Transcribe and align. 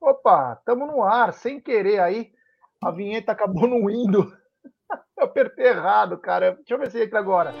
Opa, 0.00 0.56
estamos 0.58 0.88
no 0.88 1.02
ar, 1.02 1.32
sem 1.32 1.60
querer 1.60 2.00
aí. 2.00 2.32
A 2.82 2.90
vinheta 2.90 3.32
acabou 3.32 3.66
não 3.68 3.90
indo. 3.90 4.32
Eu 5.16 5.24
apertei 5.24 5.66
errado, 5.66 6.18
cara. 6.18 6.52
Deixa 6.56 6.74
eu 6.74 6.78
ver 6.78 6.90
se 6.90 7.02
entra 7.02 7.18
agora. 7.18 7.52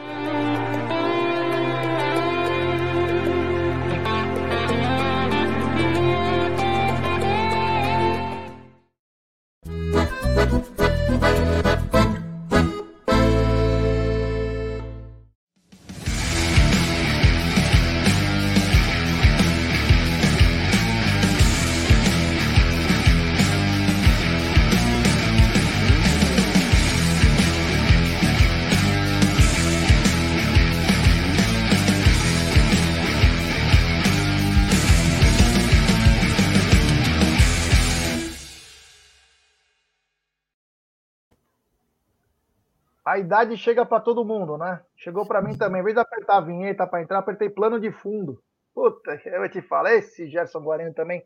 A 43.18 43.20
idade 43.20 43.56
chega 43.56 43.84
para 43.84 44.00
todo 44.00 44.24
mundo, 44.24 44.56
né? 44.56 44.80
Chegou 44.96 45.26
para 45.26 45.42
mim 45.42 45.58
também. 45.58 45.80
Em 45.80 45.84
vez 45.84 45.96
de 45.96 46.00
apertar 46.00 46.36
a 46.36 46.40
vinheta 46.40 46.86
para 46.86 47.02
entrar, 47.02 47.18
apertei 47.18 47.50
plano 47.50 47.80
de 47.80 47.90
fundo. 47.90 48.40
Puta, 48.72 49.20
eu 49.24 49.50
te 49.50 49.60
falo, 49.60 49.88
esse 49.88 50.28
Gerson 50.28 50.60
Guarino 50.60 50.94
também, 50.94 51.20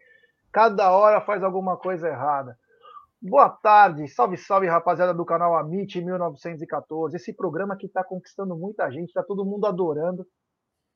cada 0.50 0.90
hora 0.90 1.20
faz 1.20 1.44
alguma 1.44 1.76
coisa 1.76 2.08
errada. 2.08 2.58
Boa 3.20 3.50
tarde, 3.50 4.08
salve, 4.08 4.38
salve, 4.38 4.66
rapaziada 4.68 5.12
do 5.12 5.22
canal 5.26 5.54
Amit 5.54 6.02
1914. 6.02 7.14
Esse 7.14 7.34
programa 7.34 7.76
que 7.76 7.84
está 7.84 8.02
conquistando 8.02 8.56
muita 8.56 8.90
gente, 8.90 9.08
está 9.08 9.22
todo 9.22 9.44
mundo 9.44 9.66
adorando. 9.66 10.26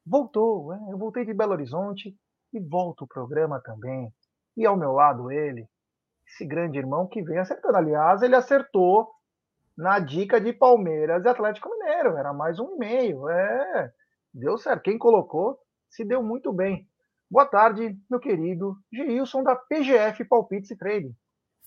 Voltou, 0.06 0.70
né? 0.70 0.80
eu 0.90 0.96
voltei 0.96 1.26
de 1.26 1.34
Belo 1.34 1.52
Horizonte 1.52 2.16
e 2.54 2.58
volto 2.58 3.02
o 3.02 3.06
programa 3.06 3.60
também. 3.60 4.10
E 4.56 4.64
ao 4.64 4.78
meu 4.78 4.92
lado 4.92 5.30
ele, 5.30 5.68
esse 6.26 6.46
grande 6.46 6.78
irmão 6.78 7.06
que 7.06 7.22
vem 7.22 7.36
acertando. 7.36 7.76
Aliás, 7.76 8.22
ele 8.22 8.34
acertou 8.34 9.14
na 9.76 9.98
dica 9.98 10.40
de 10.40 10.52
Palmeiras 10.52 11.24
e 11.24 11.28
Atlético 11.28 11.70
Mineiro. 11.70 12.16
Era 12.16 12.32
mais 12.32 12.58
um 12.58 12.74
e-mail. 12.76 13.28
É, 13.28 13.92
deu 14.32 14.56
certo. 14.56 14.82
Quem 14.82 14.96
colocou 14.96 15.58
se 15.90 16.04
deu 16.04 16.22
muito 16.22 16.52
bem. 16.52 16.88
Boa 17.30 17.44
tarde, 17.44 17.98
meu 18.08 18.20
querido 18.20 18.76
Gilson 18.92 19.42
da 19.42 19.56
PGF 19.56 20.24
Palpites 20.24 20.70
e 20.70 20.76
Trade. 20.76 21.14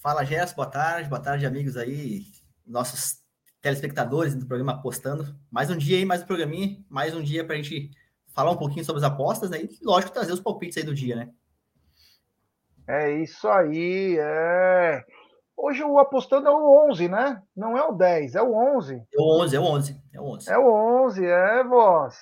Fala, 0.02 0.24
Gerson. 0.24 0.56
Boa 0.56 0.70
tarde. 0.70 1.10
Boa 1.10 1.22
tarde, 1.22 1.46
amigos 1.46 1.76
aí, 1.76 2.24
nossos 2.66 3.22
telespectadores 3.62 4.34
do 4.34 4.48
programa 4.48 4.74
Apostando. 4.74 5.36
Mais 5.52 5.70
um 5.70 5.78
dia 5.78 5.98
aí, 5.98 6.06
mais 6.06 6.24
um 6.24 6.26
programinha, 6.26 6.78
mais 6.90 7.14
um 7.14 7.22
dia 7.22 7.44
para 7.44 7.56
a 7.56 7.58
gente 7.58 7.92
falar 8.34 8.52
um 8.52 8.58
pouquinho 8.58 8.86
sobre 8.86 9.04
as 9.04 9.12
apostas, 9.12 9.50
né? 9.50 9.62
E, 9.62 9.70
lógico, 9.84 10.14
trazer 10.14 10.32
os 10.32 10.40
palpites 10.40 10.78
aí 10.78 10.84
do 10.84 10.96
dia, 10.96 11.16
né? 11.16 11.30
É 12.88 13.12
isso 13.12 13.48
aí, 13.50 14.18
é. 14.18 15.06
Hoje 15.62 15.84
o 15.84 16.00
apostando 16.00 16.48
é 16.48 16.52
o 16.52 16.90
11, 16.90 17.10
né? 17.10 17.44
Não 17.56 17.78
é 17.78 17.84
o 17.84 17.92
10, 17.92 18.36
é 18.36 18.42
o 18.42 18.56
11. 18.78 18.96
É 18.96 19.22
o 19.22 19.42
11, 19.42 19.56
é 19.56 19.60
o 19.60 19.64
11. 19.64 20.02
É 20.14 20.20
o 20.22 20.24
11, 20.24 20.50
é, 20.50 20.58
o 20.58 21.04
11, 21.06 21.26
é 21.26 21.64
voz. 21.66 22.16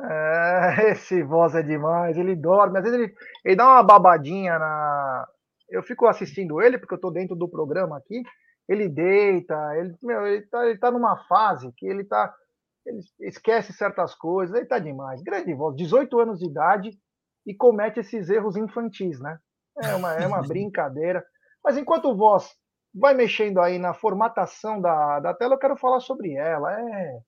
É, 0.00 0.90
esse 0.92 1.22
voz 1.22 1.54
é 1.54 1.62
demais, 1.62 2.16
ele 2.16 2.34
dorme, 2.34 2.78
às 2.78 2.84
vezes 2.84 2.98
ele, 2.98 3.14
ele 3.44 3.56
dá 3.56 3.66
uma 3.66 3.82
babadinha 3.82 4.58
na. 4.58 5.28
Eu 5.68 5.82
fico 5.82 6.06
assistindo 6.06 6.62
ele, 6.62 6.78
porque 6.78 6.94
eu 6.94 7.00
tô 7.00 7.10
dentro 7.10 7.36
do 7.36 7.46
programa 7.46 7.98
aqui. 7.98 8.22
Ele 8.66 8.88
deita, 8.88 9.54
ele, 9.76 9.94
meu, 10.02 10.26
ele, 10.26 10.46
tá, 10.46 10.66
ele 10.66 10.78
tá 10.78 10.90
numa 10.90 11.18
fase 11.26 11.70
que 11.76 11.86
ele 11.86 12.04
tá. 12.04 12.34
Ele 12.86 13.00
esquece 13.20 13.70
certas 13.74 14.14
coisas, 14.14 14.56
ele 14.56 14.64
tá 14.64 14.78
demais. 14.78 15.22
Grande 15.22 15.52
voz, 15.52 15.76
18 15.76 16.20
anos 16.20 16.38
de 16.38 16.46
idade 16.46 16.98
e 17.46 17.54
comete 17.54 18.00
esses 18.00 18.30
erros 18.30 18.56
infantis, 18.56 19.20
né? 19.20 19.38
É 19.76 19.94
uma, 19.94 20.14
é 20.14 20.26
uma 20.26 20.40
brincadeira. 20.48 21.22
Mas 21.62 21.76
enquanto 21.76 22.06
o 22.06 22.16
voz 22.16 22.50
vai 22.94 23.14
mexendo 23.14 23.60
aí 23.60 23.78
na 23.78 23.94
formatação 23.94 24.80
da, 24.80 25.20
da 25.20 25.34
tela, 25.34 25.54
eu 25.54 25.58
quero 25.58 25.76
falar 25.76 26.00
sobre 26.00 26.34
ela. 26.34 26.72
É 26.72 27.20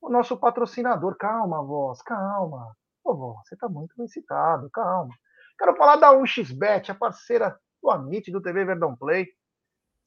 o 0.00 0.08
nosso 0.08 0.36
patrocinador. 0.36 1.16
Calma, 1.16 1.62
voz, 1.62 2.02
calma. 2.02 2.74
Ô, 3.04 3.14
voz, 3.14 3.38
você 3.46 3.54
está 3.54 3.68
muito 3.68 4.00
excitado, 4.02 4.70
calma. 4.70 5.14
Quero 5.58 5.76
falar 5.76 5.96
da 5.96 6.12
1xBet, 6.12 6.90
a 6.90 6.94
parceira 6.94 7.58
do 7.82 7.90
Amit 7.90 8.30
do 8.30 8.42
TV 8.42 8.64
Verdão 8.64 8.96
Play. 8.96 9.26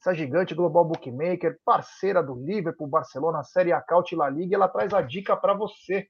Essa 0.00 0.14
gigante 0.14 0.54
global 0.54 0.84
bookmaker, 0.84 1.60
parceira 1.64 2.22
do 2.22 2.34
Liverpool, 2.34 2.88
Barcelona, 2.88 3.44
Série 3.44 3.72
A, 3.72 3.80
Caut 3.80 4.16
La 4.16 4.28
Liga, 4.28 4.56
ela 4.56 4.68
traz 4.68 4.92
a 4.92 5.00
dica 5.00 5.36
para 5.36 5.54
você. 5.54 6.08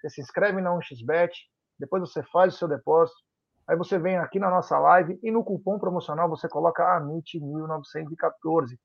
Você 0.00 0.08
se 0.08 0.20
inscreve 0.20 0.62
na 0.62 0.70
1xBet, 0.70 1.30
depois 1.78 2.00
você 2.00 2.22
faz 2.22 2.54
o 2.54 2.58
seu 2.58 2.68
depósito, 2.68 3.18
Aí 3.66 3.76
você 3.76 3.98
vem 3.98 4.18
aqui 4.18 4.38
na 4.38 4.50
nossa 4.50 4.78
live 4.78 5.18
e 5.22 5.30
no 5.30 5.42
cupom 5.42 5.78
promocional 5.78 6.28
você 6.28 6.48
coloca 6.48 6.84
AMIT1914. 7.00 8.78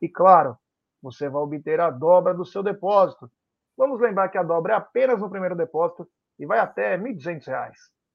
E 0.00 0.08
claro, 0.08 0.56
você 1.02 1.28
vai 1.28 1.42
obter 1.42 1.80
a 1.80 1.90
dobra 1.90 2.32
do 2.32 2.44
seu 2.44 2.62
depósito. 2.62 3.30
Vamos 3.76 4.00
lembrar 4.00 4.28
que 4.30 4.38
a 4.38 4.42
dobra 4.42 4.74
é 4.74 4.76
apenas 4.76 5.20
no 5.20 5.28
primeiro 5.28 5.56
depósito 5.56 6.08
e 6.38 6.46
vai 6.46 6.58
até 6.58 6.96
R$ 6.96 7.02
1.200. 7.02 7.72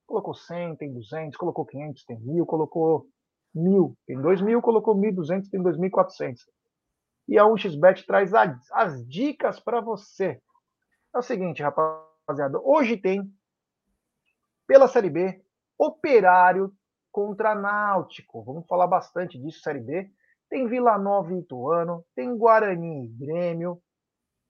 Colocou 0.07 0.33
100, 0.33 0.77
tem 0.77 0.93
200, 0.93 1.37
colocou 1.37 1.65
500, 1.65 2.03
tem 2.05 2.19
1.000, 2.19 2.45
colocou 2.45 3.07
1.000, 3.55 3.93
tem 4.05 4.17
2.000, 4.17 4.61
colocou 4.61 4.95
1.200, 4.95 5.49
tem 5.49 5.61
2.400. 5.61 6.37
E 7.27 7.37
a 7.37 7.43
1xBet 7.43 8.05
traz 8.05 8.33
as 8.71 9.05
dicas 9.05 9.59
para 9.59 9.81
você. 9.81 10.41
É 11.13 11.17
o 11.17 11.21
seguinte, 11.21 11.61
rapaziada, 11.61 12.59
hoje 12.63 12.97
tem 12.97 13.29
pela 14.65 14.87
Série 14.87 15.09
B 15.09 15.43
Operário 15.77 16.71
contra 17.11 17.55
Náutico. 17.55 18.43
Vamos 18.43 18.67
falar 18.67 18.87
bastante 18.87 19.39
disso, 19.39 19.61
Série 19.61 19.79
B. 19.79 20.09
Tem 20.49 20.67
Vila 20.67 20.97
Nova 20.97 21.33
e 21.33 21.39
Ituano, 21.39 22.05
tem 22.15 22.37
Guarani 22.37 23.05
e 23.05 23.07
Grêmio, 23.09 23.81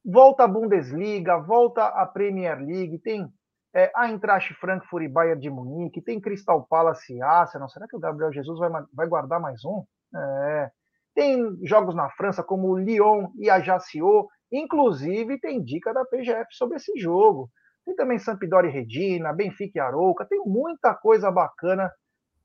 volta 0.06 0.44
a 0.44 0.48
Bundesliga, 0.48 1.38
volta 1.38 1.86
a 1.86 2.06
Premier 2.06 2.60
League, 2.60 3.00
tem 3.00 3.28
é, 3.74 3.92
a 3.96 4.08
Eintracht 4.08 4.54
Frankfurt 4.56 5.06
e 5.06 5.08
Bayern 5.08 5.42
de 5.42 5.50
Munique, 5.50 6.02
tem 6.02 6.22
Crystal 6.22 6.66
Palace 6.68 7.14
e 7.14 7.22
Arsenal. 7.22 7.70
Será 7.70 7.88
que 7.88 7.96
o 7.96 8.00
Gabriel 8.00 8.32
Jesus 8.32 8.58
vai, 8.60 8.70
vai 8.94 9.08
guardar 9.08 9.40
mais 9.40 9.64
um? 9.66 9.84
É. 10.16 10.72
Tem 11.14 11.58
jogos 11.66 11.96
na 11.96 12.10
França 12.12 12.44
como 12.44 12.78
Lyon 12.78 13.32
e 13.38 13.50
Ajaccio, 13.50 14.28
inclusive 14.52 15.40
tem 15.40 15.64
dica 15.64 15.94
da 15.94 16.06
PGF 16.06 16.48
sobre 16.52 16.78
esse 16.78 16.98
jogo. 16.98 17.50
Tem 17.88 17.96
também 17.96 18.20
Sampdoria 18.20 18.70
e 18.70 18.74
Regina, 18.74 19.31
Benfica 19.31 19.80
e 19.80 19.80
Arouca, 19.80 20.25
tem 20.25 20.42
muita 20.46 20.94
coisa 20.94 21.31
bacana 21.31 21.90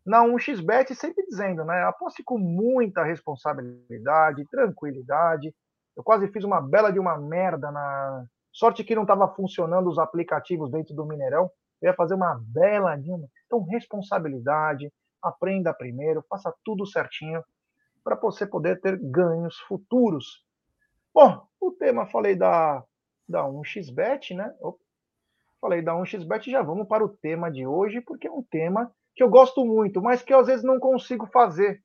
na 0.06 0.22
1xBet, 0.22 0.94
sempre 0.94 1.26
dizendo, 1.26 1.64
né? 1.64 1.82
Aposte 1.82 2.22
com 2.22 2.38
muita 2.38 3.02
responsabilidade, 3.02 4.46
tranquilidade. 4.48 5.52
Eu 5.96 6.04
quase 6.04 6.28
fiz 6.28 6.44
uma 6.44 6.60
bela 6.60 6.92
de 6.92 7.00
uma 7.00 7.18
merda 7.18 7.72
na. 7.72 8.24
Sorte 8.52 8.84
que 8.84 8.94
não 8.94 9.02
estava 9.02 9.26
funcionando 9.34 9.90
os 9.90 9.98
aplicativos 9.98 10.70
dentro 10.70 10.94
do 10.94 11.04
Mineirão. 11.04 11.50
Eu 11.80 11.88
ia 11.88 11.94
fazer 11.94 12.14
uma 12.14 12.40
bela 12.40 12.94
de 12.94 13.10
uma. 13.10 13.26
Então, 13.46 13.64
responsabilidade, 13.64 14.92
aprenda 15.20 15.74
primeiro, 15.74 16.24
faça 16.30 16.54
tudo 16.64 16.86
certinho 16.86 17.42
para 18.04 18.14
você 18.14 18.46
poder 18.46 18.80
ter 18.80 18.96
ganhos 18.96 19.58
futuros. 19.66 20.44
Bom, 21.12 21.44
o 21.60 21.72
tema 21.72 22.06
falei 22.06 22.36
da, 22.36 22.84
da 23.28 23.42
1xBet, 23.42 24.36
né? 24.36 24.54
Opa, 24.60 24.81
Falei 25.62 25.80
da 25.80 25.92
1xBet, 25.92 26.50
já 26.50 26.60
vamos 26.60 26.88
para 26.88 27.04
o 27.04 27.08
tema 27.08 27.48
de 27.48 27.64
hoje, 27.64 28.00
porque 28.00 28.26
é 28.26 28.32
um 28.32 28.42
tema 28.42 28.92
que 29.14 29.22
eu 29.22 29.30
gosto 29.30 29.64
muito, 29.64 30.02
mas 30.02 30.20
que 30.20 30.34
eu 30.34 30.40
às 30.40 30.48
vezes 30.48 30.64
não 30.64 30.80
consigo 30.80 31.24
fazer, 31.28 31.80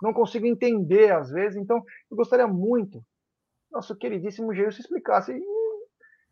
não 0.00 0.12
consigo 0.12 0.46
entender 0.46 1.12
às 1.12 1.28
vezes. 1.28 1.58
Então, 1.58 1.82
eu 2.08 2.16
gostaria 2.16 2.46
muito, 2.46 3.04
nosso 3.68 3.96
queridíssimo 3.96 4.54
Geilson 4.54 4.78
explicasse. 4.78 5.42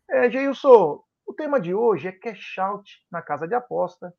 É, 0.09 0.31
Geilson, 0.31 1.03
o 1.27 1.33
tema 1.33 1.59
de 1.59 1.75
hoje 1.75 2.07
é 2.07 2.13
cash 2.13 2.57
out 2.59 2.89
na 3.11 3.21
casa 3.21 3.45
de 3.45 3.53
aposta, 3.53 4.13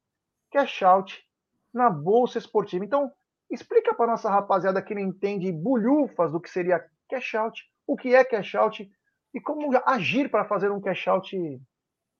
cash 0.52 0.82
out 0.82 1.26
na 1.72 1.88
bolsa 1.88 2.36
esportiva. 2.36 2.84
Então, 2.84 3.10
explica 3.50 3.94
para 3.94 4.10
nossa 4.10 4.28
rapaziada 4.28 4.82
que 4.82 4.94
não 4.94 5.00
entende 5.00 5.50
bulhufas 5.50 6.30
do 6.30 6.38
que 6.38 6.50
seria 6.50 6.84
cash 7.08 7.36
out, 7.36 7.58
o 7.86 7.96
que 7.96 8.14
é 8.14 8.22
cash 8.22 8.54
out 8.54 8.86
e 9.32 9.40
como 9.40 9.74
agir 9.86 10.30
para 10.30 10.44
fazer 10.44 10.70
um 10.70 10.80
cash 10.80 11.08
out 11.08 11.34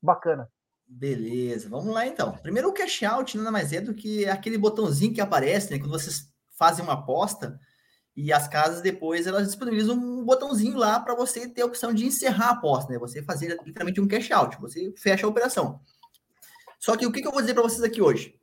bacana. 0.03 0.51
Beleza, 0.87 1.69
vamos 1.69 1.93
lá 1.93 2.07
então. 2.07 2.33
Primeiro, 2.39 2.69
o 2.69 2.73
cash 2.73 3.03
out 3.03 3.37
nada 3.37 3.51
mais 3.51 3.73
é 3.73 3.81
do 3.81 3.93
que 3.93 4.27
aquele 4.27 4.57
botãozinho 4.57 5.13
que 5.13 5.21
aparece, 5.21 5.71
né? 5.71 5.79
Quando 5.79 5.91
vocês 5.91 6.31
fazem 6.57 6.85
uma 6.85 6.95
aposta 6.95 7.59
e 8.15 8.33
as 8.33 8.47
casas 8.47 8.81
depois 8.81 9.27
elas 9.27 9.47
disponibilizam 9.47 9.97
um 9.97 10.25
botãozinho 10.25 10.77
lá 10.77 11.01
para 11.01 11.15
você 11.15 11.49
ter 11.49 11.63
a 11.63 11.67
opção 11.67 11.93
de 11.93 12.07
encerrar 12.07 12.47
a 12.47 12.53
aposta, 12.53 12.93
né? 12.93 12.99
Você 12.99 13.23
fazer 13.23 13.59
literalmente 13.65 14.01
um 14.01 14.07
cash 14.07 14.31
out, 14.31 14.61
você 14.61 14.93
fecha 14.97 15.27
a 15.27 15.29
operação. 15.29 15.81
Só 16.79 16.97
que 16.97 17.05
o 17.05 17.11
que, 17.11 17.21
que 17.21 17.27
eu 17.27 17.33
vou 17.33 17.41
dizer 17.41 17.55
para 17.55 17.65
vocês 17.65 17.83
aqui 17.83 18.01
hoje? 18.01 18.39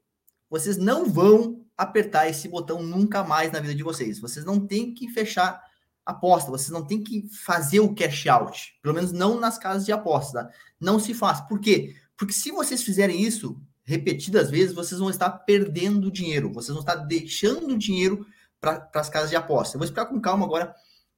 Vocês 0.49 0.77
não 0.77 1.05
vão 1.05 1.65
apertar 1.77 2.27
esse 2.27 2.47
botão 2.47 2.83
nunca 2.83 3.23
mais 3.23 3.51
na 3.51 3.59
vida 3.59 3.73
de 3.73 3.83
vocês. 3.83 4.19
Vocês 4.19 4.45
não 4.45 4.67
têm 4.67 4.93
que 4.93 5.09
fechar 5.09 5.63
aposta, 6.05 6.51
vocês 6.51 6.69
não 6.69 6.85
têm 6.85 7.03
que 7.03 7.27
fazer 7.45 7.79
o 7.79 7.93
cash 7.95 8.27
out, 8.27 8.73
pelo 8.81 8.95
menos 8.95 9.11
não 9.11 9.39
nas 9.39 9.57
casas 9.57 9.85
de 9.85 9.91
aposta. 9.91 10.45
Tá? 10.45 10.51
Não 10.79 10.99
se 10.99 11.13
faz. 11.13 11.41
Por 11.41 11.59
quê? 11.59 11.95
Porque 12.17 12.33
se 12.33 12.51
vocês 12.51 12.83
fizerem 12.83 13.21
isso 13.21 13.59
repetidas 13.83 14.49
vezes, 14.49 14.75
vocês 14.75 14.99
vão 14.99 15.09
estar 15.09 15.29
perdendo 15.29 16.11
dinheiro, 16.11 16.51
vocês 16.51 16.73
vão 16.73 16.79
estar 16.79 16.95
deixando 16.95 17.77
dinheiro 17.77 18.25
para 18.59 18.89
as 18.95 19.09
casas 19.09 19.29
de 19.29 19.35
aposta. 19.35 19.75
Eu 19.75 19.79
vou 19.79 19.85
explicar 19.85 20.05
com 20.05 20.21
calma 20.21 20.45
agora 20.45 20.73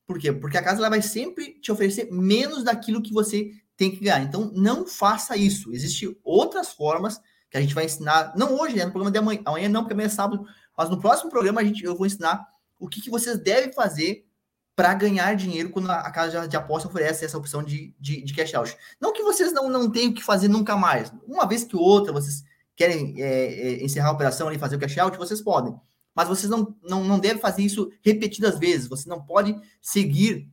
por 0.05 0.19
quê? 0.19 0.31
Porque 0.31 0.57
a 0.57 0.63
casa 0.63 0.79
ela 0.79 0.89
vai 0.89 1.01
sempre 1.01 1.59
te 1.59 1.71
oferecer 1.71 2.11
menos 2.11 2.63
daquilo 2.63 3.01
que 3.01 3.13
você 3.13 3.51
tem 3.75 3.91
que 3.91 4.03
ganhar. 4.03 4.21
Então, 4.21 4.51
não 4.53 4.85
faça 4.85 5.35
isso. 5.35 5.73
Existem 5.73 6.15
outras 6.23 6.71
formas 6.71 7.19
que 7.49 7.57
a 7.57 7.61
gente 7.61 7.73
vai 7.73 7.85
ensinar, 7.85 8.33
não 8.35 8.57
hoje, 8.59 8.75
né, 8.75 8.85
no 8.85 8.91
programa 8.91 9.11
de 9.11 9.17
amanhã, 9.17 9.41
amanhã 9.45 9.69
não, 9.69 9.81
porque 9.81 9.93
amanhã 9.93 10.07
é 10.07 10.09
sábado, 10.09 10.45
mas 10.77 10.89
no 10.89 10.99
próximo 10.99 11.29
programa 11.29 11.61
a 11.61 11.63
gente, 11.63 11.83
eu 11.83 11.95
vou 11.95 12.05
ensinar 12.05 12.45
o 12.79 12.87
que, 12.87 13.01
que 13.01 13.09
vocês 13.09 13.39
devem 13.39 13.71
fazer 13.71 14.25
para 14.75 14.93
ganhar 14.93 15.35
dinheiro 15.35 15.69
quando 15.69 15.89
a 15.89 16.11
casa 16.11 16.47
de 16.47 16.57
aposta 16.57 16.89
oferece 16.89 17.23
essa 17.23 17.37
opção 17.37 17.63
de, 17.63 17.95
de, 17.99 18.21
de, 18.21 18.33
cash 18.33 18.53
out. 18.53 18.77
Não 18.99 19.13
que 19.13 19.23
vocês 19.23 19.53
não, 19.53 19.69
não 19.69 19.89
tenham 19.89 20.13
que 20.13 20.21
fazer 20.21 20.49
nunca 20.49 20.75
mais. 20.75 21.13
Uma 21.25 21.47
vez 21.47 21.63
que 21.63 21.77
outra, 21.77 22.11
vocês 22.11 22.43
querem 22.75 23.15
é, 23.21 23.53
é, 23.53 23.83
encerrar 23.83 24.09
a 24.09 24.13
operação 24.13 24.51
e 24.51 24.59
fazer 24.59 24.75
o 24.75 24.79
cash 24.79 24.97
out, 24.97 25.17
vocês 25.17 25.41
podem. 25.41 25.73
Mas 26.13 26.27
vocês 26.27 26.49
não, 26.49 26.75
não, 26.83 27.03
não 27.05 27.19
devem 27.19 27.41
fazer 27.41 27.61
isso 27.61 27.89
repetidas 28.01 28.59
vezes. 28.59 28.87
Você 28.87 29.07
não 29.07 29.21
pode 29.21 29.55
seguir 29.81 30.49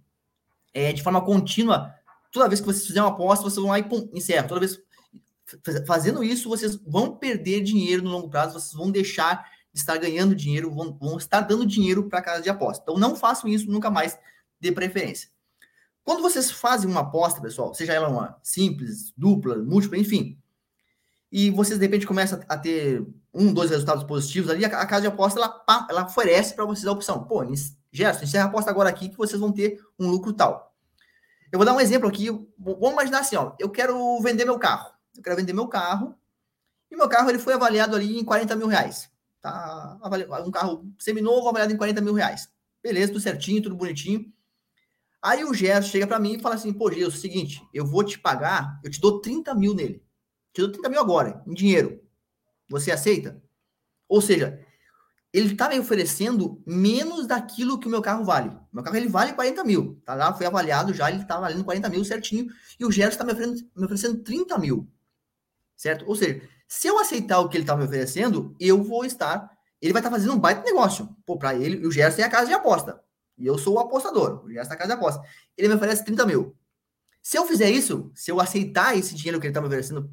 é, 0.72 0.92
de 0.92 1.02
forma 1.02 1.20
contínua. 1.20 1.92
Toda 2.30 2.48
vez 2.48 2.60
que 2.60 2.66
vocês 2.66 2.86
fizerem 2.86 3.02
uma 3.02 3.14
aposta, 3.14 3.44
vocês 3.44 3.60
vão 3.60 3.70
lá 3.70 3.78
e 3.78 3.82
pum, 3.82 4.08
encerra. 4.12 4.46
Toda 4.46 4.60
vez 4.60 4.80
fazendo 5.86 6.24
isso, 6.24 6.48
vocês 6.48 6.76
vão 6.76 7.16
perder 7.16 7.60
dinheiro 7.60 8.02
no 8.02 8.10
longo 8.10 8.30
prazo, 8.30 8.58
vocês 8.58 8.72
vão 8.72 8.90
deixar 8.90 9.44
de 9.72 9.80
estar 9.80 9.96
ganhando 9.96 10.34
dinheiro, 10.34 10.70
vão, 10.70 10.92
vão 11.00 11.16
estar 11.16 11.40
dando 11.40 11.66
dinheiro 11.66 12.08
para 12.08 12.22
casa 12.22 12.42
de 12.42 12.50
aposta. 12.50 12.82
Então 12.82 12.98
não 12.98 13.16
façam 13.16 13.48
isso 13.48 13.70
nunca 13.70 13.90
mais, 13.90 14.18
de 14.60 14.72
preferência. 14.72 15.28
Quando 16.04 16.22
vocês 16.22 16.50
fazem 16.50 16.90
uma 16.90 17.00
aposta, 17.00 17.40
pessoal, 17.40 17.72
seja 17.74 17.92
ela 17.92 18.08
uma 18.08 18.38
simples, 18.42 19.12
dupla, 19.16 19.56
múltipla, 19.56 19.98
enfim, 19.98 20.38
e 21.30 21.50
vocês 21.50 21.78
de 21.78 21.86
repente 21.86 22.06
começam 22.06 22.40
a 22.46 22.58
ter 22.58 23.06
um, 23.32 23.52
dois 23.54 23.70
resultados 23.70 24.04
positivos 24.04 24.50
ali, 24.50 24.64
a, 24.64 24.86
casa 24.86 25.02
de 25.02 25.06
aposta 25.06 25.40
ela, 25.40 25.86
ela 25.88 26.04
oferece 26.04 26.54
para 26.54 26.66
vocês 26.66 26.86
a 26.86 26.92
opção. 26.92 27.24
Pô, 27.24 27.42
Gerson, 27.90 28.24
encerra 28.24 28.44
a 28.44 28.48
aposta 28.48 28.70
agora 28.70 28.90
aqui 28.90 29.08
que 29.08 29.16
vocês 29.16 29.40
vão 29.40 29.50
ter 29.50 29.80
um 29.98 30.08
lucro 30.08 30.32
tal. 30.32 30.74
Eu 31.50 31.58
vou 31.58 31.66
dar 31.66 31.74
um 31.74 31.80
exemplo 31.80 32.08
aqui. 32.08 32.30
Vamos 32.58 32.92
imaginar 32.92 33.20
assim, 33.20 33.36
ó. 33.36 33.52
Eu 33.58 33.70
quero 33.70 34.20
vender 34.20 34.44
meu 34.44 34.58
carro. 34.58 34.90
Eu 35.14 35.22
quero 35.22 35.36
vender 35.36 35.52
meu 35.52 35.68
carro. 35.68 36.14
E 36.90 36.96
meu 36.96 37.08
carro 37.08 37.30
ele 37.30 37.38
foi 37.38 37.54
avaliado 37.54 37.94
ali 37.94 38.18
em 38.18 38.24
40 38.24 38.56
mil 38.56 38.66
reais. 38.66 39.10
Tá? 39.42 39.98
Um 40.46 40.50
carro 40.52 40.88
seminovo 40.98 41.48
avaliado 41.48 41.72
em 41.72 41.76
40 41.76 42.00
mil 42.00 42.14
reais. 42.14 42.48
Beleza, 42.82 43.12
tudo 43.12 43.20
certinho, 43.20 43.60
tudo 43.60 43.76
bonitinho. 43.76 44.32
Aí 45.20 45.44
o 45.44 45.52
Gerson 45.52 45.90
chega 45.90 46.06
para 46.06 46.18
mim 46.18 46.34
e 46.34 46.40
fala 46.40 46.54
assim: 46.54 46.72
pô, 46.72 46.90
Gerson, 46.90 47.04
é 47.04 47.08
o 47.08 47.12
seguinte, 47.12 47.62
eu 47.74 47.84
vou 47.84 48.04
te 48.04 48.18
pagar, 48.18 48.80
eu 48.82 48.90
te 48.90 49.00
dou 49.00 49.20
30 49.20 49.54
mil 49.54 49.74
nele. 49.74 50.02
Te 50.52 50.60
dou 50.62 50.70
30 50.70 50.88
mil 50.88 51.00
agora, 51.00 51.42
em 51.46 51.54
dinheiro. 51.54 52.00
Você 52.68 52.90
aceita? 52.90 53.42
Ou 54.08 54.20
seja, 54.20 54.64
ele 55.32 55.52
está 55.52 55.68
me 55.68 55.78
oferecendo 55.78 56.62
menos 56.66 57.26
daquilo 57.26 57.78
que 57.78 57.86
o 57.86 57.90
meu 57.90 58.02
carro 58.02 58.24
vale. 58.24 58.52
Meu 58.72 58.82
carro 58.82 58.96
ele 58.96 59.08
vale 59.08 59.32
40 59.32 59.64
mil. 59.64 60.00
Tá 60.04 60.14
lá, 60.14 60.34
foi 60.34 60.46
avaliado 60.46 60.92
já, 60.92 61.10
ele 61.10 61.22
está 61.22 61.40
valendo 61.40 61.64
40 61.64 61.88
mil 61.88 62.04
certinho. 62.04 62.48
E 62.78 62.84
o 62.84 62.92
Gerson 62.92 63.12
está 63.12 63.24
me 63.24 63.32
oferecendo, 63.32 63.70
me 63.74 63.84
oferecendo 63.84 64.22
30 64.22 64.58
mil. 64.58 64.88
Certo? 65.74 66.04
Ou 66.06 66.14
seja, 66.14 66.46
se 66.72 66.88
eu 66.88 66.98
aceitar 66.98 67.38
o 67.38 67.50
que 67.50 67.56
ele 67.58 67.64
está 67.64 67.76
me 67.76 67.84
oferecendo, 67.84 68.56
eu 68.58 68.82
vou 68.82 69.04
estar. 69.04 69.50
Ele 69.78 69.92
vai 69.92 70.00
estar 70.00 70.08
tá 70.08 70.16
fazendo 70.16 70.32
um 70.32 70.38
baita 70.38 70.62
negócio. 70.62 71.06
Pô, 71.26 71.36
para 71.36 71.54
ele, 71.54 71.86
o 71.86 71.92
Gerson 71.92 72.22
é 72.22 72.24
a 72.24 72.30
casa 72.30 72.46
de 72.46 72.54
aposta. 72.54 72.98
E 73.36 73.44
eu 73.44 73.58
sou 73.58 73.74
o 73.74 73.78
apostador. 73.78 74.42
O 74.42 74.50
Gerson 74.50 74.70
é 74.70 74.74
a 74.74 74.78
casa 74.78 74.94
de 74.94 74.98
aposta. 74.98 75.22
Ele 75.54 75.68
me 75.68 75.74
oferece 75.74 76.02
30 76.02 76.24
mil. 76.24 76.56
Se 77.20 77.36
eu 77.36 77.44
fizer 77.46 77.68
isso, 77.68 78.10
se 78.14 78.30
eu 78.30 78.40
aceitar 78.40 78.96
esse 78.96 79.14
dinheiro 79.14 79.38
que 79.38 79.46
ele 79.46 79.50
está 79.50 79.60
me 79.60 79.66
oferecendo 79.66 80.10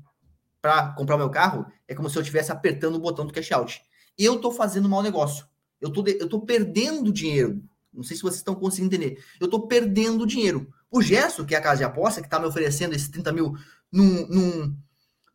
para 0.61 0.91
comprar 0.95 1.17
meu 1.17 1.29
carro, 1.29 1.65
é 1.87 1.95
como 1.95 2.09
se 2.09 2.17
eu 2.17 2.21
estivesse 2.21 2.51
apertando 2.51 2.95
o 2.95 2.99
botão 2.99 3.25
do 3.25 3.31
cash 3.31 3.53
out. 3.53 3.81
Eu 4.17 4.35
estou 4.35 4.51
fazendo 4.51 4.85
um 4.85 4.89
mau 4.89 5.01
negócio. 5.01 5.47
Eu 5.79 5.89
tô, 5.89 6.03
eu 6.05 6.27
tô 6.27 6.41
perdendo 6.41 7.13
dinheiro. 7.13 7.63
Não 7.93 8.03
sei 8.03 8.17
se 8.17 8.21
vocês 8.21 8.39
estão 8.39 8.53
conseguindo 8.53 8.93
entender. 8.93 9.23
Eu 9.39 9.45
estou 9.45 9.65
perdendo 9.65 10.27
dinheiro. 10.27 10.67
O 10.91 11.01
Gerson, 11.01 11.45
que 11.45 11.55
é 11.55 11.57
a 11.57 11.61
casa 11.61 11.77
de 11.77 11.83
aposta, 11.85 12.19
que 12.19 12.27
está 12.27 12.37
me 12.37 12.47
oferecendo 12.47 12.93
esses 12.93 13.07
30 13.07 13.31
mil 13.31 13.55
num, 13.89 14.27
num, 14.27 14.77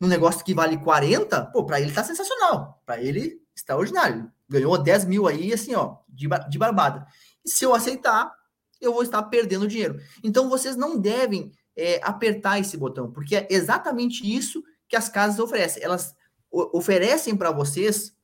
num 0.01 0.09
negócio 0.09 0.45
que 0.45 0.55
vale 0.55 0.77
40, 0.77 1.47
pô, 1.47 1.65
para 1.65 1.81
ele 1.81 1.93
tá 1.93 2.03
sensacional. 2.03 2.81
Para 2.85 3.01
ele, 3.01 3.41
extraordinário. 3.55 4.31
Ganhou 4.49 4.77
10 4.77 5.05
mil 5.07 5.27
aí, 5.27 5.53
assim, 5.53 5.75
ó, 5.75 5.97
de, 6.09 6.29
de 6.49 6.59
barbada. 6.59 7.07
E 7.45 7.51
se 7.51 7.65
eu 7.65 7.75
aceitar, 7.75 8.33
eu 8.81 8.93
vou 8.93 9.03
estar 9.03 9.23
perdendo 9.25 9.69
dinheiro. 9.69 9.99
Então, 10.23 10.49
vocês 10.49 10.77
não 10.77 10.99
devem 10.99 11.53
é, 11.77 12.01
apertar 12.03 12.59
esse 12.59 12.77
botão, 12.77 13.11
porque 13.11 13.37
é 13.37 13.47
exatamente 13.51 14.25
isso 14.25 14.63
que 14.89 14.97
as 14.97 15.09
casas 15.09 15.39
oferecem. 15.39 15.83
Elas 15.83 16.15
oferecem 16.51 17.37
para 17.37 17.51
vocês 17.51 18.15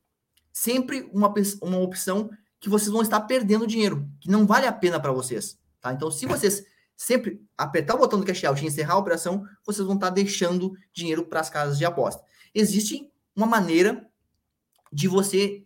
sempre 0.53 1.09
uma, 1.13 1.33
uma 1.63 1.79
opção 1.79 2.31
que 2.61 2.69
vocês 2.69 2.91
vão 2.91 3.03
estar 3.03 3.21
perdendo 3.23 3.67
dinheiro, 3.67 4.07
que 4.21 4.31
não 4.31 4.47
vale 4.47 4.67
a 4.67 4.73
pena 4.73 5.01
para 5.01 5.13
vocês. 5.13 5.59
Tá? 5.81 5.93
Então, 5.93 6.11
se 6.11 6.27
vocês 6.27 6.65
sempre 7.01 7.41
apertar 7.57 7.95
o 7.95 7.99
botão 7.99 8.21
do 8.21 8.27
cash 8.27 8.45
out 8.45 8.63
e 8.63 8.67
encerrar 8.69 8.93
a 8.93 8.99
operação, 8.99 9.43
vocês 9.65 9.87
vão 9.87 9.95
estar 9.95 10.11
deixando 10.11 10.75
dinheiro 10.93 11.25
para 11.25 11.41
as 11.41 11.49
casas 11.49 11.79
de 11.79 11.85
aposta. 11.87 12.23
Existe 12.55 13.11
uma 13.35 13.47
maneira 13.47 14.07
de 14.93 15.09
você 15.09 15.65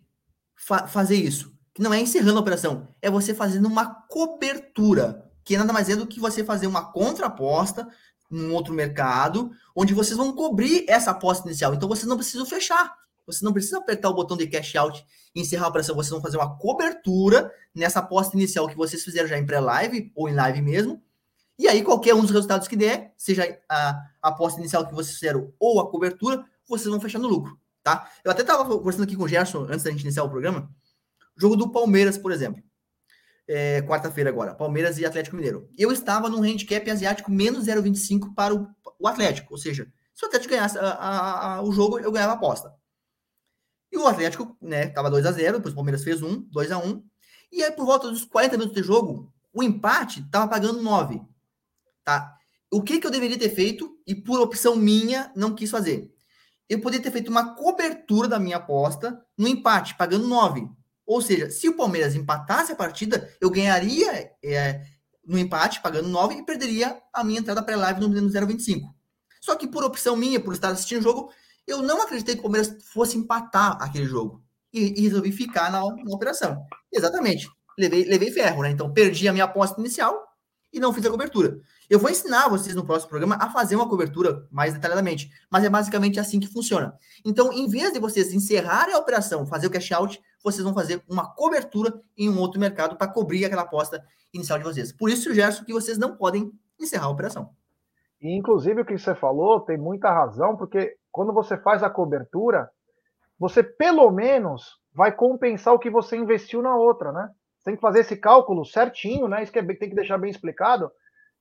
fa 0.55 0.87
fazer 0.87 1.17
isso, 1.17 1.53
que 1.73 1.81
não 1.81 1.93
é 1.93 1.99
encerrando 1.99 2.37
a 2.37 2.41
operação, 2.41 2.87
é 3.01 3.11
você 3.11 3.33
fazendo 3.33 3.67
uma 3.67 3.85
cobertura, 4.07 5.29
que 5.43 5.57
nada 5.57 5.73
mais 5.73 5.89
é 5.89 5.95
do 5.97 6.07
que 6.07 6.21
você 6.21 6.41
fazer 6.41 6.67
uma 6.67 6.89
contraposta 6.93 7.85
num 8.31 8.53
outro 8.53 8.73
mercado, 8.73 9.51
onde 9.75 9.93
vocês 9.93 10.15
vão 10.15 10.31
cobrir 10.31 10.85
essa 10.87 11.11
aposta 11.11 11.49
inicial. 11.49 11.73
Então 11.73 11.89
vocês 11.89 12.07
não 12.07 12.15
precisam 12.15 12.45
fechar. 12.45 12.95
Vocês 13.27 13.41
não 13.41 13.51
precisam 13.51 13.81
apertar 13.81 14.09
o 14.09 14.13
botão 14.13 14.37
de 14.37 14.47
cash 14.47 14.73
out 14.75 15.05
e 15.35 15.41
encerrar 15.41 15.65
a 15.65 15.69
operação. 15.69 15.95
Vocês 15.95 16.11
vão 16.11 16.21
fazer 16.21 16.37
uma 16.37 16.57
cobertura 16.57 17.51
nessa 17.73 17.99
aposta 17.99 18.37
inicial 18.37 18.69
que 18.69 18.77
vocês 18.77 19.03
fizeram 19.03 19.27
já 19.27 19.37
em 19.37 19.45
pré-live 19.45 20.13
ou 20.15 20.29
em 20.29 20.33
live 20.33 20.61
mesmo, 20.61 21.03
e 21.57 21.67
aí, 21.67 21.83
qualquer 21.83 22.13
um 22.13 22.21
dos 22.21 22.31
resultados 22.31 22.67
que 22.67 22.75
der, 22.75 23.13
seja 23.17 23.57
a, 23.69 24.01
aposta 24.21 24.59
inicial 24.59 24.85
que 24.85 24.93
vocês 24.93 25.15
fizeram 25.15 25.53
ou 25.57 25.79
a 25.79 25.89
cobertura, 25.89 26.43
vocês 26.67 26.89
vão 26.89 26.99
fechar 26.99 27.19
no 27.19 27.27
lucro, 27.27 27.57
tá? 27.81 28.09
Eu 28.23 28.31
até 28.31 28.41
estava 28.41 28.65
conversando 28.65 29.03
aqui 29.03 29.15
com 29.15 29.23
o 29.23 29.27
Gerson 29.27 29.63
antes 29.69 29.83
da 29.83 29.91
gente 29.91 30.01
iniciar 30.01 30.23
o 30.23 30.29
programa. 30.29 30.69
Jogo 31.37 31.55
do 31.55 31.71
Palmeiras, 31.71 32.17
por 32.17 32.31
exemplo. 32.31 32.61
É, 33.47 33.81
Quarta-feira 33.83 34.29
agora, 34.29 34.55
Palmeiras 34.55 34.97
e 34.97 35.05
Atlético 35.05 35.35
Mineiro. 35.35 35.69
Eu 35.77 35.91
estava 35.91 36.29
num 36.29 36.43
handicap 36.43 36.89
asiático 36.89 37.31
menos 37.31 37.67
0,25 37.67 38.33
para 38.33 38.53
o, 38.53 38.67
o, 38.99 39.07
Atlético. 39.07 39.53
Ou 39.53 39.57
seja, 39.57 39.87
se 40.13 40.25
o 40.25 40.27
Atlético 40.27 40.53
ganhasse 40.53 40.77
a, 40.77 40.81
a, 40.81 41.55
a, 41.55 41.61
o 41.61 41.71
jogo, 41.71 41.99
eu 41.99 42.11
ganhava 42.11 42.33
a 42.33 42.35
aposta. 42.35 42.73
E 43.91 43.97
o 43.97 44.07
Atlético, 44.07 44.57
né, 44.61 44.87
tava 44.87 45.09
2 45.09 45.25
a 45.25 45.31
0 45.31 45.57
depois 45.57 45.73
o 45.73 45.75
Palmeiras 45.75 46.03
fez 46.03 46.21
um, 46.21 46.41
2 46.49 46.71
a 46.71 46.79
1 46.79 47.03
E 47.51 47.63
aí, 47.63 47.71
por 47.71 47.85
volta 47.85 48.09
dos 48.09 48.25
40 48.25 48.57
minutos 48.57 48.75
de 48.75 48.85
jogo, 48.85 49.31
o 49.53 49.63
empate 49.63 50.27
tava 50.29 50.49
pagando 50.49 50.81
9 50.81 51.21
tá? 52.05 52.37
O 52.71 52.81
que, 52.81 52.99
que 52.99 53.07
eu 53.07 53.11
deveria 53.11 53.37
ter 53.37 53.49
feito 53.49 53.97
e 54.07 54.15
por 54.15 54.39
opção 54.39 54.75
minha 54.75 55.31
não 55.35 55.53
quis 55.53 55.69
fazer? 55.69 56.13
Eu 56.69 56.79
poderia 56.79 57.03
ter 57.03 57.11
feito 57.11 57.29
uma 57.29 57.55
cobertura 57.55 58.27
da 58.27 58.39
minha 58.39 58.57
aposta 58.57 59.21
no 59.37 59.47
empate, 59.47 59.95
pagando 59.97 60.27
9. 60.27 60.67
Ou 61.05 61.21
seja, 61.21 61.49
se 61.49 61.69
o 61.69 61.75
Palmeiras 61.75 62.15
empatasse 62.15 62.71
a 62.71 62.75
partida, 62.75 63.29
eu 63.39 63.49
ganharia 63.49 64.31
é, 64.43 64.81
no 65.25 65.37
empate, 65.37 65.81
pagando 65.81 66.09
9, 66.09 66.35
e 66.35 66.45
perderia 66.45 66.99
a 67.13 67.23
minha 67.23 67.39
entrada 67.39 67.61
pré-live 67.61 67.99
no 67.99 68.09
0,25. 68.09 68.93
Só 69.41 69.55
que 69.55 69.67
por 69.67 69.83
opção 69.83 70.15
minha, 70.15 70.39
por 70.39 70.53
estar 70.53 70.69
assistindo 70.69 71.01
o 71.01 71.03
jogo, 71.03 71.31
eu 71.67 71.81
não 71.81 72.01
acreditei 72.01 72.35
que 72.35 72.39
o 72.39 72.43
Palmeiras 72.43 72.75
fosse 72.91 73.17
empatar 73.17 73.77
aquele 73.81 74.05
jogo. 74.05 74.43
E, 74.73 75.01
e 75.01 75.03
resolvi 75.03 75.31
ficar 75.31 75.71
na, 75.71 75.79
na, 75.79 76.13
operação. 76.15 76.65
Exatamente. 76.91 77.47
Levei, 77.77 78.03
levei 78.05 78.29
ferro, 78.31 78.61
né? 78.61 78.71
Então 78.71 78.91
perdi 78.91 79.27
a 79.27 79.31
minha 79.31 79.45
aposta 79.45 79.79
inicial 79.79 80.21
e 80.73 80.79
não 80.79 80.91
fiz 80.91 81.05
a 81.05 81.09
cobertura. 81.09 81.61
Eu 81.89 81.99
vou 81.99 82.09
ensinar 82.09 82.49
vocês 82.49 82.75
no 82.75 82.85
próximo 82.85 83.09
programa 83.09 83.37
a 83.39 83.49
fazer 83.49 83.75
uma 83.75 83.87
cobertura 83.87 84.47
mais 84.51 84.73
detalhadamente, 84.73 85.29
mas 85.51 85.63
é 85.63 85.69
basicamente 85.69 86.19
assim 86.19 86.39
que 86.39 86.47
funciona. 86.47 86.97
Então, 87.23 87.53
em 87.53 87.67
vez 87.67 87.93
de 87.93 87.99
vocês 87.99 88.33
encerrarem 88.33 88.95
a 88.95 88.97
operação, 88.97 89.45
fazer 89.45 89.67
o 89.67 89.71
cash 89.71 89.91
out, 89.91 90.21
vocês 90.43 90.63
vão 90.63 90.73
fazer 90.73 91.03
uma 91.07 91.31
cobertura 91.33 91.93
em 92.17 92.29
um 92.29 92.39
outro 92.39 92.59
mercado 92.59 92.95
para 92.95 93.11
cobrir 93.11 93.45
aquela 93.45 93.61
aposta 93.61 94.03
inicial 94.33 94.57
de 94.57 94.63
vocês. 94.63 94.91
Por 94.91 95.09
isso, 95.09 95.33
Gerson, 95.33 95.63
que 95.63 95.73
vocês 95.73 95.97
não 95.97 96.15
podem 96.15 96.51
encerrar 96.79 97.05
a 97.05 97.09
operação. 97.09 97.51
E, 98.21 98.35
inclusive, 98.35 98.81
o 98.81 98.85
que 98.85 98.97
você 98.97 99.13
falou 99.13 99.61
tem 99.61 99.77
muita 99.77 100.11
razão, 100.11 100.57
porque 100.57 100.95
quando 101.11 101.31
você 101.31 101.57
faz 101.57 101.83
a 101.83 101.89
cobertura, 101.89 102.69
você 103.37 103.61
pelo 103.61 104.09
menos 104.09 104.79
vai 104.93 105.11
compensar 105.11 105.73
o 105.73 105.79
que 105.79 105.89
você 105.89 106.17
investiu 106.17 106.61
na 106.61 106.75
outra, 106.75 107.11
né? 107.11 107.29
Você 107.57 107.65
tem 107.65 107.75
que 107.75 107.81
fazer 107.81 107.99
esse 107.99 108.15
cálculo 108.15 108.65
certinho, 108.65 109.27
né? 109.27 109.43
Isso 109.43 109.51
que 109.51 109.59
é, 109.59 109.63
tem 109.63 109.89
que 109.89 109.95
deixar 109.95 110.17
bem 110.17 110.31
explicado 110.31 110.91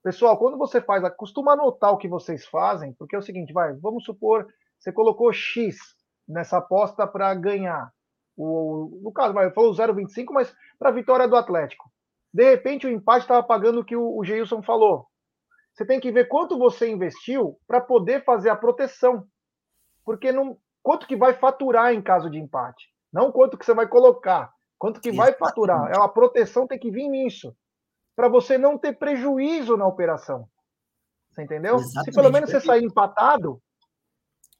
Pessoal, 0.05 0.37
quando 0.37 0.59
você 0.59 0.83
faz, 0.83 1.03
costuma 1.17 1.55
anotar 1.55 1.91
o 1.91 1.97
que 1.97 2.07
vocês 2.07 2.45
fazem, 2.47 2.93
porque 2.93 3.17
é 3.17 3.19
o 3.19 3.23
seguinte, 3.23 3.55
vai, 3.55 3.73
vamos 3.73 4.05
supor, 4.05 4.47
você 4.79 4.93
colocou 4.93 5.33
X 5.33 5.79
nessa 6.29 6.59
aposta 6.59 7.07
para 7.07 7.35
ganhar. 7.35 7.91
o, 8.37 9.01
no 9.03 9.11
caso, 9.11 9.33
mas 9.33 9.55
falou 9.55 9.73
0,25, 9.73 10.27
mas 10.31 10.55
para 10.79 10.91
a 10.91 10.93
vitória 10.93 11.27
do 11.27 11.37
Atlético. 11.37 11.91
De 12.33 12.45
repente, 12.45 12.87
o 12.87 12.91
empate 12.91 13.25
estava 13.25 13.43
pagando 13.43 13.81
o 13.81 13.85
que 13.85 13.97
o, 13.97 14.19
o 14.19 14.23
Geilson 14.23 14.63
falou. 14.63 15.07
Você 15.73 15.87
tem 15.87 15.99
que 15.99 16.13
ver 16.13 16.29
quanto 16.29 16.59
você 16.59 16.87
investiu 16.91 17.59
para 17.67 17.81
poder 17.81 18.25
fazer 18.25 18.51
a 18.51 18.57
proteção. 18.57 19.27
Porque 20.05 20.31
não, 20.31 20.59
quanto 20.83 21.07
que 21.07 21.17
vai 21.17 21.33
faturar 21.33 21.95
em 21.95 22.03
caso 22.03 22.29
de 22.29 22.39
empate. 22.39 22.93
Não 23.11 23.33
quanto 23.33 23.57
que 23.57 23.65
você 23.65 23.73
vai 23.73 23.89
colocar, 23.89 24.53
quanto 24.79 25.01
que 25.01 25.13
vai 25.13 25.33
faturar. 25.33 25.91
É 25.91 25.97
a 25.97 26.09
proteção 26.09 26.67
tem 26.67 26.79
que 26.79 26.91
vir 26.91 27.09
nisso. 27.09 27.57
Para 28.17 28.29
você 28.29 28.57
não 28.57 28.79
ter 28.79 28.99
prejuízo 28.99 29.77
na 29.77 29.87
operação. 29.87 30.49
Você 31.31 31.43
entendeu? 31.43 31.77
Exatamente. 31.77 32.05
Se 32.05 32.13
pelo 32.13 32.33
menos 32.33 32.51
você 32.51 32.61
sair 32.61 32.85
empatado, 32.85 33.61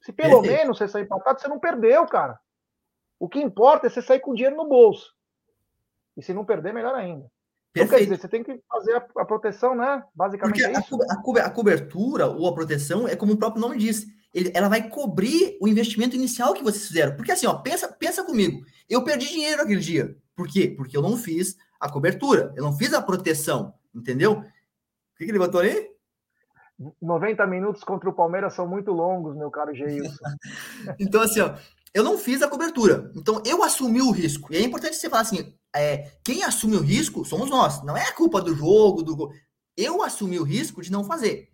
se 0.01 0.11
pelo 0.11 0.41
Perfeito. 0.41 0.59
menos 0.59 0.77
você 0.77 0.87
sair 0.87 1.03
empatado, 1.03 1.39
você 1.39 1.47
não 1.47 1.59
perdeu, 1.59 2.05
cara. 2.05 2.37
O 3.19 3.29
que 3.29 3.39
importa 3.39 3.87
é 3.87 3.89
você 3.89 4.01
sair 4.01 4.19
com 4.19 4.33
dinheiro 4.33 4.57
no 4.57 4.67
bolso. 4.67 5.13
E 6.17 6.21
se 6.21 6.33
não 6.33 6.45
perder, 6.45 6.73
melhor 6.73 6.93
ainda. 6.95 7.25
Então, 7.75 7.87
quer 7.89 8.03
dizer, 8.03 8.19
você 8.19 8.27
tem 8.27 8.41
que 8.41 8.61
fazer 8.69 8.95
a, 8.95 9.05
a 9.17 9.25
proteção, 9.25 9.75
né? 9.75 10.01
Basicamente 10.13 10.61
Porque 10.61 10.65
é 10.65 10.79
isso. 10.79 10.97
A, 11.41 11.45
a, 11.45 11.49
cobertura 11.49 12.27
ou 12.27 12.47
a 12.47 12.53
proteção 12.53 13.05
é 13.05 13.15
como 13.15 13.33
o 13.33 13.37
próprio 13.37 13.61
nome 13.61 13.77
diz. 13.77 14.05
Ele, 14.33 14.51
ela 14.53 14.69
vai 14.69 14.89
cobrir 14.89 15.57
o 15.61 15.67
investimento 15.67 16.15
inicial 16.15 16.53
que 16.53 16.63
vocês 16.63 16.87
fizeram. 16.87 17.15
Porque 17.15 17.31
assim, 17.31 17.47
ó, 17.47 17.55
pensa, 17.55 17.91
pensa 17.91 18.23
comigo. 18.23 18.61
Eu 18.89 19.03
perdi 19.03 19.27
dinheiro 19.27 19.61
aquele 19.61 19.81
dia. 19.81 20.15
Por 20.35 20.47
quê? 20.47 20.73
Porque 20.75 20.95
eu 20.95 21.01
não 21.01 21.17
fiz 21.17 21.57
a 21.79 21.89
cobertura. 21.89 22.53
Eu 22.55 22.63
não 22.63 22.73
fiz 22.73 22.93
a 22.93 23.01
proteção. 23.01 23.73
Entendeu? 23.93 24.33
O 24.33 24.43
que, 25.17 25.25
que 25.25 25.31
ele 25.31 25.39
botou 25.39 25.61
aí? 25.61 25.89
90 27.01 27.47
minutos 27.47 27.83
contra 27.83 28.09
o 28.09 28.13
Palmeiras 28.13 28.53
são 28.53 28.67
muito 28.67 28.91
longos, 28.91 29.35
meu 29.35 29.49
caro 29.49 29.73
Geilson. 29.73 30.13
então, 30.99 31.21
assim, 31.21 31.39
ó, 31.39 31.55
eu 31.93 32.03
não 32.03 32.17
fiz 32.17 32.41
a 32.41 32.49
cobertura. 32.49 33.09
Então, 33.15 33.41
eu 33.45 33.63
assumi 33.63 34.01
o 34.01 34.11
risco. 34.11 34.53
E 34.53 34.57
é 34.57 34.61
importante 34.61 34.97
você 34.97 35.09
falar 35.09 35.21
assim: 35.21 35.53
é, 35.73 36.11
quem 36.23 36.43
assume 36.43 36.75
o 36.75 36.81
risco 36.81 37.23
somos 37.23 37.49
nós. 37.49 37.81
Não 37.83 37.95
é 37.95 38.03
a 38.03 38.13
culpa 38.13 38.41
do 38.41 38.53
jogo, 38.53 39.01
do. 39.01 39.31
Eu 39.77 40.03
assumi 40.03 40.37
o 40.37 40.43
risco 40.43 40.81
de 40.81 40.91
não 40.91 41.03
fazer. 41.03 41.49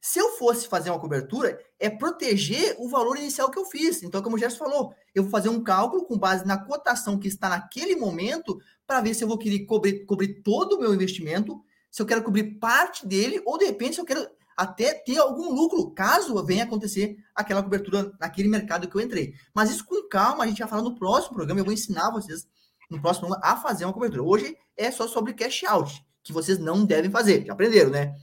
Se 0.00 0.18
eu 0.20 0.30
fosse 0.36 0.68
fazer 0.68 0.90
uma 0.90 1.00
cobertura, 1.00 1.58
é 1.78 1.90
proteger 1.90 2.76
o 2.78 2.88
valor 2.88 3.16
inicial 3.16 3.50
que 3.50 3.58
eu 3.58 3.64
fiz. 3.64 4.02
Então, 4.02 4.22
como 4.22 4.36
o 4.36 4.38
Gerson 4.38 4.58
falou, 4.58 4.94
eu 5.14 5.24
vou 5.24 5.30
fazer 5.30 5.48
um 5.48 5.62
cálculo 5.62 6.04
com 6.04 6.16
base 6.16 6.46
na 6.46 6.56
cotação 6.56 7.18
que 7.18 7.26
está 7.26 7.48
naquele 7.48 7.96
momento 7.96 8.58
para 8.86 9.00
ver 9.00 9.14
se 9.14 9.24
eu 9.24 9.28
vou 9.28 9.38
querer 9.38 9.66
cobrir, 9.66 10.04
cobrir 10.06 10.42
todo 10.42 10.76
o 10.76 10.80
meu 10.80 10.94
investimento, 10.94 11.60
se 11.90 12.00
eu 12.00 12.06
quero 12.06 12.22
cobrir 12.22 12.58
parte 12.58 13.06
dele, 13.06 13.42
ou 13.44 13.58
de 13.58 13.64
repente 13.64 13.96
se 13.96 14.00
eu 14.00 14.04
quero 14.04 14.26
até 14.56 14.94
ter 14.94 15.18
algum 15.18 15.52
lucro, 15.52 15.90
caso 15.92 16.44
venha 16.44 16.64
acontecer 16.64 17.16
aquela 17.34 17.62
cobertura 17.62 18.12
naquele 18.20 18.48
mercado 18.48 18.88
que 18.88 18.96
eu 18.96 19.00
entrei. 19.00 19.34
Mas 19.54 19.70
isso 19.70 19.84
com 19.84 20.08
calma, 20.08 20.44
a 20.44 20.46
gente 20.46 20.58
vai 20.58 20.68
falar 20.68 20.82
no 20.82 20.96
próximo 20.96 21.34
programa, 21.34 21.60
eu 21.60 21.64
vou 21.64 21.72
ensinar 21.72 22.10
vocês 22.10 22.46
no 22.90 23.00
próximo 23.00 23.36
a 23.42 23.56
fazer 23.56 23.84
uma 23.84 23.92
cobertura. 23.92 24.22
Hoje 24.22 24.56
é 24.76 24.90
só 24.90 25.06
sobre 25.06 25.34
cash 25.34 25.64
out, 25.64 26.04
que 26.22 26.32
vocês 26.32 26.58
não 26.58 26.84
devem 26.84 27.10
fazer, 27.10 27.44
já 27.44 27.52
aprenderam, 27.52 27.90
né? 27.90 28.14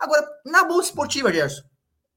Agora, 0.00 0.26
na 0.46 0.64
bolsa 0.64 0.88
esportiva, 0.88 1.32
Gerson, 1.32 1.62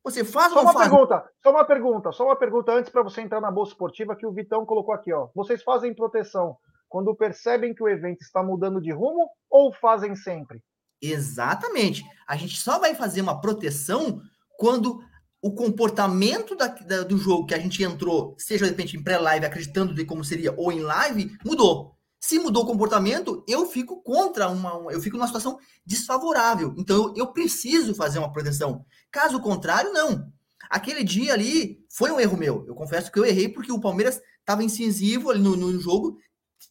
você 0.04 0.24
faz 0.24 0.52
só 0.54 0.60
ou 0.60 0.64
uma 0.64 0.74
faz? 0.74 0.90
pergunta, 0.90 1.24
só 1.42 1.52
uma 1.52 1.66
pergunta, 1.66 2.12
só 2.12 2.26
uma 2.26 2.36
pergunta 2.36 2.72
antes 2.72 2.92
para 2.92 3.04
você 3.04 3.22
entrar 3.22 3.42
na 3.42 3.52
bolsa 3.52 3.74
esportiva 3.74 4.16
que 4.16 4.26
o 4.26 4.32
Vitão 4.32 4.66
colocou 4.66 4.94
aqui, 4.94 5.12
ó. 5.12 5.28
Vocês 5.36 5.62
fazem 5.62 5.94
proteção 5.94 6.58
quando 6.88 7.16
percebem 7.16 7.74
que 7.74 7.84
o 7.84 7.90
evento 7.90 8.22
está 8.22 8.42
mudando 8.42 8.82
de 8.82 8.92
rumo 8.92 9.30
ou 9.50 9.74
fazem 9.74 10.16
sempre? 10.16 10.64
Exatamente. 11.02 12.04
A 12.28 12.38
gente 12.38 12.58
só 12.58 12.80
vai 12.80 12.96
fazer 12.96 13.22
uma 13.22 13.42
proteção 13.42 14.22
quando 14.58 15.00
o 15.42 15.54
comportamento 15.54 16.56
da, 16.56 16.68
da, 16.68 17.04
do 17.04 17.18
jogo 17.18 17.46
que 17.46 17.54
a 17.54 17.60
gente 17.60 17.84
entrou, 17.84 18.34
seja 18.38 18.64
de 18.64 18.72
repente 18.72 18.96
em 18.96 19.04
pré-live, 19.04 19.46
acreditando 19.46 19.94
de 19.94 20.06
como 20.06 20.24
seria, 20.24 20.54
ou 20.56 20.72
em 20.72 20.80
live, 20.80 21.36
mudou. 21.46 21.98
Se 22.26 22.40
mudou 22.40 22.64
o 22.64 22.66
comportamento, 22.66 23.44
eu 23.46 23.66
fico 23.66 24.02
contra 24.02 24.48
uma. 24.48 24.94
Eu 24.94 25.02
fico 25.02 25.18
numa 25.18 25.28
situação 25.28 25.60
desfavorável. 25.86 26.74
Então 26.78 27.14
eu, 27.18 27.28
preciso 27.34 27.94
fazer 27.94 28.18
uma 28.18 28.32
proteção. 28.32 28.86
Caso 29.12 29.42
contrário, 29.42 29.92
não. 29.92 30.32
Aquele 30.70 31.04
dia 31.04 31.34
ali 31.34 31.86
foi 31.90 32.12
um 32.12 32.20
erro 32.22 32.38
meu. 32.38 32.64
Eu 32.66 32.76
confesso 32.76 33.12
que 33.12 33.20
eu 33.20 33.26
errei 33.26 33.50
porque 33.50 33.74
o 33.74 33.82
Palmeiras 33.82 34.22
estava 34.40 34.64
incisivo 34.64 35.32
ali 35.32 35.42
no, 35.42 35.58
no 35.58 35.78
jogo, 35.82 36.18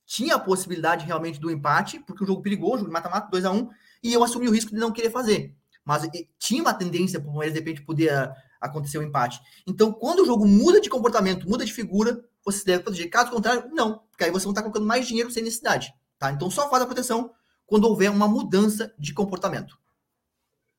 tinha 0.06 0.36
a 0.36 0.38
possibilidade 0.38 1.04
realmente 1.04 1.38
do 1.38 1.50
empate, 1.50 2.00
porque 2.00 2.24
o 2.24 2.26
jogo 2.26 2.40
perigoso, 2.40 2.90
mata-mata, 2.90 3.28
2 3.30 3.44
a 3.44 3.50
1 3.50 3.58
um, 3.58 3.68
e 4.02 4.10
eu 4.10 4.24
assumi 4.24 4.48
o 4.48 4.52
risco 4.52 4.70
de 4.70 4.78
não 4.78 4.90
querer 4.90 5.10
fazer. 5.10 5.54
Mas 5.84 6.08
tinha 6.38 6.62
uma 6.62 6.72
tendência 6.72 7.20
para 7.20 7.28
o 7.28 7.32
Palmeiras, 7.32 7.52
de 7.52 7.60
repente, 7.60 7.84
poder 7.84 8.08
ah, 8.08 8.34
acontecer 8.58 8.96
o 8.96 9.02
um 9.02 9.04
empate. 9.04 9.38
Então, 9.66 9.92
quando 9.92 10.20
o 10.20 10.26
jogo 10.26 10.46
muda 10.46 10.80
de 10.80 10.88
comportamento, 10.88 11.46
muda 11.46 11.62
de 11.62 11.74
figura, 11.74 12.24
você 12.42 12.64
deve 12.64 12.84
proteger. 12.84 13.10
Caso 13.10 13.30
contrário, 13.30 13.68
não, 13.70 14.00
aí 14.22 14.30
você 14.30 14.46
não 14.46 14.52
está 14.52 14.62
colocando 14.62 14.86
mais 14.86 15.06
dinheiro 15.06 15.30
sem 15.30 15.42
necessidade. 15.42 15.92
Tá? 16.18 16.30
Então, 16.30 16.50
só 16.50 16.68
faz 16.68 16.82
a 16.82 16.86
proteção 16.86 17.32
quando 17.66 17.84
houver 17.84 18.10
uma 18.10 18.28
mudança 18.28 18.94
de 18.98 19.14
comportamento. 19.14 19.76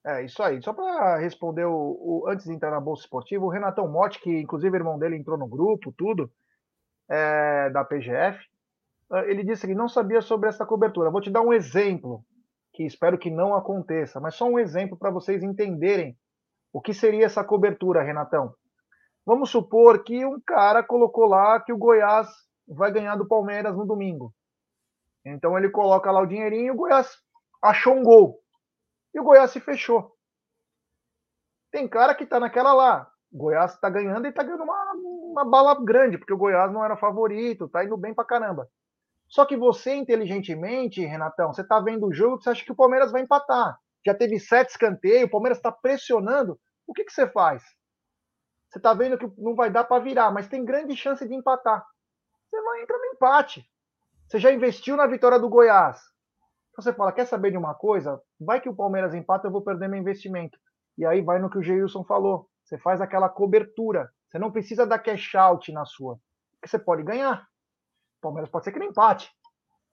É, 0.06 0.24
isso 0.24 0.44
aí. 0.44 0.62
Só 0.62 0.74
para 0.74 1.18
responder 1.18 1.66
o, 1.66 1.72
o, 1.74 2.26
antes 2.28 2.46
de 2.46 2.52
entrar 2.52 2.72
na 2.72 2.80
Bolsa 2.80 3.04
Esportiva, 3.04 3.46
o 3.46 3.50
Renatão 3.50 3.88
Motti, 3.88 4.20
que 4.20 4.40
inclusive 4.40 4.76
o 4.76 4.80
irmão 4.80 5.00
dele 5.00 5.16
entrou 5.16 5.38
no 5.38 5.48
grupo, 5.48 5.94
tudo, 5.98 6.30
é, 7.08 7.70
da 7.70 7.84
PGF, 7.86 8.40
ah, 9.10 9.26
ele 9.26 9.44
disse 9.44 9.66
que 9.66 9.76
não 9.76 9.88
sabia 9.88 10.22
sobre 10.22 10.50
essa 10.50 10.66
cobertura. 10.66 11.10
Vou 11.10 11.22
te 11.22 11.32
dar 11.32 11.42
um 11.42 11.54
exemplo 11.54 12.26
que 12.74 12.84
espero 12.84 13.18
que 13.18 13.30
não 13.30 13.56
aconteça, 13.56 14.20
mas 14.20 14.36
só 14.36 14.46
um 14.46 14.60
exemplo 14.60 14.98
para 14.98 15.12
vocês 15.12 15.44
entenderem 15.44 16.18
o 16.74 16.82
que 16.82 16.94
seria 16.94 17.26
essa 17.26 17.44
cobertura, 17.44 18.02
Renatão. 18.02 18.54
Vamos 19.26 19.52
supor 19.52 20.04
que 20.04 20.26
um 20.26 20.40
cara 20.42 20.84
colocou 20.84 21.26
lá 21.26 21.60
que 21.60 21.72
o 21.72 21.78
Goiás 21.78 22.28
vai 22.68 22.92
ganhar 22.92 23.16
do 23.16 23.28
Palmeiras 23.28 23.76
no 23.76 23.86
domingo. 23.86 24.34
Então 25.26 25.58
ele 25.58 25.70
coloca 25.70 26.12
lá 26.12 26.22
o 26.22 26.26
dinheirinho 26.26 26.68
e 26.68 26.72
o 26.72 26.76
Goiás 26.76 27.18
achou 27.62 27.96
um 27.96 28.04
gol. 28.04 28.40
E 29.14 29.20
o 29.20 29.24
Goiás 29.24 29.52
se 29.52 29.60
fechou. 29.60 30.12
Tem 31.72 31.88
cara 31.88 32.14
que 32.14 32.26
tá 32.26 32.40
naquela 32.40 32.74
lá. 32.74 33.10
O 33.32 33.38
Goiás 33.38 33.80
tá 33.80 33.90
ganhando 33.90 34.28
e 34.28 34.32
tá 34.32 34.44
ganhando 34.44 34.64
uma, 34.64 34.94
uma 34.94 35.46
bala 35.46 35.74
grande, 35.84 36.18
porque 36.18 36.34
o 36.34 36.38
Goiás 36.38 36.72
não 36.72 36.86
era 36.86 36.98
favorito, 36.98 37.68
tá 37.68 37.84
indo 37.84 37.98
bem 37.98 38.14
pra 38.14 38.26
caramba. 38.26 38.70
Só 39.28 39.46
que 39.46 39.58
você, 39.58 39.96
inteligentemente, 39.96 41.04
Renatão, 41.04 41.52
você 41.52 41.62
está 41.62 41.80
vendo 41.80 42.06
o 42.06 42.14
jogo, 42.14 42.40
você 42.40 42.52
acha 42.52 42.64
que 42.64 42.72
o 42.72 42.76
Palmeiras 42.76 43.12
vai 43.12 43.22
empatar. 43.22 43.80
Já 44.06 44.14
teve 44.14 44.40
sete 44.40 44.70
escanteios, 44.70 45.24
o 45.24 45.32
Palmeiras 45.32 45.58
está 45.58 45.72
pressionando. 45.72 46.60
O 46.86 46.94
que, 46.94 47.04
que 47.04 47.12
você 47.12 47.28
faz? 47.28 47.64
Você 48.70 48.78
está 48.78 48.94
vendo 48.94 49.18
que 49.18 49.28
não 49.42 49.56
vai 49.56 49.72
dar 49.72 49.86
para 49.86 50.04
virar, 50.04 50.32
mas 50.32 50.48
tem 50.48 50.66
grande 50.66 50.96
chance 50.96 51.28
de 51.28 51.34
empatar. 51.34 51.84
Você 52.54 52.62
vai 52.62 52.84
entrar 52.84 53.00
no 53.00 53.06
empate. 53.06 53.68
Você 54.28 54.38
já 54.38 54.52
investiu 54.52 54.96
na 54.96 55.08
vitória 55.08 55.40
do 55.40 55.50
Goiás. 55.50 56.00
Então 56.70 56.84
você 56.84 56.94
fala, 56.94 57.12
quer 57.12 57.26
saber 57.26 57.50
de 57.50 57.58
uma 57.58 57.74
coisa? 57.74 58.22
Vai 58.40 58.62
que 58.62 58.70
o 58.70 58.76
Palmeiras 58.76 59.16
empata, 59.16 59.48
eu 59.48 59.52
vou 59.52 59.64
perder 59.64 59.88
meu 59.88 60.00
investimento. 60.00 60.56
E 60.96 61.04
aí 61.04 61.20
vai 61.22 61.40
no 61.40 61.50
que 61.50 61.58
o 61.58 61.64
Geilson 61.64 62.04
falou. 62.04 62.48
Você 62.64 62.78
faz 62.78 63.02
aquela 63.02 63.28
cobertura. 63.28 64.08
Você 64.30 64.38
não 64.38 64.52
precisa 64.52 64.86
dar 64.86 65.00
cash 65.00 65.34
out 65.34 65.72
na 65.72 65.84
sua. 65.84 66.20
Porque 66.52 66.68
você 66.68 66.78
pode 66.78 67.02
ganhar. 67.02 67.48
Palmeiras 68.22 68.52
pode 68.52 68.66
ser 68.66 68.72
que 68.72 68.78
não 68.78 68.86
empate. 68.86 69.32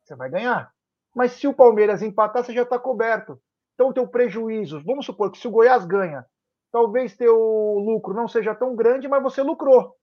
Você 0.05 0.15
vai 0.15 0.29
ganhar. 0.29 0.71
Mas 1.15 1.33
se 1.33 1.49
o 1.49 1.55
Palmeiras 1.55 2.03
empatar, 2.03 2.45
você 2.45 2.53
já 2.53 2.63
está 2.63 2.79
coberto. 2.79 3.41
Então, 3.73 3.89
o 3.89 3.95
teu 3.95 4.07
prejuízo, 4.07 4.85
vamos 4.85 5.07
supor 5.07 5.33
que 5.33 5.39
se 5.39 5.49
o 5.49 5.51
Goiás 5.51 5.87
ganha, 5.87 6.27
talvez 6.71 7.17
teu 7.17 7.35
lucro 7.35 8.13
não 8.13 8.29
seja 8.29 8.55
tão 8.55 8.77
grande, 8.77 9.09
mas 9.09 9.23
você 9.23 9.43
lucrou. 9.43 9.97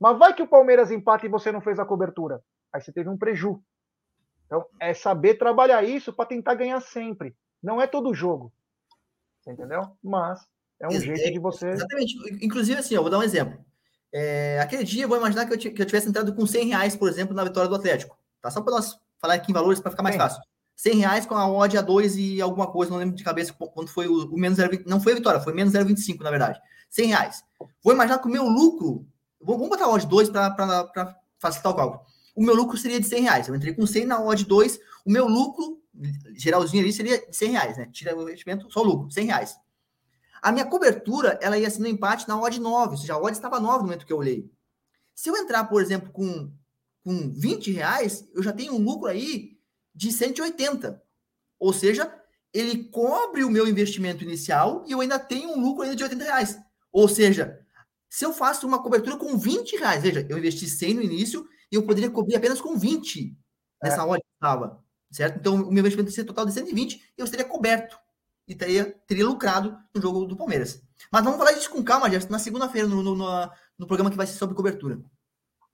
Mas 0.00 0.18
vai 0.18 0.34
que 0.34 0.42
o 0.42 0.48
Palmeiras 0.48 0.90
empata 0.90 1.26
e 1.26 1.28
você 1.28 1.50
não 1.50 1.60
fez 1.60 1.78
a 1.78 1.84
cobertura. 1.84 2.42
Aí 2.72 2.80
você 2.80 2.92
teve 2.92 3.08
um 3.08 3.16
preju. 3.16 3.62
Então, 4.46 4.64
é 4.80 4.94
saber 4.94 5.34
trabalhar 5.34 5.82
isso 5.82 6.12
para 6.12 6.26
tentar 6.26 6.54
ganhar 6.54 6.80
sempre. 6.80 7.34
Não 7.62 7.80
é 7.80 7.86
todo 7.86 8.14
jogo. 8.14 8.52
Você 9.40 9.52
entendeu? 9.52 9.82
Mas 10.02 10.40
é 10.80 10.86
um 10.86 10.90
jeito 10.92 11.32
de 11.32 11.38
você. 11.38 11.68
Exatamente. 11.68 12.14
Inclusive, 12.44 12.78
assim, 12.78 12.94
eu 12.94 13.02
vou 13.02 13.10
dar 13.10 13.18
um 13.18 13.22
exemplo. 13.22 13.58
É, 14.12 14.60
aquele 14.60 14.84
dia, 14.84 15.04
eu 15.04 15.08
vou 15.08 15.18
imaginar 15.18 15.46
que 15.46 15.54
eu, 15.54 15.58
que 15.58 15.82
eu 15.82 15.86
tivesse 15.86 16.08
entrado 16.08 16.34
com 16.34 16.46
100 16.46 16.68
reais, 16.68 16.96
por 16.96 17.08
exemplo, 17.08 17.34
na 17.34 17.44
vitória 17.44 17.68
do 17.68 17.74
Atlético. 17.74 18.16
Tá? 18.40 18.50
Só 18.50 18.60
para 18.60 18.74
nós 18.74 18.98
falar 19.20 19.34
aqui 19.34 19.50
em 19.50 19.54
valores 19.54 19.80
para 19.80 19.90
ficar 19.90 20.02
mais 20.02 20.14
Sim. 20.14 20.20
fácil. 20.20 20.42
100 20.76 20.98
reais 20.98 21.26
com 21.26 21.34
a 21.34 21.48
odd 21.50 21.76
a 21.76 21.80
2 21.80 22.16
e 22.16 22.40
alguma 22.40 22.70
coisa, 22.70 22.90
não 22.92 22.98
lembro 22.98 23.16
de 23.16 23.24
cabeça 23.24 23.52
quando 23.52 23.88
foi 23.88 24.06
o, 24.06 24.26
o 24.26 24.38
menos 24.38 24.58
0,20. 24.58 24.84
Não 24.86 25.00
foi 25.00 25.12
a 25.12 25.16
vitória, 25.16 25.40
foi 25.40 25.54
menos 25.54 25.72
0,25, 25.72 26.20
na 26.20 26.30
verdade. 26.30 26.60
100 26.90 27.08
reais. 27.08 27.42
Vou 27.82 27.94
imaginar 27.94 28.18
que 28.18 28.28
o 28.28 28.30
meu 28.30 28.44
lucro. 28.44 29.06
Vamos 29.54 29.68
botar 29.68 29.84
a 29.84 29.90
odd 29.90 30.06
2 30.06 30.30
para 30.30 31.16
facilitar 31.38 31.72
o 31.72 31.76
cálculo. 31.76 32.04
O 32.34 32.42
meu 32.42 32.54
lucro 32.54 32.76
seria 32.76 33.00
de 33.00 33.06
100 33.06 33.22
reais. 33.22 33.48
Eu 33.48 33.54
entrei 33.54 33.72
com 33.72 33.86
100 33.86 34.06
na 34.06 34.20
odd 34.20 34.44
2. 34.44 34.78
O 35.04 35.10
meu 35.10 35.28
lucro, 35.28 35.80
geralzinho 36.34 36.82
ali, 36.82 36.92
seria 36.92 37.24
de 37.26 37.36
100 37.36 37.50
reais, 37.52 37.76
né? 37.78 37.88
Tira 37.92 38.16
o 38.16 38.22
investimento, 38.22 38.70
só 38.70 38.80
o 38.80 38.84
lucro, 38.84 39.10
100 39.10 39.26
reais. 39.26 39.56
A 40.42 40.52
minha 40.52 40.66
cobertura, 40.66 41.38
ela 41.40 41.56
ia 41.56 41.70
ser 41.70 41.80
no 41.80 41.86
empate 41.86 42.28
na 42.28 42.38
odd 42.38 42.60
9, 42.60 42.90
ou 42.90 42.96
seja, 42.96 43.14
a 43.14 43.18
odd 43.18 43.32
estava 43.32 43.60
9 43.60 43.78
no 43.78 43.84
momento 43.84 44.04
que 44.04 44.12
eu 44.12 44.18
olhei. 44.18 44.50
Se 45.14 45.30
eu 45.30 45.36
entrar, 45.36 45.64
por 45.64 45.80
exemplo, 45.80 46.10
com, 46.12 46.52
com 47.02 47.32
20 47.32 47.70
reais, 47.72 48.28
eu 48.34 48.42
já 48.42 48.52
tenho 48.52 48.74
um 48.74 48.82
lucro 48.82 49.08
aí 49.08 49.56
de 49.94 50.12
180. 50.12 51.02
Ou 51.58 51.72
seja, 51.72 52.12
ele 52.52 52.84
cobre 52.84 53.44
o 53.44 53.50
meu 53.50 53.66
investimento 53.66 54.22
inicial 54.24 54.84
e 54.86 54.92
eu 54.92 55.00
ainda 55.00 55.18
tenho 55.18 55.50
um 55.50 55.60
lucro 55.60 55.82
ainda 55.82 55.96
de 55.96 56.02
80 56.02 56.24
reais. 56.24 56.58
Ou 56.92 57.08
seja, 57.08 57.65
Se 58.16 58.24
eu 58.24 58.32
faço 58.32 58.66
uma 58.66 58.82
cobertura 58.82 59.18
com 59.18 59.36
20 59.36 59.76
reais, 59.76 60.02
veja, 60.02 60.26
eu 60.26 60.38
investi 60.38 60.66
100 60.66 60.94
no 60.94 61.02
início 61.02 61.46
e 61.70 61.74
eu 61.74 61.84
poderia 61.84 62.10
cobrir 62.10 62.34
apenas 62.34 62.62
com 62.62 62.74
20 62.74 63.36
nessa 63.82 64.00
é. 64.00 64.04
hora 64.06 64.18
que 64.18 64.26
estava, 64.32 64.82
certo? 65.10 65.38
Então, 65.38 65.54
o 65.56 65.70
meu 65.70 65.80
investimento 65.80 66.10
seria 66.10 66.26
total 66.26 66.46
de 66.46 66.52
120 66.52 66.94
e 66.94 67.02
eu 67.18 67.26
estaria 67.26 67.44
coberto 67.44 67.98
e 68.48 68.54
teria, 68.54 68.90
teria 69.06 69.26
lucrado 69.26 69.76
no 69.94 70.00
jogo 70.00 70.24
do 70.24 70.34
Palmeiras. 70.34 70.82
Mas 71.12 71.24
vamos 71.24 71.36
falar 71.36 71.52
disso 71.52 71.70
com 71.70 71.84
calma, 71.84 72.08
Gerson, 72.08 72.30
na 72.30 72.38
segunda-feira, 72.38 72.88
no, 72.88 73.02
no, 73.02 73.14
no, 73.14 73.50
no, 73.78 73.86
programa 73.86 74.10
que 74.10 74.16
vai 74.16 74.26
ser 74.26 74.38
sobre 74.38 74.56
cobertura. 74.56 74.98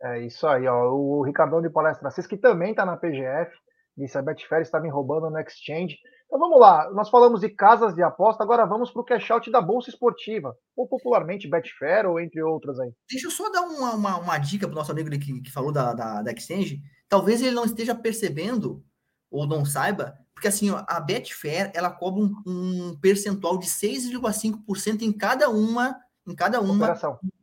É 0.02 0.18
isso 0.26 0.44
aí, 0.48 0.66
ó. 0.66 0.90
O 0.90 1.22
Ricardão 1.22 1.62
de 1.62 1.70
Palestra 1.70 2.08
Assis, 2.08 2.26
que 2.26 2.36
também 2.36 2.72
está 2.72 2.84
na 2.84 2.96
PGF, 2.96 3.52
disse 3.96 4.18
a 4.18 4.22
Betfair 4.22 4.62
está 4.62 4.80
me 4.80 4.90
roubando 4.90 5.30
no 5.30 5.38
Exchange. 5.38 5.96
Então 6.32 6.40
vamos 6.40 6.58
lá, 6.58 6.90
nós 6.94 7.10
falamos 7.10 7.42
de 7.42 7.50
casas 7.50 7.94
de 7.94 8.02
aposta, 8.02 8.42
agora 8.42 8.64
vamos 8.64 8.90
para 8.90 9.02
o 9.02 9.04
cash 9.04 9.30
out 9.30 9.50
da 9.50 9.60
Bolsa 9.60 9.90
Esportiva, 9.90 10.56
ou 10.74 10.88
popularmente 10.88 11.46
Betfair, 11.46 12.08
ou 12.08 12.18
entre 12.18 12.42
outras 12.42 12.80
aí. 12.80 12.90
Deixa 13.06 13.26
eu 13.26 13.30
só 13.30 13.50
dar 13.50 13.60
uma, 13.60 13.94
uma, 13.94 14.16
uma 14.16 14.38
dica 14.38 14.66
para 14.66 14.72
o 14.72 14.78
nosso 14.78 14.90
amigo 14.90 15.10
que, 15.10 15.42
que 15.42 15.52
falou 15.52 15.70
da, 15.70 15.92
da, 15.92 16.22
da 16.22 16.32
Exchange. 16.32 16.80
Talvez 17.06 17.42
ele 17.42 17.50
não 17.50 17.66
esteja 17.66 17.94
percebendo, 17.94 18.82
ou 19.30 19.46
não 19.46 19.62
saiba, 19.66 20.18
porque 20.32 20.48
assim, 20.48 20.70
ó, 20.70 20.82
a 20.88 20.98
Betfair, 21.00 21.70
ela 21.74 21.90
cobra 21.90 22.22
um, 22.22 22.32
um 22.46 22.98
percentual 22.98 23.58
de 23.58 23.66
6,5% 23.66 25.02
em 25.02 25.12
cada 25.12 25.50
uma, 25.50 26.00
em 26.26 26.34
cada 26.34 26.62
uma 26.62 26.98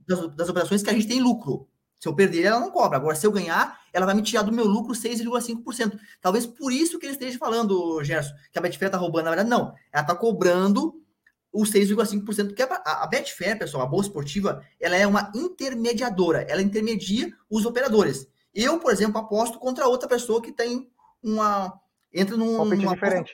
das, 0.08 0.36
das 0.36 0.50
operações 0.50 0.82
que 0.82 0.90
a 0.90 0.94
gente 0.94 1.08
tem 1.08 1.22
lucro. 1.22 1.70
Se 2.00 2.08
eu 2.08 2.16
perder, 2.16 2.46
ela 2.46 2.60
não 2.62 2.72
cobra. 2.72 2.98
Agora, 2.98 3.16
se 3.16 3.28
eu 3.28 3.32
ganhar, 3.32 3.78
ela 3.92 4.06
vai 4.06 4.16
me 4.16 4.22
tirar 4.22 4.42
do 4.42 4.54
meu 4.54 4.66
lucro 4.66 4.94
6,5%. 4.94 6.00
Talvez 6.22 6.46
por 6.46 6.72
isso 6.72 6.98
que 6.98 7.06
ele 7.06 7.14
esteja 7.14 7.38
falando, 7.38 8.02
Gerson, 8.04 8.34
que 8.52 8.58
a 8.58 8.62
Betfair 8.62 8.88
está 8.88 8.98
roubando. 8.98 9.26
Na 9.26 9.32
verdade, 9.32 9.50
não. 9.50 9.74
Ela 9.92 10.04
está 10.04 10.16
cobrando 10.16 11.04
o 11.52 11.64
6,5%. 11.64 12.54
Que 12.54 12.64
é 12.64 12.70
a, 12.86 13.06
Betfair, 13.06 13.60
pessoal, 13.60 13.84
a 13.84 13.86
Bolsa 13.86 14.08
Esportiva, 14.08 14.64
ela 14.80 14.96
é 14.96 15.06
uma 15.06 15.30
intermediadora. 15.36 16.44
Ela 16.44 16.62
intermedia 16.62 17.34
os 17.50 17.66
operadores. 17.66 18.28
Eu, 18.56 18.80
por 18.80 18.94
exemplo, 18.94 19.20
aposto 19.20 19.60
contra 19.60 19.86
outra 19.86 20.08
pessoa 20.08 20.42
que 20.42 20.54
tem 20.54 20.90
uma... 21.22 21.78
Entra 22.14 22.38
num... 22.38 22.62
Um 22.62 22.94
diferente. 22.94 23.34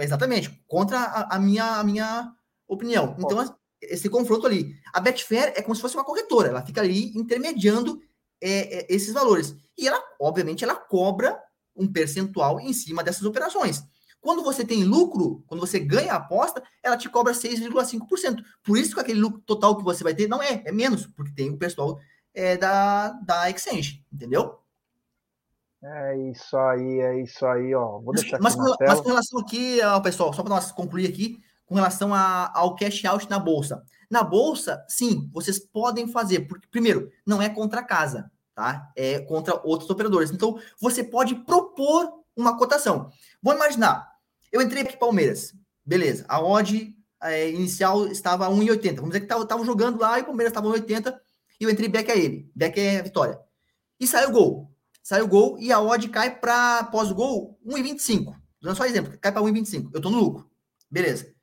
Exatamente. 0.00 0.62
Contra 0.68 0.98
a, 0.98 1.36
a, 1.36 1.38
minha, 1.38 1.78
a 1.78 1.82
minha 1.84 2.32
opinião. 2.68 3.16
Então, 3.18 3.56
esse 3.90 4.08
confronto 4.08 4.46
ali. 4.46 4.74
A 4.92 5.00
Betfair 5.00 5.52
é 5.56 5.62
como 5.62 5.74
se 5.74 5.80
fosse 5.80 5.96
uma 5.96 6.04
corretora, 6.04 6.48
ela 6.48 6.64
fica 6.64 6.80
ali 6.80 7.16
intermediando 7.16 8.00
é, 8.40 8.78
é, 8.78 8.86
esses 8.88 9.12
valores. 9.12 9.54
E 9.76 9.88
ela, 9.88 10.02
obviamente, 10.20 10.64
ela 10.64 10.74
cobra 10.74 11.38
um 11.74 11.90
percentual 11.90 12.60
em 12.60 12.72
cima 12.72 13.02
dessas 13.02 13.24
operações. 13.24 13.82
Quando 14.20 14.42
você 14.42 14.64
tem 14.64 14.84
lucro, 14.84 15.44
quando 15.46 15.60
você 15.60 15.78
ganha 15.78 16.12
a 16.14 16.16
aposta, 16.16 16.62
ela 16.82 16.96
te 16.96 17.08
cobra 17.10 17.32
6,5%. 17.32 18.42
Por 18.62 18.78
isso 18.78 18.94
que 18.94 19.00
aquele 19.00 19.20
lucro 19.20 19.40
total 19.42 19.76
que 19.76 19.84
você 19.84 20.02
vai 20.02 20.14
ter 20.14 20.26
não 20.26 20.42
é, 20.42 20.62
é 20.64 20.72
menos, 20.72 21.06
porque 21.06 21.34
tem 21.34 21.50
o 21.50 21.58
pessoal 21.58 21.98
é, 22.32 22.56
da, 22.56 23.10
da 23.10 23.50
Exchange, 23.50 24.02
entendeu? 24.12 24.58
É 25.82 26.16
isso 26.30 26.56
aí, 26.56 27.00
é 27.00 27.20
isso 27.20 27.44
aí, 27.44 27.74
ó. 27.74 27.98
Vou 27.98 28.14
deixar 28.14 28.40
mas, 28.40 28.56
mas, 28.56 28.76
mas 28.80 29.00
com 29.00 29.08
relação 29.08 29.38
aqui, 29.40 29.80
ó, 29.82 30.00
pessoal, 30.00 30.32
só 30.32 30.42
para 30.42 30.54
nós 30.54 30.72
concluir 30.72 31.06
aqui, 31.06 31.38
com 31.66 31.74
relação 31.74 32.14
a, 32.14 32.50
ao 32.54 32.74
cash 32.76 33.04
out 33.04 33.28
na 33.28 33.38
bolsa. 33.38 33.84
Na 34.10 34.22
bolsa, 34.22 34.84
sim, 34.88 35.28
vocês 35.32 35.58
podem 35.58 36.06
fazer, 36.08 36.40
porque, 36.40 36.68
primeiro, 36.70 37.10
não 37.26 37.40
é 37.40 37.48
contra 37.48 37.80
a 37.80 37.84
casa, 37.84 38.30
tá? 38.54 38.90
É 38.94 39.20
contra 39.20 39.60
outros 39.64 39.88
operadores. 39.90 40.30
Então, 40.30 40.58
você 40.80 41.02
pode 41.02 41.34
propor 41.34 42.12
uma 42.36 42.56
cotação. 42.56 43.10
Vou 43.42 43.54
imaginar, 43.54 44.08
eu 44.52 44.60
entrei 44.60 44.82
aqui 44.82 44.96
Palmeiras, 44.96 45.54
beleza, 45.84 46.24
a 46.28 46.42
odd 46.42 46.94
é, 47.22 47.50
inicial 47.50 48.06
estava 48.06 48.48
1,80. 48.48 48.96
Vamos 48.96 49.10
dizer 49.10 49.26
que 49.26 49.32
estava 49.32 49.64
jogando 49.64 50.00
lá 50.00 50.18
e 50.18 50.22
o 50.22 50.26
Palmeiras 50.26 50.50
estava 50.50 50.68
1,80 50.68 51.14
e 51.60 51.64
eu 51.64 51.70
entrei 51.70 51.88
back 51.88 52.10
a 52.10 52.16
ele, 52.16 52.50
back 52.54 52.78
é 52.78 53.00
a 53.00 53.02
vitória. 53.02 53.38
E 53.98 54.06
saiu 54.06 54.30
gol. 54.30 54.70
Saiu 55.02 55.28
gol 55.28 55.58
e 55.58 55.70
a 55.70 55.80
odd 55.80 56.08
cai 56.08 56.38
para 56.38 56.84
pós-gol 56.84 57.58
1,25. 57.66 58.34
Dando 58.62 58.76
só 58.76 58.86
exemplo, 58.86 59.18
cai 59.18 59.30
para 59.32 59.42
1,25. 59.42 59.90
Eu 59.92 59.98
estou 59.98 60.10
no 60.10 60.18
lucro. 60.18 60.50
Beleza 60.90 61.33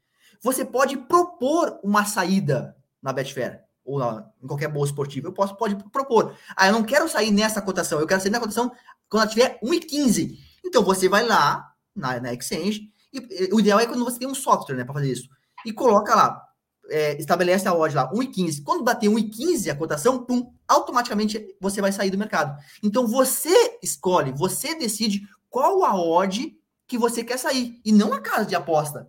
você 0.42 0.66
pode 0.66 0.98
propor 0.98 1.80
uma 1.84 2.06
saída 2.06 2.76
na 3.02 3.14
Betfair 3.14 3.64
ou 3.84 4.00
na, 4.00 4.30
em 4.42 4.48
qualquer 4.48 4.68
bolsa 4.68 4.92
esportiva. 4.92 5.28
Eu 5.28 5.34
posso 5.34 5.56
pode 5.56 5.76
propor. 5.92 6.36
Ah, 6.56 6.68
eu 6.68 6.74
não 6.74 6.84
quero 6.84 7.08
sair 7.08 7.32
nessa 7.32 7.62
cotação, 7.62 8.00
eu 8.00 8.08
quero 8.08 8.22
sair 8.22 8.32
na 8.32 8.40
cotação 8.40 8.72
quando 9.10 9.24
ela 9.24 9.32
tiver 9.32 9.60
1,15. 9.64 10.38
Então 10.66 10.84
você 10.84 11.08
vai 11.08 11.26
lá 11.26 11.72
na, 11.96 12.20
na 12.20 12.34
Exchange 12.34 12.92
e, 13.14 13.50
o 13.54 13.60
ideal 13.60 13.80
é 13.80 13.86
quando 13.86 14.06
você 14.06 14.20
tem 14.20 14.28
um 14.28 14.36
software, 14.36 14.76
né, 14.76 14.84
para 14.84 14.94
fazer 14.94 15.12
isso. 15.12 15.30
E 15.66 15.74
coloca 15.74 16.16
lá, 16.16 16.42
é, 16.90 17.18
estabelece 17.20 17.68
a 17.68 17.74
odd 17.74 17.96
lá 17.96 18.12
1,15. 18.12 18.64
Quando 18.64 18.84
bater 18.84 19.10
1,15 19.10 19.72
a 19.72 19.76
cotação, 19.76 20.24
pum, 20.24 20.54
automaticamente 20.68 21.56
você 21.60 21.82
vai 21.82 21.92
sair 21.92 22.10
do 22.10 22.18
mercado. 22.18 22.58
Então 22.82 23.06
você 23.06 23.78
escolhe, 23.84 24.32
você 24.32 24.76
decide 24.76 25.28
qual 25.50 25.84
a 25.84 25.96
odd 25.96 26.58
que 26.88 26.98
você 26.98 27.24
quer 27.24 27.38
sair 27.38 27.80
e 27.86 27.92
não 27.92 28.14
a 28.14 28.20
casa 28.20 28.46
de 28.46 28.56
aposta 28.56 29.08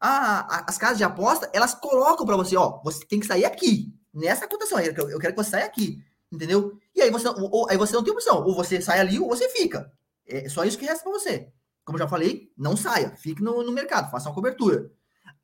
a, 0.00 0.58
a, 0.58 0.64
as 0.68 0.78
casas 0.78 0.98
de 0.98 1.04
aposta, 1.04 1.50
elas 1.52 1.74
colocam 1.74 2.26
para 2.26 2.36
você, 2.36 2.56
ó, 2.56 2.80
você 2.82 3.04
tem 3.04 3.20
que 3.20 3.26
sair 3.26 3.44
aqui, 3.44 3.92
nessa 4.12 4.48
cotação, 4.48 4.80
eu, 4.80 4.92
eu 5.10 5.18
quero 5.18 5.34
que 5.34 5.42
você 5.42 5.50
saia 5.50 5.66
aqui, 5.66 6.02
entendeu? 6.32 6.78
E 6.94 7.02
aí 7.02 7.10
você, 7.10 7.28
ou, 7.28 7.68
aí 7.68 7.76
você 7.76 7.94
não 7.94 8.02
tem 8.02 8.12
opção, 8.12 8.44
ou 8.44 8.54
você 8.54 8.80
sai 8.80 9.00
ali 9.00 9.18
ou 9.18 9.28
você 9.28 9.48
fica. 9.50 9.92
É 10.26 10.48
só 10.48 10.64
isso 10.64 10.78
que 10.78 10.86
resta 10.86 11.04
para 11.04 11.12
você. 11.12 11.48
Como 11.84 11.98
já 11.98 12.08
falei, 12.08 12.50
não 12.56 12.76
saia, 12.76 13.14
fique 13.16 13.42
no, 13.42 13.62
no 13.62 13.72
mercado, 13.72 14.10
faça 14.10 14.28
uma 14.28 14.34
cobertura. 14.34 14.90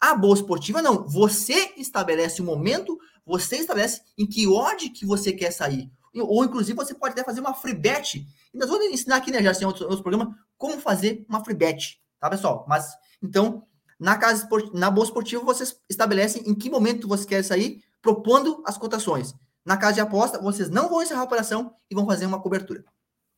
A 0.00 0.14
bolsa 0.14 0.42
esportiva 0.42 0.82
não, 0.82 1.06
você 1.06 1.72
estabelece 1.76 2.42
o 2.42 2.44
momento, 2.44 2.98
você 3.24 3.56
estabelece 3.56 4.00
em 4.18 4.26
que 4.26 4.48
odd 4.48 4.90
que 4.90 5.06
você 5.06 5.32
quer 5.32 5.52
sair. 5.52 5.90
Ou, 6.14 6.44
inclusive, 6.44 6.76
você 6.76 6.94
pode 6.94 7.12
até 7.12 7.24
fazer 7.24 7.40
uma 7.40 7.54
free 7.54 7.74
bet. 7.74 8.26
Nós 8.52 8.68
vamos 8.68 8.86
ensinar 8.86 9.16
aqui, 9.16 9.30
né, 9.30 9.42
já 9.42 9.52
em 9.52 9.64
outros, 9.64 9.82
outros 9.82 10.02
programas, 10.02 10.34
como 10.58 10.78
fazer 10.80 11.24
uma 11.28 11.42
free 11.44 11.54
bet, 11.54 12.00
tá, 12.20 12.28
pessoal? 12.28 12.66
Mas, 12.68 12.92
então, 13.22 13.66
na 14.02 14.18
casa 14.18 14.48
na 14.74 14.90
bolsa 14.90 15.10
esportiva, 15.10 15.44
vocês 15.44 15.80
estabelecem 15.88 16.42
em 16.44 16.56
que 16.56 16.68
momento 16.68 17.06
você 17.06 17.24
quer 17.24 17.44
sair, 17.44 17.84
propondo 18.02 18.60
as 18.66 18.76
cotações. 18.76 19.32
Na 19.64 19.76
casa 19.76 19.94
de 19.94 20.00
aposta, 20.00 20.40
vocês 20.40 20.68
não 20.68 20.88
vão 20.88 21.02
encerrar 21.02 21.20
a 21.20 21.24
operação 21.24 21.76
e 21.88 21.94
vão 21.94 22.04
fazer 22.04 22.26
uma 22.26 22.42
cobertura. 22.42 22.84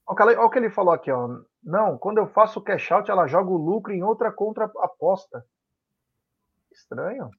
Olha 0.06 0.40
o 0.40 0.48
que 0.48 0.58
ele 0.58 0.70
falou 0.70 0.94
aqui, 0.94 1.10
ó. 1.10 1.42
Não, 1.62 1.98
quando 1.98 2.16
eu 2.16 2.26
faço 2.28 2.62
cash 2.62 2.90
out, 2.92 3.10
ela 3.10 3.26
joga 3.26 3.50
o 3.50 3.58
lucro 3.58 3.92
em 3.92 4.02
outra 4.02 4.32
contra 4.32 4.64
aposta. 4.64 5.44
Estranho. 6.72 7.30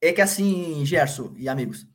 É 0.00 0.10
que 0.10 0.22
assim, 0.22 0.86
Gerson 0.86 1.34
e 1.36 1.50
amigos, 1.50 1.86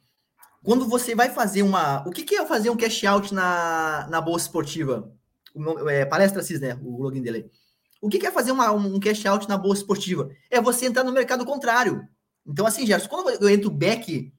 quando 0.63 0.87
você 0.87 1.15
vai 1.15 1.29
fazer 1.29 1.63
uma. 1.63 2.07
O 2.07 2.11
que, 2.11 2.23
que 2.23 2.35
é 2.35 2.45
fazer 2.45 2.69
um 2.69 2.77
cash 2.77 3.03
out 3.05 3.33
na, 3.33 4.07
na 4.07 4.21
bolsa 4.21 4.45
esportiva? 4.45 5.11
O, 5.55 5.89
é, 5.89 6.05
palestra 6.05 6.43
CIS, 6.43 6.59
né? 6.59 6.79
O 6.83 7.01
login 7.01 7.23
dele. 7.23 7.49
O 8.01 8.09
que 8.09 8.25
é 8.25 8.31
fazer 8.31 8.51
uma, 8.51 8.71
um 8.71 8.99
cash 8.99 9.25
out 9.25 9.47
na 9.47 9.57
bolsa 9.57 9.81
esportiva? 9.81 10.29
É 10.49 10.61
você 10.61 10.85
entrar 10.85 11.03
no 11.03 11.11
mercado 11.11 11.45
contrário. 11.45 12.07
Então, 12.45 12.65
assim, 12.65 12.85
Gerson, 12.85 13.09
quando 13.09 13.29
eu 13.29 13.49
entro 13.49 13.69
back, 13.69 14.33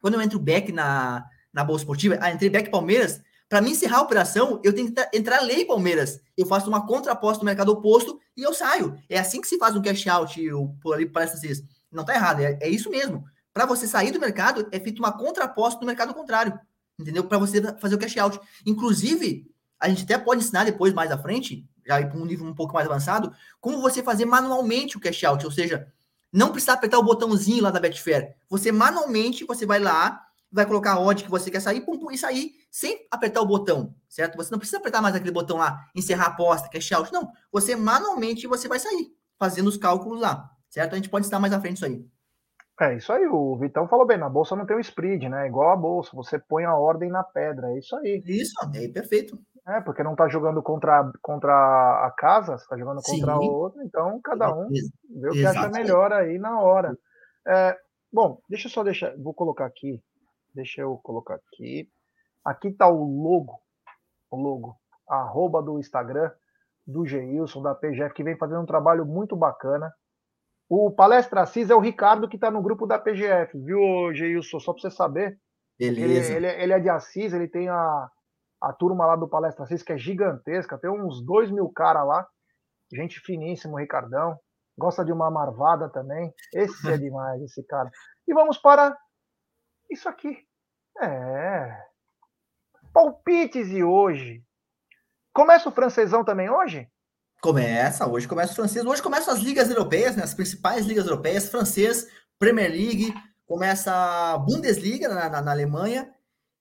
quando 0.00 0.14
eu 0.14 0.20
entro 0.20 0.38
back 0.38 0.72
na, 0.72 1.24
na 1.52 1.62
bolsa 1.62 1.82
esportiva, 1.82 2.18
ah, 2.20 2.30
entrei 2.32 2.50
back 2.50 2.70
Palmeiras, 2.70 3.20
para 3.48 3.60
mim 3.60 3.70
encerrar 3.70 3.98
a 3.98 4.02
operação, 4.02 4.60
eu 4.62 4.72
tenho 4.72 4.92
que 4.92 5.08
entrar 5.12 5.40
lei 5.40 5.64
Palmeiras. 5.64 6.20
Eu 6.36 6.46
faço 6.46 6.68
uma 6.68 6.86
contraposta 6.86 7.40
no 7.40 7.46
mercado 7.46 7.72
oposto 7.72 8.20
e 8.36 8.42
eu 8.42 8.54
saio. 8.54 8.96
É 9.08 9.18
assim 9.18 9.40
que 9.40 9.48
se 9.48 9.58
faz 9.58 9.74
um 9.74 9.82
cash 9.82 10.06
out, 10.06 10.40
eu, 10.40 10.74
ali 10.92 11.06
parece 11.06 11.34
assim. 11.34 11.64
Não 11.90 12.04
tá 12.04 12.14
errado, 12.14 12.40
é, 12.40 12.58
é 12.60 12.68
isso 12.68 12.90
mesmo. 12.90 13.24
Para 13.52 13.66
você 13.66 13.86
sair 13.86 14.12
do 14.12 14.20
mercado, 14.20 14.68
é 14.70 14.78
feito 14.78 15.00
uma 15.00 15.10
contraposta 15.10 15.80
no 15.80 15.86
mercado 15.86 16.14
contrário. 16.14 16.58
Entendeu? 16.98 17.24
Para 17.24 17.38
você 17.38 17.60
fazer 17.78 17.94
o 17.94 17.98
cash 17.98 18.16
out. 18.18 18.40
Inclusive, 18.64 19.50
a 19.80 19.88
gente 19.88 20.04
até 20.04 20.18
pode 20.18 20.42
ensinar 20.42 20.64
depois, 20.64 20.92
mais 20.92 21.10
à 21.10 21.18
frente, 21.18 21.66
já 21.86 22.00
ir 22.00 22.08
para 22.08 22.18
um 22.18 22.24
nível 22.24 22.46
um 22.46 22.54
pouco 22.54 22.74
mais 22.74 22.86
avançado, 22.86 23.32
como 23.60 23.80
você 23.80 24.02
fazer 24.02 24.24
manualmente 24.24 24.96
o 24.96 25.00
cash 25.00 25.24
out, 25.24 25.44
ou 25.44 25.50
seja, 25.50 25.92
não 26.32 26.52
precisa 26.52 26.74
apertar 26.74 26.98
o 26.98 27.02
botãozinho 27.02 27.62
lá 27.62 27.70
da 27.70 27.80
Betfair. 27.80 28.36
Você 28.48 28.70
manualmente, 28.70 29.44
você 29.44 29.66
vai 29.66 29.78
lá, 29.78 30.24
vai 30.50 30.66
colocar 30.66 30.92
a 30.92 31.00
odd 31.00 31.24
que 31.24 31.30
você 31.30 31.50
quer 31.50 31.60
sair, 31.60 31.80
pum, 31.80 31.98
pum, 31.98 32.10
e 32.10 32.18
sair 32.18 32.52
sem 32.70 33.06
apertar 33.10 33.40
o 33.40 33.46
botão, 33.46 33.94
certo? 34.08 34.36
Você 34.36 34.50
não 34.50 34.58
precisa 34.58 34.78
apertar 34.78 35.02
mais 35.02 35.14
aquele 35.14 35.32
botão 35.32 35.58
lá, 35.58 35.88
encerrar 35.94 36.24
a 36.24 36.28
aposta, 36.28 36.68
cash 36.68 36.92
out, 36.92 37.12
não. 37.12 37.30
Você 37.50 37.74
manualmente 37.74 38.46
você 38.46 38.68
vai 38.68 38.78
sair, 38.78 39.12
fazendo 39.38 39.68
os 39.68 39.76
cálculos 39.76 40.20
lá, 40.20 40.50
certo? 40.68 40.92
A 40.92 40.96
gente 40.96 41.08
pode 41.08 41.26
estar 41.26 41.40
mais 41.40 41.52
à 41.52 41.60
frente 41.60 41.76
isso 41.76 41.86
aí. 41.86 42.04
É 42.80 42.96
isso 42.96 43.12
aí, 43.12 43.26
o 43.26 43.58
Vitão 43.58 43.86
falou 43.86 44.06
bem, 44.06 44.16
na 44.16 44.28
bolsa 44.28 44.56
não 44.56 44.64
tem 44.64 44.74
o 44.74 44.80
spread, 44.80 45.28
né? 45.28 45.46
Igual 45.46 45.70
a 45.70 45.76
bolsa, 45.76 46.10
você 46.14 46.38
põe 46.38 46.64
a 46.64 46.74
ordem 46.74 47.10
na 47.10 47.22
pedra, 47.22 47.70
é 47.72 47.78
isso 47.78 47.94
aí. 47.96 48.22
Isso, 48.24 48.54
é 48.74 48.88
perfeito. 48.88 49.38
É, 49.70 49.80
porque 49.80 50.02
não 50.02 50.12
está 50.12 50.26
jogando 50.28 50.60
contra, 50.60 51.08
contra 51.22 51.52
a 51.52 52.12
casa, 52.16 52.56
está 52.56 52.76
jogando 52.76 53.00
contra 53.02 53.36
o 53.36 53.44
outro, 53.44 53.80
então 53.84 54.20
cada 54.20 54.52
um 54.52 54.68
vê 54.68 55.28
o 55.28 55.32
que 55.32 55.46
acha 55.46 55.68
melhor 55.68 56.12
aí 56.12 56.38
na 56.38 56.60
hora. 56.60 56.98
É, 57.46 57.78
bom, 58.12 58.40
deixa 58.48 58.66
eu 58.66 58.72
só 58.72 58.82
deixar, 58.82 59.16
vou 59.16 59.32
colocar 59.32 59.66
aqui, 59.66 60.02
deixa 60.52 60.80
eu 60.80 60.96
colocar 60.98 61.36
aqui. 61.36 61.88
Aqui 62.44 62.68
está 62.68 62.88
o 62.88 63.04
logo, 63.04 63.60
o 64.28 64.36
logo, 64.36 64.76
arroba 65.08 65.62
do 65.62 65.78
Instagram 65.78 66.32
do 66.84 67.06
Geilson, 67.06 67.62
da 67.62 67.72
PGF, 67.72 68.12
que 68.12 68.24
vem 68.24 68.36
fazendo 68.36 68.62
um 68.62 68.66
trabalho 68.66 69.06
muito 69.06 69.36
bacana. 69.36 69.92
O 70.68 70.90
Palestra 70.90 71.42
Assis 71.42 71.70
é 71.70 71.74
o 71.76 71.80
Ricardo 71.80 72.28
que 72.28 72.36
está 72.36 72.50
no 72.50 72.62
grupo 72.62 72.86
da 72.86 72.98
PGF, 72.98 73.56
viu, 73.56 74.12
Geilson? 74.14 74.58
Só 74.58 74.72
para 74.72 74.82
você 74.82 74.90
saber. 74.90 75.38
Beleza. 75.78 76.32
Ele, 76.34 76.46
ele, 76.46 76.62
ele, 76.62 76.72
é 76.72 76.80
de 76.80 76.88
Assis, 76.88 77.32
ele 77.32 77.46
tem 77.46 77.68
a, 77.68 78.10
a 78.60 78.72
turma 78.72 79.06
lá 79.06 79.16
do 79.16 79.28
Palestra 79.28 79.64
Assis, 79.64 79.82
que 79.82 79.92
é 79.92 79.98
gigantesca, 79.98 80.78
tem 80.78 80.90
uns 80.90 81.24
dois 81.24 81.50
mil 81.50 81.68
caras 81.70 82.06
lá. 82.06 82.26
Gente 82.92 83.20
finíssimo, 83.20 83.78
Ricardão. 83.78 84.38
Gosta 84.76 85.04
de 85.04 85.12
uma 85.12 85.30
marvada 85.30 85.88
também. 85.88 86.32
Esse 86.52 86.90
é 86.90 86.96
demais, 86.98 87.40
esse 87.42 87.62
cara. 87.66 87.90
E 88.26 88.34
vamos 88.34 88.58
para 88.58 88.96
isso 89.90 90.08
aqui. 90.08 90.36
É. 91.00 91.84
Palpites 92.92 93.68
de 93.68 93.82
hoje. 93.82 94.44
Começa 95.32 95.68
o 95.68 95.72
francesão 95.72 96.24
também 96.24 96.50
hoje? 96.50 96.88
Começa, 97.40 98.06
hoje 98.06 98.28
começa 98.28 98.52
o 98.52 98.56
francês. 98.56 98.84
Hoje 98.84 99.02
começam 99.02 99.32
as 99.32 99.40
ligas 99.40 99.70
europeias, 99.70 100.16
né, 100.16 100.22
as 100.22 100.34
principais 100.34 100.84
ligas 100.84 101.06
europeias, 101.06 101.48
francês, 101.48 102.06
Premier 102.38 102.70
League, 102.70 103.14
começa 103.46 103.92
a 103.92 104.38
Bundesliga 104.38 105.08
na, 105.08 105.28
na, 105.28 105.42
na, 105.42 105.50
Alemanha. 105.50 106.12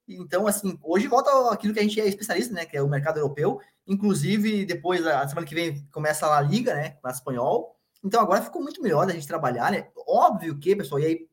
Então, 0.09 0.47
assim, 0.47 0.77
hoje 0.81 1.07
volta 1.07 1.29
aquilo 1.51 1.73
que 1.73 1.79
a 1.79 1.83
gente 1.83 1.99
é 2.01 2.07
especialista, 2.07 2.53
né, 2.53 2.65
que 2.65 2.75
é 2.75 2.81
o 2.81 2.89
mercado 2.89 3.17
europeu. 3.17 3.59
Inclusive, 3.85 4.65
depois, 4.65 5.05
a 5.05 5.27
semana 5.27 5.45
que 5.45 5.55
vem, 5.55 5.87
começa 5.91 6.25
a 6.27 6.41
Liga, 6.41 6.73
né, 6.73 6.97
a 7.03 7.11
espanhol. 7.11 7.75
Então, 8.03 8.21
agora 8.21 8.41
ficou 8.41 8.61
muito 8.61 8.81
melhor 8.81 9.05
da 9.05 9.13
gente 9.13 9.27
trabalhar, 9.27 9.71
né? 9.71 9.87
Óbvio 10.07 10.57
que, 10.57 10.75
pessoal, 10.75 10.99
e 10.99 11.05
aí 11.05 11.27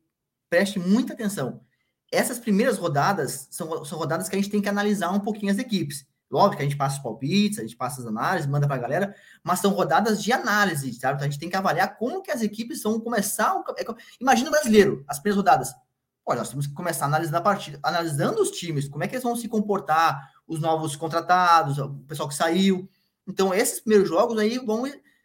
preste 0.49 0.79
muita 0.79 1.13
atenção. 1.13 1.61
Essas 2.11 2.39
primeiras 2.39 2.77
rodadas 2.77 3.47
são, 3.51 3.83
são 3.83 3.97
rodadas 3.97 4.29
que 4.29 4.35
a 4.35 4.39
gente 4.39 4.51
tem 4.51 4.61
que 4.61 4.69
analisar 4.69 5.11
um 5.11 5.19
pouquinho 5.19 5.51
as 5.51 5.57
equipes. 5.57 6.05
Lógico 6.29 6.57
que 6.57 6.61
a 6.61 6.65
gente 6.65 6.77
passa 6.77 6.97
os 6.97 7.03
palpites, 7.03 7.59
a 7.59 7.61
gente 7.61 7.75
passa 7.75 8.01
as 8.01 8.07
análises, 8.07 8.49
manda 8.49 8.67
para 8.67 8.75
a 8.75 8.79
galera, 8.79 9.15
mas 9.43 9.59
são 9.59 9.71
rodadas 9.71 10.21
de 10.21 10.31
análise, 10.33 10.93
sabe? 10.93 11.15
Então 11.15 11.27
a 11.27 11.29
gente 11.29 11.39
tem 11.39 11.49
que 11.49 11.55
avaliar 11.55 11.97
como 11.97 12.21
que 12.21 12.31
as 12.31 12.41
equipes 12.41 12.83
vão 12.83 12.99
começar. 12.99 13.55
O... 13.55 13.63
É 13.77 13.85
imagina 14.19 14.49
o 14.49 14.51
brasileiro, 14.51 15.05
as 15.07 15.19
primeiras 15.19 15.37
rodadas. 15.37 15.73
Olha, 16.27 16.39
nós 16.39 16.49
temos 16.49 16.67
que 16.67 16.73
começar 16.73 17.05
a 17.05 17.07
analisar 17.07 17.37
a 17.37 17.41
partida, 17.41 17.79
analisando 17.81 18.41
os 18.41 18.51
times, 18.51 18.87
como 18.87 19.03
é 19.03 19.07
que 19.07 19.15
eles 19.15 19.23
vão 19.23 19.35
se 19.35 19.47
comportar, 19.47 20.31
os 20.45 20.59
novos 20.59 20.95
contratados, 20.95 21.77
o 21.77 21.89
pessoal 22.07 22.27
que 22.27 22.35
saiu. 22.35 22.89
Então, 23.25 23.53
esses 23.53 23.79
primeiros 23.79 24.09
jogos 24.09 24.37
aí 24.37 24.57
vão. 24.59 24.83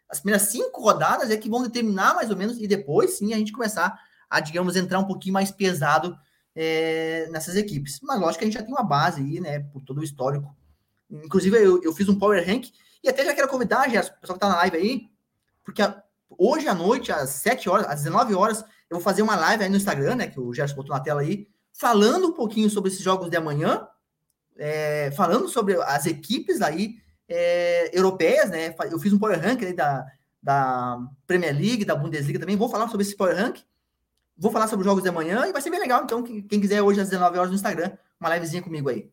As 0.09 0.21
primeiras 0.21 0.49
cinco 0.49 0.81
rodadas 0.81 1.31
é 1.31 1.37
que 1.37 1.49
vão 1.49 1.63
determinar 1.63 2.15
mais 2.15 2.31
ou 2.31 2.37
menos, 2.37 2.59
e 2.59 2.67
depois 2.67 3.19
sim 3.19 3.35
a 3.35 3.37
gente 3.37 3.53
começar 3.53 3.99
a, 4.31 4.41
digamos, 4.41 4.77
entrar 4.77 4.99
um 4.99 5.07
pouquinho 5.07 5.33
mais 5.33 5.51
pesado 5.51 6.17
é, 6.55 7.29
nessas 7.31 7.57
equipes. 7.57 7.99
Mas 8.03 8.21
lógico 8.21 8.39
que 8.39 8.45
a 8.45 8.47
gente 8.47 8.59
já 8.59 8.63
tem 8.63 8.73
uma 8.73 8.85
base 8.85 9.21
aí, 9.21 9.41
né, 9.41 9.61
por 9.61 9.81
todo 9.83 9.99
o 9.99 10.05
histórico 10.05 10.55
Inclusive, 11.13 11.57
eu, 11.57 11.83
eu 11.83 11.93
fiz 11.93 12.09
um 12.09 12.19
Power 12.19 12.45
Rank 12.47 12.71
e 13.05 13.09
até 13.09 13.25
já 13.25 13.35
quero 13.35 13.49
convidar, 13.49 13.89
Gerson, 13.91 14.13
o 14.13 14.21
pessoal 14.21 14.39
que 14.39 14.45
está 14.45 14.49
na 14.49 14.61
live 14.63 14.77
aí, 14.77 15.11
porque 15.63 15.83
a, 15.83 16.03
hoje 16.31 16.67
à 16.69 16.75
noite, 16.75 17.13
às 17.13 17.31
7 17.31 17.69
horas, 17.69 17.87
às 17.87 18.03
19 18.03 18.35
horas, 18.35 18.65
eu 18.93 18.97
vou 18.99 19.01
fazer 19.01 19.23
uma 19.23 19.35
live 19.35 19.65
aí 19.65 19.71
no 19.71 19.77
Instagram, 19.77 20.17
né? 20.17 20.27
Que 20.27 20.39
o 20.39 20.53
Gerson 20.53 20.77
botou 20.77 20.95
na 20.95 21.03
tela 21.03 21.23
aí, 21.23 21.49
falando 21.73 22.29
um 22.29 22.33
pouquinho 22.33 22.69
sobre 22.69 22.91
esses 22.91 23.03
jogos 23.03 23.31
de 23.31 23.37
amanhã, 23.39 23.89
é, 24.59 25.11
falando 25.13 25.49
sobre 25.49 25.81
as 25.83 26.05
equipes 26.05 26.61
aí 26.61 26.97
é, 27.27 27.99
europeias, 27.99 28.51
né? 28.51 28.75
Eu 28.91 28.99
fiz 28.99 29.11
um 29.11 29.19
Power 29.19 29.41
Rank 29.41 29.63
aí 29.63 29.73
da, 29.73 30.05
da 30.43 30.99
Premier 31.27 31.55
League, 31.55 31.87
da 31.87 31.97
Bundesliga 31.97 32.39
também. 32.39 32.55
Vou 32.55 32.69
falar 32.69 32.87
sobre 32.89 33.07
esse 33.07 33.17
Power 33.17 33.35
Rank. 33.35 33.61
Vou 34.37 34.53
falar 34.53 34.69
sobre 34.69 34.83
os 34.83 34.87
jogos 34.87 35.03
de 35.03 35.09
amanhã 35.09 35.47
e 35.47 35.53
vai 35.53 35.63
ser 35.63 35.71
bem 35.71 35.81
legal. 35.81 36.03
Então, 36.05 36.23
quem 36.23 36.61
quiser 36.61 36.83
hoje 36.83 37.01
às 37.01 37.09
19 37.09 37.39
horas 37.39 37.51
no 37.51 37.57
Instagram, 37.57 37.93
uma 38.21 38.35
livezinha 38.35 38.63
comigo 38.63 38.91
aí. 38.91 39.11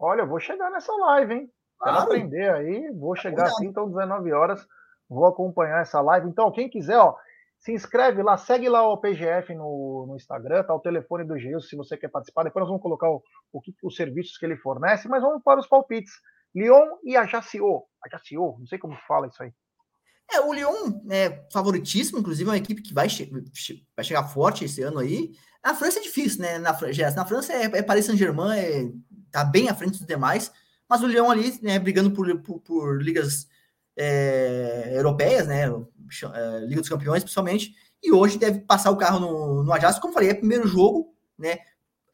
Olha, 0.00 0.22
eu 0.22 0.26
vou 0.26 0.40
chegar 0.40 0.68
nessa 0.68 0.92
live, 0.92 1.34
hein? 1.34 1.52
Quero 1.80 1.96
claro. 1.96 2.10
aprender 2.10 2.50
aí, 2.50 2.90
vou 2.92 3.14
chegar 3.14 3.44
assim, 3.44 3.66
então 3.66 3.88
19 3.88 4.32
horas, 4.32 4.66
vou 5.08 5.26
acompanhar 5.26 5.80
essa 5.80 6.00
live. 6.00 6.28
Então, 6.28 6.50
quem 6.50 6.68
quiser, 6.68 6.98
ó, 6.98 7.14
se 7.60 7.72
inscreve 7.72 8.22
lá, 8.22 8.38
segue 8.38 8.68
lá 8.68 8.88
o 8.88 8.96
PGF 8.96 9.54
no, 9.54 10.06
no 10.08 10.16
Instagram, 10.16 10.64
tá 10.64 10.74
o 10.74 10.80
telefone 10.80 11.24
do 11.24 11.38
Gilson 11.38 11.68
se 11.68 11.76
você 11.76 11.96
quer 11.96 12.08
participar. 12.08 12.42
Depois 12.42 12.62
nós 12.62 12.68
vamos 12.68 12.82
colocar 12.82 13.10
o, 13.10 13.22
o, 13.52 13.60
os 13.84 13.94
serviços 13.94 14.38
que 14.38 14.46
ele 14.46 14.56
fornece, 14.56 15.06
mas 15.06 15.22
vamos 15.22 15.42
para 15.42 15.60
os 15.60 15.66
palpites. 15.66 16.12
Lyon 16.54 16.96
e 17.04 17.16
Ajaccio. 17.16 17.84
Ajaccio, 18.04 18.56
não 18.58 18.66
sei 18.66 18.78
como 18.78 18.96
fala 19.06 19.26
isso 19.26 19.42
aí. 19.42 19.52
É, 20.32 20.40
o 20.40 20.52
Lyon 20.52 21.00
é 21.10 21.44
favoritíssimo, 21.52 22.18
inclusive 22.18 22.48
é 22.48 22.52
uma 22.52 22.58
equipe 22.58 22.80
que 22.80 22.94
vai, 22.94 23.08
che 23.08 23.30
vai 23.94 24.04
chegar 24.04 24.24
forte 24.24 24.64
esse 24.64 24.80
ano 24.80 24.98
aí. 24.98 25.32
Na 25.62 25.74
França 25.74 25.98
é 25.98 26.02
difícil, 26.02 26.40
né? 26.40 26.58
Na, 26.58 26.72
na 26.72 27.26
França 27.26 27.52
é, 27.52 27.64
é 27.64 27.82
Paris 27.82 28.06
Saint-Germain, 28.06 28.58
é 28.58 28.90
tá 29.30 29.44
bem 29.44 29.68
à 29.68 29.74
frente 29.74 29.98
dos 29.98 30.06
demais, 30.06 30.50
mas 30.88 31.02
o 31.02 31.06
Leão 31.06 31.30
ali, 31.30 31.58
né, 31.62 31.78
brigando 31.78 32.10
por, 32.10 32.26
por, 32.40 32.60
por 32.60 33.02
ligas 33.02 33.46
é, 33.96 34.92
europeias, 34.96 35.46
né, 35.46 35.66
é, 36.34 36.60
Liga 36.66 36.80
dos 36.80 36.88
Campeões, 36.88 37.22
principalmente, 37.22 37.74
e 38.02 38.12
hoje 38.12 38.38
deve 38.38 38.60
passar 38.60 38.90
o 38.90 38.96
carro 38.96 39.20
no, 39.20 39.62
no 39.62 39.72
Ajax, 39.72 39.98
como 39.98 40.14
falei, 40.14 40.30
é 40.30 40.34
primeiro 40.34 40.66
jogo, 40.66 41.14
né, 41.38 41.58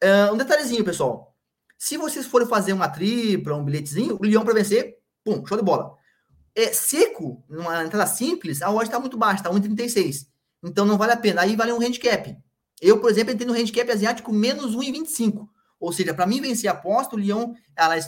uh, 0.03 0.33
um 0.33 0.37
detalhezinho, 0.37 0.83
pessoal, 0.83 1.35
se 1.77 1.95
vocês 1.95 2.25
forem 2.25 2.47
fazer 2.47 2.73
uma 2.73 2.89
tripla, 2.89 3.55
um 3.55 3.63
bilhetezinho, 3.63 4.17
o 4.19 4.25
Leão 4.25 4.43
para 4.43 4.53
vencer, 4.53 4.97
pum, 5.23 5.45
show 5.45 5.57
de 5.57 5.63
bola. 5.63 5.95
É 6.55 6.73
seco, 6.73 7.43
numa 7.47 7.83
entrada 7.83 8.07
simples, 8.07 8.63
a 8.63 8.71
odd 8.71 8.85
está 8.85 8.99
muito 8.99 9.15
baixa, 9.15 9.43
está 9.43 9.51
1,36. 9.51 10.27
Então 10.63 10.85
não 10.85 10.97
vale 10.97 11.11
a 11.11 11.17
pena. 11.17 11.41
Aí 11.41 11.55
vale 11.55 11.71
um 11.71 11.79
handicap. 11.79 12.35
Eu, 12.81 12.99
por 12.99 13.11
exemplo, 13.11 13.31
entrei 13.31 13.47
no 13.47 13.53
handicap 13.53 13.89
asiático 13.91 14.33
menos 14.33 14.75
1,25. 14.75 15.47
Ou 15.79 15.93
seja, 15.93 16.15
para 16.15 16.25
mim 16.25 16.41
vencer 16.41 16.67
a 16.67 16.73
aposta, 16.73 17.15
o 17.15 17.19
Leão, 17.19 17.53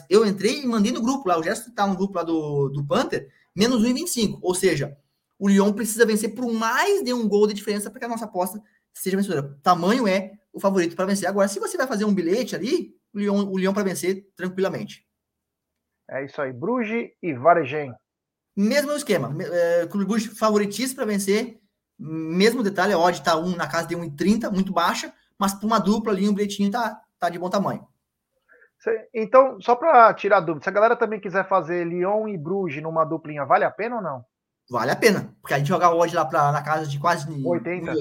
eu 0.10 0.26
entrei 0.26 0.62
e 0.62 0.66
mandei 0.66 0.92
no 0.92 1.02
grupo 1.04 1.30
lá, 1.30 1.38
o 1.38 1.44
Gerson 1.44 1.70
está 1.70 1.86
no 1.86 1.96
grupo 1.96 2.16
lá 2.16 2.24
do, 2.24 2.70
do 2.70 2.84
Panther, 2.84 3.30
menos 3.56 3.84
1,25. 3.84 4.40
Ou 4.42 4.56
seja, 4.56 4.98
o 5.40 5.48
Leão 5.48 5.72
precisa 5.72 6.06
vencer 6.06 6.36
por 6.36 6.52
mais 6.54 7.02
de 7.02 7.14
um 7.14 7.28
gol 7.28 7.48
de 7.48 7.54
diferença 7.54 7.90
para 7.90 8.00
que 8.00 8.06
a 8.06 8.10
nossa 8.10 8.26
aposta 8.26 8.62
seja 8.94 9.16
vencedora. 9.16 9.58
Tamanho 9.64 10.06
é 10.06 10.34
o 10.52 10.60
favorito 10.60 10.96
para 10.96 11.06
vencer. 11.06 11.28
Agora, 11.28 11.48
se 11.48 11.60
você 11.60 11.78
vai 11.78 11.88
fazer 11.88 12.04
um 12.04 12.14
bilhete 12.14 12.56
ali, 12.56 12.94
o 13.14 13.18
Leão, 13.18 13.38
o 13.50 13.58
Leão 13.58 13.74
para 13.74 13.84
vencer 13.84 14.28
tranquilamente. 14.36 15.08
É 16.10 16.26
isso 16.26 16.42
aí. 16.42 16.52
Bruges 16.52 17.10
e 17.24 17.34
Varejém. 17.34 17.94
Mesmo 18.56 18.92
esquema. 18.92 19.34
É, 19.42 19.88
Clube 19.88 20.06
Bruges 20.06 20.38
favoritíssimo 20.38 20.98
para 20.98 21.06
vencer. 21.06 21.60
Mesmo 21.98 22.62
detalhe, 22.62 22.94
a 22.94 23.00
odd 23.00 23.18
está 23.18 23.38
um 23.38 23.56
na 23.56 23.68
casa 23.68 23.88
de 23.88 23.96
1,30, 23.96 24.52
muito 24.52 24.74
baixa, 24.74 25.14
mas 25.38 25.54
para 25.54 25.68
uma 25.68 25.80
dupla 25.80 26.14
ali, 26.14 26.28
um 26.28 26.34
bilhetinho 26.34 26.72
tá, 26.72 27.02
tá 27.18 27.30
de 27.30 27.38
bom 27.38 27.50
tamanho. 27.50 27.86
Então, 29.14 29.60
só 29.60 29.76
para 29.76 30.14
tirar 30.14 30.40
dúvida, 30.40 30.64
se 30.64 30.70
a 30.70 30.74
galera 30.74 30.96
também 30.96 31.20
quiser 31.20 31.46
fazer 31.48 31.86
Lyon 31.86 32.30
e 32.30 32.38
Bruges 32.38 32.82
numa 32.82 33.04
duplinha, 33.04 33.46
vale 33.46 33.66
a 33.66 33.72
pena 33.72 33.98
ou 33.98 34.02
não? 34.02 34.26
Vale 34.70 34.92
a 34.92 34.96
pena, 34.96 35.36
porque 35.42 35.54
a 35.54 35.58
gente 35.58 35.68
jogar 35.68 35.94
hoje 35.94 36.16
lá 36.16 36.24
pra, 36.26 36.52
na 36.52 36.62
casa 36.62 36.86
de 36.86 37.00
quase 37.00 37.28
80. 37.44 37.92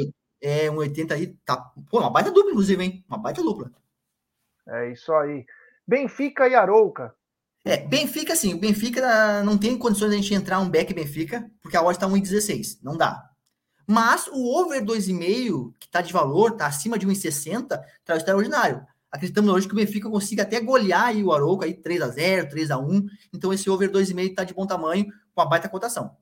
é, 0.43 0.71
um 0.71 0.77
80 0.77 1.15
aí, 1.15 1.29
tá. 1.45 1.57
Pô, 1.91 2.01
uma 2.01 2.11
baita 2.11 2.31
dupla, 2.31 2.51
inclusive, 2.51 2.83
hein? 2.83 3.05
Uma 3.09 3.19
baita 3.19 3.43
dupla. 3.43 3.71
É 4.67 4.93
isso 4.93 5.13
aí. 5.15 5.47
Benfica 5.87 6.47
e 6.47 6.55
Arouca. 6.55 7.15
É, 7.65 7.79
Benfica, 7.79 8.37
sim, 8.37 8.55
o 8.55 8.59
Benfica 8.59 9.43
não 9.43 9.57
tem 9.57 9.77
condições 9.79 10.11
de 10.11 10.17
a 10.17 10.21
gente 10.21 10.35
entrar 10.35 10.61
um 10.61 10.69
back 10.69 10.93
Benfica, 10.93 11.51
porque 11.63 11.77
a 11.77 11.83
odd 11.83 11.99
tá 11.99 12.07
1,16, 12.07 12.79
não 12.83 12.97
dá. 12.97 13.31
Mas 13.87 14.27
o 14.29 14.61
over 14.61 14.85
2,5, 14.85 15.73
que 15.81 15.87
está 15.87 16.03
de 16.03 16.13
valor, 16.13 16.53
está 16.53 16.67
acima 16.67 16.99
de 16.99 17.07
1,60, 17.07 17.83
está 18.01 18.17
extraordinário. 18.17 18.87
Acreditamos 19.11 19.51
hoje 19.51 19.67
que 19.67 19.73
o 19.73 19.77
Benfica 19.77 20.11
consiga 20.11 20.43
até 20.43 20.61
golear 20.61 21.07
aí 21.07 21.25
o 21.25 21.33
Arouca 21.33 21.65
aí 21.65 21.73
3 21.73 22.03
a 22.03 22.09
0 22.09 22.49
3 22.51 22.71
a 22.71 22.79
1 22.79 23.07
Então 23.33 23.53
esse 23.55 23.71
over 23.71 23.91
2,5 23.91 24.31
está 24.31 24.45
de 24.45 24.53
bom 24.53 24.67
tamanho, 24.67 25.07
com 25.35 25.41
a 25.41 25.47
baita 25.47 25.69
cotação. 25.69 26.15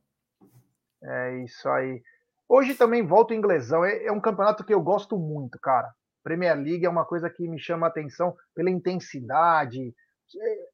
É 1.07 1.39
isso 1.45 1.69
aí. 1.69 2.03
Hoje 2.49 2.75
também 2.75 3.07
volta 3.07 3.33
o 3.33 3.37
inglesão. 3.37 3.85
É, 3.85 4.07
é 4.07 4.13
um 4.13 4.21
campeonato 4.21 4.65
que 4.65 4.75
eu 4.75 4.81
gosto 4.81 5.19
muito, 5.19 5.59
cara. 5.61 5.89
Premier 6.23 6.57
League 6.57 6.85
é 6.85 6.89
uma 6.89 7.05
coisa 7.05 7.31
que 7.31 7.47
me 7.49 7.59
chama 7.59 7.87
a 7.87 7.91
atenção 7.91 8.35
pela 8.55 8.71
intensidade. 8.71 9.95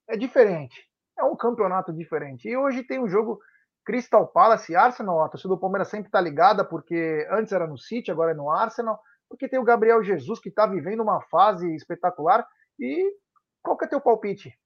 É, 0.09 0.15
é 0.15 0.17
diferente. 0.17 0.89
É 1.19 1.25
um 1.25 1.37
campeonato 1.37 1.93
diferente. 1.93 2.49
E 2.49 2.57
hoje 2.57 2.83
tem 2.83 2.99
um 2.99 3.09
jogo 3.09 3.39
Crystal 3.85 4.27
Palace 4.27 4.73
e 4.73 4.77
Arsenal, 4.77 5.23
a 5.23 5.29
torcida 5.29 5.55
do 5.55 5.61
Palmeiras 5.61 5.89
sempre 5.89 6.07
está 6.07 6.21
ligada, 6.21 6.65
porque 6.65 7.27
antes 7.31 7.53
era 7.53 7.67
no 7.67 7.77
City, 7.77 8.11
agora 8.11 8.31
é 8.31 8.35
no 8.35 8.51
Arsenal, 8.51 8.99
porque 9.29 9.49
tem 9.49 9.59
o 9.59 9.65
Gabriel 9.65 10.03
Jesus 10.03 10.39
que 10.39 10.49
está 10.49 10.67
vivendo 10.67 11.03
uma 11.03 11.21
fase 11.23 11.75
espetacular. 11.75 12.47
E 12.79 13.13
qual 13.63 13.77
que 13.77 13.85
é 13.85 13.89
teu 13.89 14.01
palpite? 14.01 14.57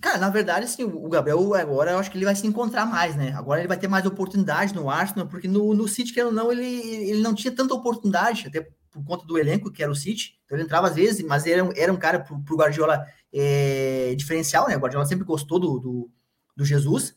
Cara, 0.00 0.18
na 0.18 0.28
verdade, 0.28 0.68
sim, 0.68 0.84
o 0.84 1.08
Gabriel 1.08 1.54
agora 1.54 1.92
eu 1.92 1.98
acho 1.98 2.10
que 2.10 2.18
ele 2.18 2.24
vai 2.24 2.36
se 2.36 2.46
encontrar 2.46 2.84
mais, 2.84 3.16
né? 3.16 3.32
Agora 3.32 3.60
ele 3.60 3.68
vai 3.68 3.78
ter 3.78 3.88
mais 3.88 4.04
oportunidade 4.04 4.74
no 4.74 4.90
Arsenal, 4.90 5.26
porque 5.26 5.48
no, 5.48 5.74
no 5.74 5.88
City, 5.88 6.12
quer 6.12 6.26
ou 6.26 6.32
não, 6.32 6.52
ele, 6.52 6.64
ele 6.64 7.22
não 7.22 7.34
tinha 7.34 7.54
tanta 7.54 7.74
oportunidade, 7.74 8.46
até 8.46 8.68
por 8.90 9.04
conta 9.04 9.26
do 9.26 9.38
elenco 9.38 9.70
que 9.70 9.82
era 9.82 9.90
o 9.90 9.96
City. 9.96 10.38
Então 10.44 10.56
ele 10.56 10.64
entrava 10.64 10.88
às 10.88 10.94
vezes, 10.94 11.24
mas 11.24 11.46
era, 11.46 11.68
era 11.76 11.92
um 11.92 11.96
cara 11.96 12.20
pro, 12.20 12.38
pro 12.40 12.56
Guardiola 12.56 13.04
é, 13.32 14.14
diferencial, 14.16 14.68
né? 14.68 14.76
O 14.76 14.80
Guardiola 14.80 15.06
sempre 15.06 15.24
gostou 15.24 15.58
do, 15.58 15.78
do, 15.78 16.10
do 16.56 16.64
Jesus. 16.64 17.14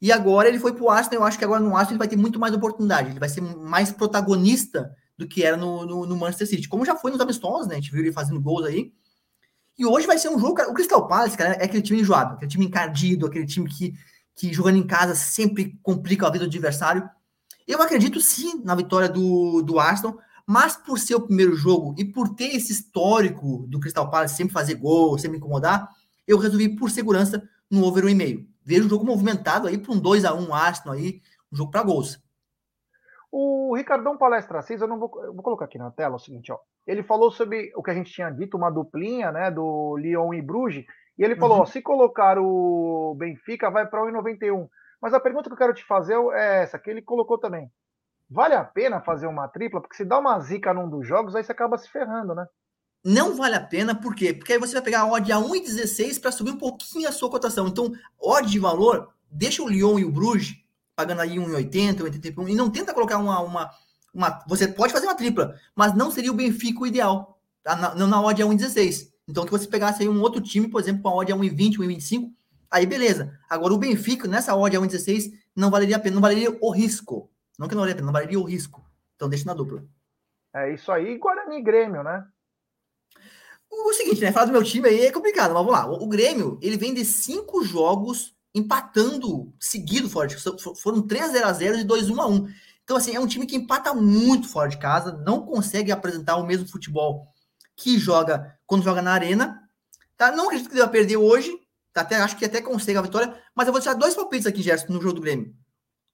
E 0.00 0.10
agora 0.10 0.48
ele 0.48 0.58
foi 0.58 0.72
para 0.72 0.82
o 0.82 0.90
Arsenal. 0.90 1.20
Eu 1.20 1.26
acho 1.26 1.38
que 1.38 1.44
agora 1.44 1.60
no 1.60 1.76
Arsenal 1.76 1.92
ele 1.92 1.98
vai 1.98 2.08
ter 2.08 2.16
muito 2.16 2.38
mais 2.40 2.52
oportunidade. 2.52 3.10
Ele 3.10 3.20
vai 3.20 3.28
ser 3.28 3.40
mais 3.40 3.92
protagonista 3.92 4.92
do 5.16 5.28
que 5.28 5.44
era 5.44 5.56
no, 5.56 5.86
no, 5.86 6.06
no 6.06 6.16
Manchester 6.16 6.48
City. 6.48 6.68
Como 6.68 6.84
já 6.84 6.96
foi 6.96 7.12
nos 7.12 7.20
amistosos, 7.20 7.68
né? 7.68 7.74
A 7.74 7.80
gente 7.80 7.92
viu 7.92 8.00
ele 8.00 8.12
fazendo 8.12 8.40
gols 8.40 8.66
aí. 8.66 8.92
E 9.78 9.86
hoje 9.86 10.06
vai 10.06 10.18
ser 10.18 10.28
um 10.28 10.38
jogo. 10.38 10.54
Cara, 10.54 10.70
o 10.70 10.74
Crystal 10.74 11.06
Palace, 11.06 11.36
cara, 11.36 11.54
é 11.54 11.64
aquele 11.64 11.82
time 11.82 12.00
enjoado, 12.00 12.34
aquele 12.34 12.50
time 12.50 12.66
encardido, 12.66 13.26
aquele 13.26 13.46
time 13.46 13.68
que, 13.68 13.94
que 14.34 14.52
jogando 14.52 14.78
em 14.78 14.86
casa 14.86 15.14
sempre 15.14 15.78
complica 15.82 16.26
a 16.26 16.30
vida 16.30 16.44
do 16.44 16.48
adversário. 16.48 17.08
Eu 17.66 17.80
acredito 17.80 18.20
sim 18.20 18.62
na 18.64 18.74
vitória 18.74 19.08
do, 19.08 19.62
do 19.62 19.78
Arsenal, 19.78 20.18
mas 20.46 20.76
por 20.76 20.98
ser 20.98 21.14
o 21.14 21.22
primeiro 21.22 21.54
jogo 21.54 21.94
e 21.96 22.04
por 22.04 22.30
ter 22.34 22.54
esse 22.56 22.72
histórico 22.72 23.66
do 23.68 23.80
Crystal 23.80 24.10
Palace 24.10 24.36
sempre 24.36 24.52
fazer 24.52 24.74
gol, 24.74 25.18
sempre 25.18 25.38
incomodar, 25.38 25.88
eu 26.26 26.38
resolvi, 26.38 26.76
por 26.76 26.90
segurança, 26.90 27.42
no 27.70 27.84
over 27.84 28.04
1,5. 28.04 28.46
Vejo 28.64 28.86
o 28.86 28.88
jogo 28.88 29.04
movimentado 29.04 29.66
aí 29.66 29.78
para 29.78 29.92
um 29.92 29.98
2 29.98 30.24
a 30.24 30.34
1 30.34 30.54
Arsenal 30.54 30.94
aí, 30.94 31.20
um 31.52 31.56
jogo 31.56 31.70
para 31.70 31.82
gols. 31.82 32.20
O 33.30 33.74
Ricardão 33.74 34.18
Palestra 34.18 34.58
Assis, 34.58 34.80
eu 34.80 34.86
não 34.86 34.98
vou, 34.98 35.10
eu 35.24 35.32
vou 35.32 35.42
colocar 35.42 35.64
aqui 35.64 35.78
na 35.78 35.90
tela 35.90 36.16
o 36.16 36.18
seguinte, 36.18 36.52
ó. 36.52 36.58
Ele 36.86 37.02
falou 37.02 37.30
sobre 37.30 37.72
o 37.76 37.82
que 37.82 37.90
a 37.90 37.94
gente 37.94 38.12
tinha 38.12 38.30
dito, 38.30 38.56
uma 38.56 38.70
duplinha, 38.70 39.30
né, 39.30 39.50
do 39.50 39.96
Lyon 39.96 40.34
e 40.34 40.42
Bruges, 40.42 40.84
e 41.18 41.24
ele 41.24 41.36
falou, 41.36 41.58
uhum. 41.58 41.62
ó, 41.62 41.66
se 41.66 41.80
colocar 41.80 42.38
o 42.38 43.14
Benfica 43.18 43.70
vai 43.70 43.86
para 43.86 44.02
1,91. 44.02 44.68
Mas 45.00 45.14
a 45.14 45.20
pergunta 45.20 45.48
que 45.48 45.52
eu 45.52 45.58
quero 45.58 45.74
te 45.74 45.84
fazer 45.84 46.16
é 46.34 46.62
essa, 46.62 46.78
que 46.78 46.90
ele 46.90 47.02
colocou 47.02 47.38
também. 47.38 47.70
Vale 48.30 48.54
a 48.54 48.64
pena 48.64 49.00
fazer 49.00 49.26
uma 49.26 49.46
tripla? 49.46 49.80
Porque 49.80 49.96
se 49.96 50.04
dá 50.04 50.18
uma 50.18 50.38
zica 50.40 50.72
num 50.72 50.88
dos 50.88 51.06
jogos, 51.06 51.36
aí 51.36 51.44
você 51.44 51.52
acaba 51.52 51.76
se 51.76 51.88
ferrando, 51.88 52.34
né? 52.34 52.46
Não 53.04 53.36
vale 53.36 53.56
a 53.56 53.60
pena, 53.60 53.94
por 53.94 54.14
quê? 54.14 54.32
Porque 54.32 54.52
aí 54.52 54.58
você 54.58 54.74
vai 54.74 54.82
pegar 54.82 55.00
a 55.00 55.06
odd 55.06 55.30
a 55.32 55.36
1,16 55.36 56.20
para 56.20 56.30
subir 56.32 56.52
um 56.52 56.58
pouquinho 56.58 57.08
a 57.08 57.12
sua 57.12 57.28
cotação. 57.28 57.66
Então, 57.66 57.92
odd 58.18 58.48
de 58.48 58.58
valor, 58.58 59.12
deixa 59.30 59.62
o 59.62 59.68
Lyon 59.68 59.98
e 59.98 60.04
o 60.04 60.10
Bruges 60.10 60.56
pagando 60.94 61.20
aí 61.20 61.36
1,80, 61.36 62.02
1,81 62.02 62.48
e 62.48 62.54
não 62.54 62.70
tenta 62.70 62.94
colocar 62.94 63.18
uma, 63.18 63.40
uma, 63.40 63.70
uma. 64.12 64.42
Você 64.46 64.68
pode 64.68 64.92
fazer 64.92 65.06
uma 65.06 65.14
tripla, 65.14 65.56
mas 65.74 65.94
não 65.94 66.10
seria 66.10 66.30
o 66.30 66.34
Benfica 66.34 66.80
o 66.80 66.86
ideal. 66.86 67.40
Tá? 67.62 67.76
Na, 67.76 67.94
não 67.94 68.06
na 68.06 68.20
odd 68.20 68.42
a 68.42 68.46
1,16. 68.46 69.10
Então, 69.28 69.44
que 69.44 69.50
você 69.50 69.66
pegasse 69.66 70.02
aí 70.02 70.08
um 70.08 70.20
outro 70.20 70.40
time, 70.40 70.68
por 70.68 70.80
exemplo, 70.80 71.02
com 71.02 71.08
a 71.08 71.14
odd 71.14 71.32
a 71.32 71.36
1,20, 71.36 71.78
1,25, 71.78 72.30
aí 72.70 72.84
beleza. 72.84 73.38
Agora, 73.48 73.72
o 73.72 73.78
Benfica, 73.78 74.26
nessa 74.26 74.54
odd 74.54 74.76
a 74.76 74.80
1,16, 74.80 75.32
não 75.54 75.70
valeria 75.70 75.96
a 75.96 76.00
pena, 76.00 76.14
não 76.14 76.22
valeria 76.22 76.56
o 76.60 76.70
risco. 76.70 77.30
Não 77.58 77.68
que 77.68 77.74
não 77.74 77.82
valeria 77.82 77.94
a 77.94 77.96
pena, 77.96 78.06
não 78.06 78.12
valeria 78.12 78.40
o 78.40 78.44
risco. 78.44 78.84
Então, 79.16 79.28
deixa 79.28 79.44
na 79.44 79.54
dupla. 79.54 79.84
É 80.54 80.74
isso 80.74 80.90
aí, 80.90 81.16
Guarani 81.16 81.58
e 81.58 81.62
Grêmio, 81.62 82.02
né? 82.02 82.26
O 83.70 83.92
seguinte, 83.94 84.20
né? 84.20 84.32
Falar 84.32 84.46
do 84.46 84.52
meu 84.52 84.62
time 84.62 84.86
aí 84.86 85.06
é 85.06 85.12
complicado, 85.12 85.54
mas 85.54 85.64
vamos 85.64 85.72
lá. 85.72 85.86
O, 85.86 86.06
Grêmio, 86.06 86.58
ele 86.60 86.76
vem 86.76 86.92
de 86.92 87.04
cinco 87.04 87.64
jogos 87.64 88.36
empatando 88.54 89.50
seguido 89.58 90.10
fora 90.10 90.28
Foram 90.76 91.00
3 91.00 91.32
0 91.32 91.46
a 91.46 91.52
0 91.54 91.78
e 91.78 91.84
2 91.84 92.10
1 92.10 92.20
a 92.20 92.26
1 92.26 92.48
Então, 92.84 92.96
assim, 92.96 93.14
é 93.14 93.20
um 93.20 93.26
time 93.26 93.46
que 93.46 93.56
empata 93.56 93.94
muito 93.94 94.48
fora 94.48 94.68
de 94.68 94.78
casa, 94.78 95.12
não 95.24 95.46
consegue 95.46 95.92
apresentar 95.92 96.36
o 96.36 96.46
mesmo 96.46 96.68
futebol 96.68 97.26
que 97.76 97.98
joga 97.98 98.58
quando 98.66 98.84
joga 98.84 99.00
na 99.00 99.12
arena. 99.12 99.60
Tá? 100.16 100.30
Não 100.32 100.46
acredito 100.46 100.68
que 100.68 100.74
ele 100.74 100.82
vai 100.82 100.90
perder 100.90 101.16
hoje. 101.16 101.52
Tá? 101.92 102.00
Até, 102.00 102.16
acho 102.16 102.36
que 102.36 102.44
até 102.44 102.60
consegue 102.60 102.98
a 102.98 103.02
vitória. 103.02 103.36
Mas 103.54 103.66
eu 103.66 103.72
vou 103.72 103.80
deixar 103.80 103.94
dois 103.94 104.14
palpites 104.14 104.46
aqui, 104.46 104.62
Gerson, 104.62 104.92
no 104.92 105.00
jogo 105.00 105.14
do 105.14 105.20
Grêmio. 105.20 105.54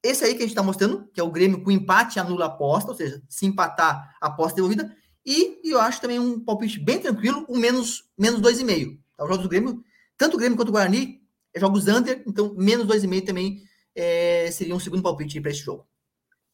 Esse 0.02 0.24
aí 0.24 0.32
que 0.32 0.38
a 0.38 0.42
gente 0.42 0.50
está 0.50 0.62
mostrando, 0.62 1.08
que 1.12 1.20
é 1.20 1.22
o 1.22 1.30
Grêmio 1.30 1.62
com 1.62 1.70
empate 1.70 2.20
anula 2.20 2.44
a 2.44 2.48
aposta, 2.48 2.90
ou 2.90 2.96
seja, 2.96 3.20
se 3.28 3.46
empatar, 3.46 4.16
a 4.20 4.28
aposta 4.28 4.56
devolvida. 4.56 4.94
E, 5.26 5.60
e 5.64 5.70
eu 5.70 5.80
acho 5.80 6.00
também 6.00 6.18
um 6.18 6.38
palpite 6.38 6.78
bem 6.78 7.00
tranquilo, 7.00 7.44
um 7.48 7.58
menos, 7.58 8.04
menos 8.16 8.40
2,5. 8.40 8.98
Tá? 9.16 9.24
Os 9.24 9.28
jogos 9.28 9.42
do 9.42 9.48
Grêmio, 9.48 9.82
tanto 10.16 10.34
o 10.34 10.38
Grêmio 10.38 10.56
quanto 10.56 10.68
o 10.68 10.72
Guarani, 10.72 11.20
é 11.52 11.60
jogos 11.60 11.86
under, 11.88 12.22
então 12.26 12.54
menos 12.56 12.86
2,5 12.86 13.26
também 13.26 13.62
é, 13.94 14.50
seria 14.52 14.74
um 14.74 14.80
segundo 14.80 15.02
palpite 15.02 15.40
para 15.40 15.50
esse 15.50 15.60
jogo. 15.60 15.86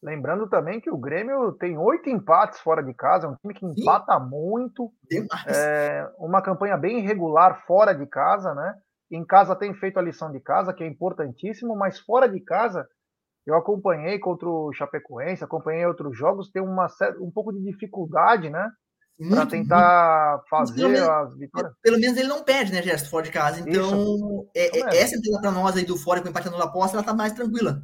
Lembrando 0.05 0.47
também 0.47 0.79
que 0.79 0.91
o 0.91 0.97
Grêmio 0.97 1.53
tem 1.53 1.79
oito 1.79 2.11
empates 2.11 2.59
fora 2.59 2.83
de 2.83 2.93
casa, 2.93 3.25
é 3.25 3.29
um 3.31 3.35
time 3.37 3.55
que 3.55 3.65
empata 3.65 4.19
Sim. 4.19 4.29
muito. 4.29 4.93
É 5.47 6.07
uma 6.19 6.43
campanha 6.43 6.77
bem 6.77 6.99
irregular 6.99 7.65
fora 7.65 7.91
de 7.91 8.05
casa, 8.05 8.53
né? 8.53 8.75
Em 9.11 9.25
casa 9.25 9.55
tem 9.55 9.73
feito 9.73 9.97
a 9.97 10.03
lição 10.03 10.31
de 10.31 10.39
casa, 10.39 10.75
que 10.75 10.83
é 10.83 10.87
importantíssimo, 10.87 11.75
mas 11.75 11.99
fora 11.99 12.29
de 12.29 12.39
casa 12.39 12.87
eu 13.47 13.55
acompanhei 13.55 14.19
contra 14.19 14.47
o 14.47 14.71
Chapecoense, 14.73 15.43
acompanhei 15.43 15.87
outros 15.87 16.15
jogos, 16.15 16.51
tem 16.51 16.61
uma, 16.61 16.85
um 17.19 17.31
pouco 17.31 17.51
de 17.51 17.63
dificuldade, 17.63 18.47
né? 18.47 18.69
Para 19.27 19.47
tentar 19.47 20.33
muito. 20.33 20.49
fazer 20.49 20.87
menos, 20.87 21.09
as 21.09 21.35
vitórias. 21.35 21.73
Pelo 21.81 21.99
menos 21.99 22.17
ele 22.17 22.27
não 22.27 22.43
perde, 22.43 22.71
né, 22.71 22.83
Gerson, 22.83 23.09
fora 23.09 23.23
de 23.23 23.31
casa. 23.31 23.59
Então, 23.59 24.47
é, 24.55 24.77
é, 24.77 25.01
essa 25.01 25.15
entrada 25.15 25.41
para 25.41 25.51
nós 25.51 25.75
aí 25.75 25.85
do 25.85 25.97
fora 25.97 26.21
com 26.21 26.29
empate 26.29 26.49
na 26.51 26.63
aposta, 26.63 26.95
ela 26.95 27.05
tá 27.05 27.13
mais 27.13 27.33
tranquila. 27.33 27.81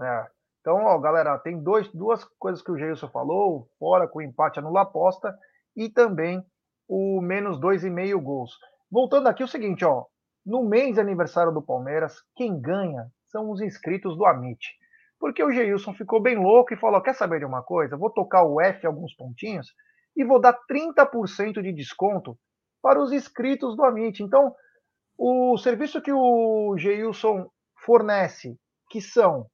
É. 0.00 0.39
Então, 0.60 0.76
ó, 0.84 0.98
galera, 0.98 1.38
tem 1.38 1.62
dois, 1.62 1.88
duas 1.92 2.22
coisas 2.38 2.62
que 2.62 2.70
o 2.70 2.76
Geilson 2.76 3.08
falou, 3.08 3.68
fora 3.78 4.06
com 4.06 4.20
empate 4.20 4.58
anula 4.58 4.82
aposta 4.82 5.34
e 5.74 5.88
também 5.88 6.44
o 6.86 7.20
menos 7.20 7.58
dois 7.58 7.82
e 7.84 7.90
meio 7.90 8.20
gols. 8.20 8.52
Voltando 8.90 9.28
aqui, 9.28 9.42
o 9.42 9.48
seguinte, 9.48 9.84
ó, 9.84 10.04
no 10.44 10.62
mês 10.68 10.94
de 10.94 11.00
aniversário 11.00 11.52
do 11.52 11.62
Palmeiras, 11.62 12.16
quem 12.34 12.60
ganha 12.60 13.06
são 13.28 13.50
os 13.50 13.60
inscritos 13.60 14.16
do 14.16 14.26
Amit. 14.26 14.66
Porque 15.18 15.42
o 15.42 15.52
Geilson 15.52 15.94
ficou 15.94 16.20
bem 16.20 16.36
louco 16.36 16.74
e 16.74 16.78
falou: 16.78 17.00
quer 17.00 17.14
saber 17.14 17.38
de 17.38 17.44
uma 17.44 17.62
coisa? 17.62 17.96
Vou 17.96 18.10
tocar 18.10 18.42
o 18.42 18.60
F 18.60 18.86
alguns 18.86 19.14
pontinhos 19.14 19.68
e 20.16 20.24
vou 20.24 20.40
dar 20.40 20.58
30% 20.68 21.62
de 21.62 21.72
desconto 21.72 22.36
para 22.82 23.00
os 23.00 23.12
inscritos 23.12 23.76
do 23.76 23.84
Amit. 23.84 24.22
Então, 24.22 24.54
o 25.16 25.56
serviço 25.58 26.00
que 26.00 26.12
o 26.12 26.74
Geilson 26.78 27.48
fornece, 27.84 28.58
que 28.90 29.00
são 29.00 29.46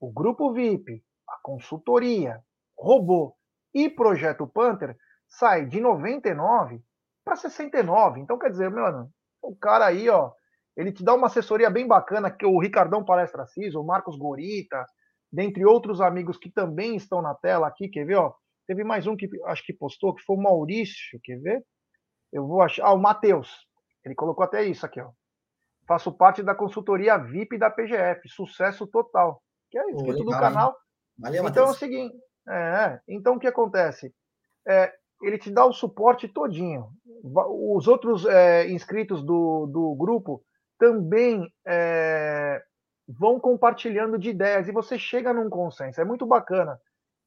o 0.00 0.10
grupo 0.10 0.52
VIP, 0.52 1.04
a 1.28 1.38
consultoria, 1.42 2.42
robô 2.76 3.36
e 3.74 3.88
projeto 3.88 4.46
Panther, 4.46 4.96
sai 5.28 5.66
de 5.66 5.80
99 5.80 6.82
para 7.24 7.36
69. 7.36 8.20
Então, 8.20 8.38
quer 8.38 8.50
dizer, 8.50 8.70
mano, 8.70 9.10
o 9.42 9.54
cara 9.54 9.86
aí, 9.86 10.08
ó, 10.08 10.32
ele 10.76 10.92
te 10.92 11.04
dá 11.04 11.14
uma 11.14 11.26
assessoria 11.26 11.68
bem 11.68 11.86
bacana, 11.86 12.30
que 12.30 12.46
o 12.46 12.58
Ricardão 12.58 13.04
Palestra 13.04 13.46
Cis, 13.46 13.74
o 13.74 13.84
Marcos 13.84 14.16
Gorita, 14.16 14.84
dentre 15.30 15.64
outros 15.64 16.00
amigos 16.00 16.36
que 16.36 16.50
também 16.50 16.96
estão 16.96 17.20
na 17.20 17.34
tela 17.34 17.68
aqui, 17.68 17.88
quer 17.88 18.04
ver, 18.04 18.16
ó? 18.16 18.32
Teve 18.66 18.84
mais 18.84 19.06
um 19.06 19.16
que 19.16 19.28
acho 19.46 19.64
que 19.64 19.72
postou, 19.72 20.14
que 20.14 20.22
foi 20.22 20.36
o 20.36 20.42
Maurício, 20.42 21.20
quer 21.22 21.38
ver? 21.40 21.64
Eu 22.32 22.46
vou 22.46 22.62
achar. 22.62 22.86
Ah, 22.86 22.92
o 22.92 22.98
Matheus. 22.98 23.66
Ele 24.04 24.14
colocou 24.14 24.44
até 24.44 24.64
isso 24.64 24.86
aqui, 24.86 25.00
ó. 25.00 25.10
Faço 25.86 26.12
parte 26.12 26.42
da 26.42 26.54
consultoria 26.54 27.18
VIP 27.18 27.58
da 27.58 27.68
PGF. 27.68 28.28
Sucesso 28.28 28.86
total. 28.86 29.42
Que 29.70 29.78
é 29.78 29.90
isso, 29.90 30.24
do 30.24 30.30
canal. 30.30 30.76
Valeu, 31.18 31.40
então 31.40 31.44
Mateus. 31.44 31.68
é 31.68 31.70
o 31.70 31.74
seguinte. 31.74 32.16
É, 32.48 33.00
então 33.08 33.36
o 33.36 33.38
que 33.38 33.46
acontece? 33.46 34.12
É, 34.66 34.92
ele 35.22 35.38
te 35.38 35.50
dá 35.50 35.64
o 35.64 35.72
suporte 35.72 36.26
todinho. 36.26 36.88
Os 37.22 37.86
outros 37.86 38.24
é, 38.26 38.68
inscritos 38.70 39.22
do, 39.22 39.66
do 39.66 39.94
grupo 39.94 40.42
também 40.78 41.46
é, 41.66 42.62
vão 43.06 43.38
compartilhando 43.38 44.18
de 44.18 44.30
ideias 44.30 44.66
e 44.66 44.72
você 44.72 44.98
chega 44.98 45.32
num 45.32 45.50
consenso. 45.50 46.00
É 46.00 46.04
muito 46.04 46.26
bacana. 46.26 46.78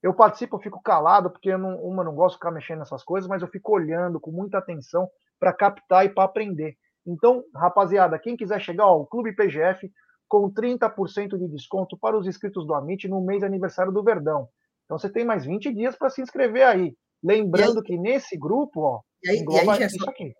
Eu 0.01 0.13
participo, 0.13 0.58
eu 0.58 0.62
fico 0.62 0.82
calado, 0.82 1.29
porque 1.29 1.49
eu 1.49 1.58
não, 1.58 1.77
uma, 1.77 2.03
não 2.03 2.13
gosto 2.13 2.34
de 2.34 2.39
ficar 2.39 2.51
mexendo 2.51 2.79
nessas 2.79 3.03
coisas, 3.03 3.29
mas 3.29 3.41
eu 3.41 3.47
fico 3.47 3.73
olhando 3.73 4.19
com 4.19 4.32
muita 4.32 4.58
atenção 4.58 5.08
para 5.39 5.53
captar 5.53 6.06
e 6.06 6.10
para 6.10 6.25
aprender. 6.25 6.75
Então, 7.06 7.43
rapaziada, 7.56 8.19
quem 8.19 8.36
quiser 8.36 8.60
chegar 8.60 8.86
ao 8.86 9.06
Clube 9.06 9.34
PGF 9.34 9.89
com 10.27 10.51
30% 10.51 11.38
de 11.38 11.47
desconto 11.47 11.97
para 11.97 12.17
os 12.17 12.27
inscritos 12.27 12.65
do 12.65 12.73
Amit 12.73 13.07
no 13.07 13.21
mês 13.21 13.39
de 13.39 13.45
aniversário 13.45 13.91
do 13.91 14.03
Verdão. 14.03 14.47
Então 14.86 14.97
você 14.97 15.09
tem 15.09 15.25
mais 15.25 15.45
20 15.45 15.73
dias 15.73 15.95
para 15.95 16.09
se 16.09 16.21
inscrever 16.21 16.65
aí. 16.65 16.95
Lembrando 17.23 17.79
aí, 17.79 17.83
que 17.83 17.97
nesse 17.97 18.38
grupo, 18.38 18.81
ó, 18.81 19.01
e 19.23 19.29
aí, 19.29 19.38
e 19.38 19.69
aí, 19.69 19.86
isso 19.86 20.09
aqui 20.09 20.33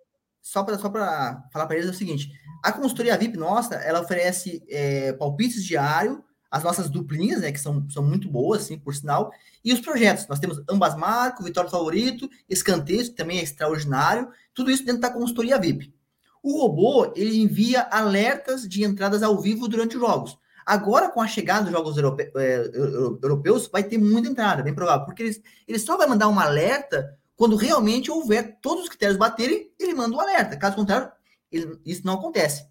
só 0.44 0.62
para 0.62 0.78
só 0.78 0.92
falar 0.92 1.66
para 1.66 1.76
eles 1.76 1.88
é 1.88 1.92
o 1.92 1.96
seguinte: 1.96 2.30
a 2.62 2.72
consultoria 2.72 3.18
VIP 3.18 3.38
nossa, 3.38 3.76
ela 3.76 4.02
oferece 4.02 4.62
é, 4.70 5.14
palpites 5.14 5.64
diário, 5.64 6.22
as 6.52 6.64
nossas 6.64 6.90
duplinhas, 6.90 7.42
né, 7.42 7.52
que 7.52 7.60
são, 7.60 7.90
são 7.90 8.04
muito 8.04 8.30
boas, 8.30 8.64
assim, 8.64 8.78
por 8.78 8.94
sinal, 8.94 9.32
e 9.64 9.74
os 9.74 9.80
projetos. 9.80 10.28
Nós 10.28 10.40
temos 10.40 10.62
ambas 10.70 10.96
marcas, 10.96 11.46
Vitória 11.46 11.70
Favorito, 11.70 12.30
Escanteio, 12.50 13.06
que 13.06 13.12
também 13.12 13.40
é 13.40 13.44
extraordinário, 13.44 14.30
tudo 14.54 14.70
isso 14.70 14.86
dentro 14.86 15.02
da 15.02 15.10
consultoria 15.10 15.58
VIP. 15.58 15.94
O 16.44 16.62
robô, 16.62 17.12
ele 17.16 17.42
envia 17.42 17.88
alertas 17.90 18.68
de 18.68 18.84
entradas 18.84 19.24
ao 19.24 19.40
vivo 19.40 19.68
durante 19.68 19.96
os 19.96 20.02
jogos. 20.02 20.38
Agora, 20.66 21.10
com 21.10 21.22
a 21.22 21.28
chegada 21.28 21.64
dos 21.64 21.72
jogos 21.72 21.98
europe, 21.98 22.32
é, 22.36 22.70
europeus, 23.22 23.68
vai 23.72 23.84
ter 23.84 23.98
muita 23.98 24.30
entrada, 24.30 24.62
bem 24.62 24.76
provável, 24.76 25.06
porque 25.06 25.24
eles, 25.24 25.42
ele 25.68 25.80
só 25.80 25.98
vai 25.98 26.06
mandar 26.06 26.28
um 26.28 26.40
alerta 26.40 27.18
quando 27.36 27.56
realmente 27.56 28.12
houver 28.12 28.60
todos 28.62 28.84
os 28.84 28.90
critérios 28.90 29.18
baterem, 29.18 29.72
ele 29.80 29.94
manda 29.94 30.16
um 30.16 30.20
alerta. 30.20 30.58
Caso 30.58 30.76
contrário, 30.76 31.12
ele, 31.52 31.80
isso 31.86 32.06
não 32.06 32.14
acontece. 32.14 32.66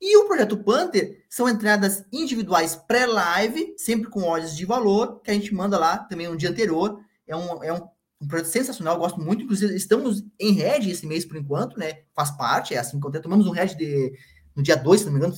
E 0.00 0.16
o 0.16 0.26
projeto 0.26 0.56
Panther 0.56 1.24
são 1.28 1.48
entradas 1.48 2.04
individuais 2.10 2.74
pré-live, 2.74 3.74
sempre 3.76 4.08
com 4.08 4.22
ordens 4.22 4.56
de 4.56 4.64
valor, 4.64 5.20
que 5.20 5.30
a 5.30 5.34
gente 5.34 5.52
manda 5.52 5.78
lá 5.78 5.98
também 5.98 6.26
no 6.26 6.36
dia 6.36 6.48
anterior. 6.48 7.00
É 7.26 7.36
um, 7.36 7.62
é 7.62 7.72
um, 7.72 7.86
um 8.20 8.28
projeto 8.28 8.48
sensacional, 8.48 8.94
eu 8.94 9.00
gosto 9.00 9.20
muito. 9.20 9.42
Inclusive, 9.42 9.74
estamos 9.74 10.22
em 10.38 10.52
Red 10.52 10.90
esse 10.90 11.06
mês 11.06 11.24
por 11.24 11.36
enquanto, 11.36 11.78
né? 11.78 12.02
Faz 12.14 12.30
parte, 12.30 12.74
é 12.74 12.78
assim 12.78 13.00
que 13.00 13.20
tomamos 13.20 13.46
um 13.46 13.50
Red 13.50 13.74
de, 13.74 14.12
no 14.54 14.62
dia 14.62 14.76
2, 14.76 15.00
se 15.00 15.06
não 15.06 15.12
me 15.12 15.18
engano. 15.18 15.34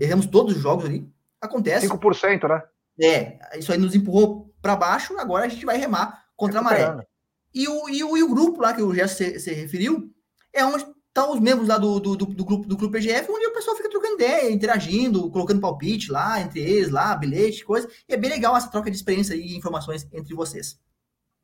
Erramos 0.00 0.26
todos 0.26 0.56
os 0.56 0.62
jogos 0.62 0.84
ali. 0.84 1.08
Acontece. 1.40 1.88
5%, 1.88 2.48
né? 2.48 2.62
É, 2.98 3.58
isso 3.58 3.72
aí 3.72 3.78
nos 3.78 3.94
empurrou 3.94 4.54
para 4.62 4.76
baixo, 4.76 5.18
agora 5.18 5.44
a 5.44 5.48
gente 5.48 5.66
vai 5.66 5.76
remar 5.76 6.26
contra 6.34 6.60
a 6.60 6.62
maré. 6.62 7.06
E 7.54 7.68
o, 7.68 7.88
e 7.88 8.02
o, 8.04 8.16
e 8.16 8.22
o 8.22 8.28
grupo 8.28 8.60
lá 8.60 8.72
que 8.72 8.82
o 8.82 8.94
Gerson 8.94 9.16
se, 9.16 9.40
se 9.40 9.52
referiu 9.52 10.10
é 10.52 10.64
onde 10.64 10.86
estão 11.08 11.32
os 11.32 11.40
membros 11.40 11.68
lá 11.68 11.78
do, 11.78 11.98
do, 11.98 12.16
do, 12.16 12.26
do, 12.26 12.44
grupo 12.44 12.68
do 12.68 12.76
Clube 12.76 12.98
PGF, 12.98 13.30
onde 13.30 13.46
o 13.46 13.52
pessoal 13.52 13.76
fica 13.76 13.88
trocando 13.88 14.14
ideia, 14.14 14.50
interagindo, 14.50 15.30
colocando 15.30 15.60
palpite 15.60 16.10
lá 16.10 16.40
entre 16.40 16.60
eles, 16.60 16.90
lá, 16.90 17.14
bilhete, 17.16 17.64
coisa. 17.64 17.88
E 18.08 18.14
é 18.14 18.16
bem 18.16 18.30
legal 18.30 18.56
essa 18.56 18.70
troca 18.70 18.90
de 18.90 18.96
experiência 18.96 19.34
e 19.34 19.56
informações 19.56 20.06
entre 20.12 20.34
vocês. 20.34 20.78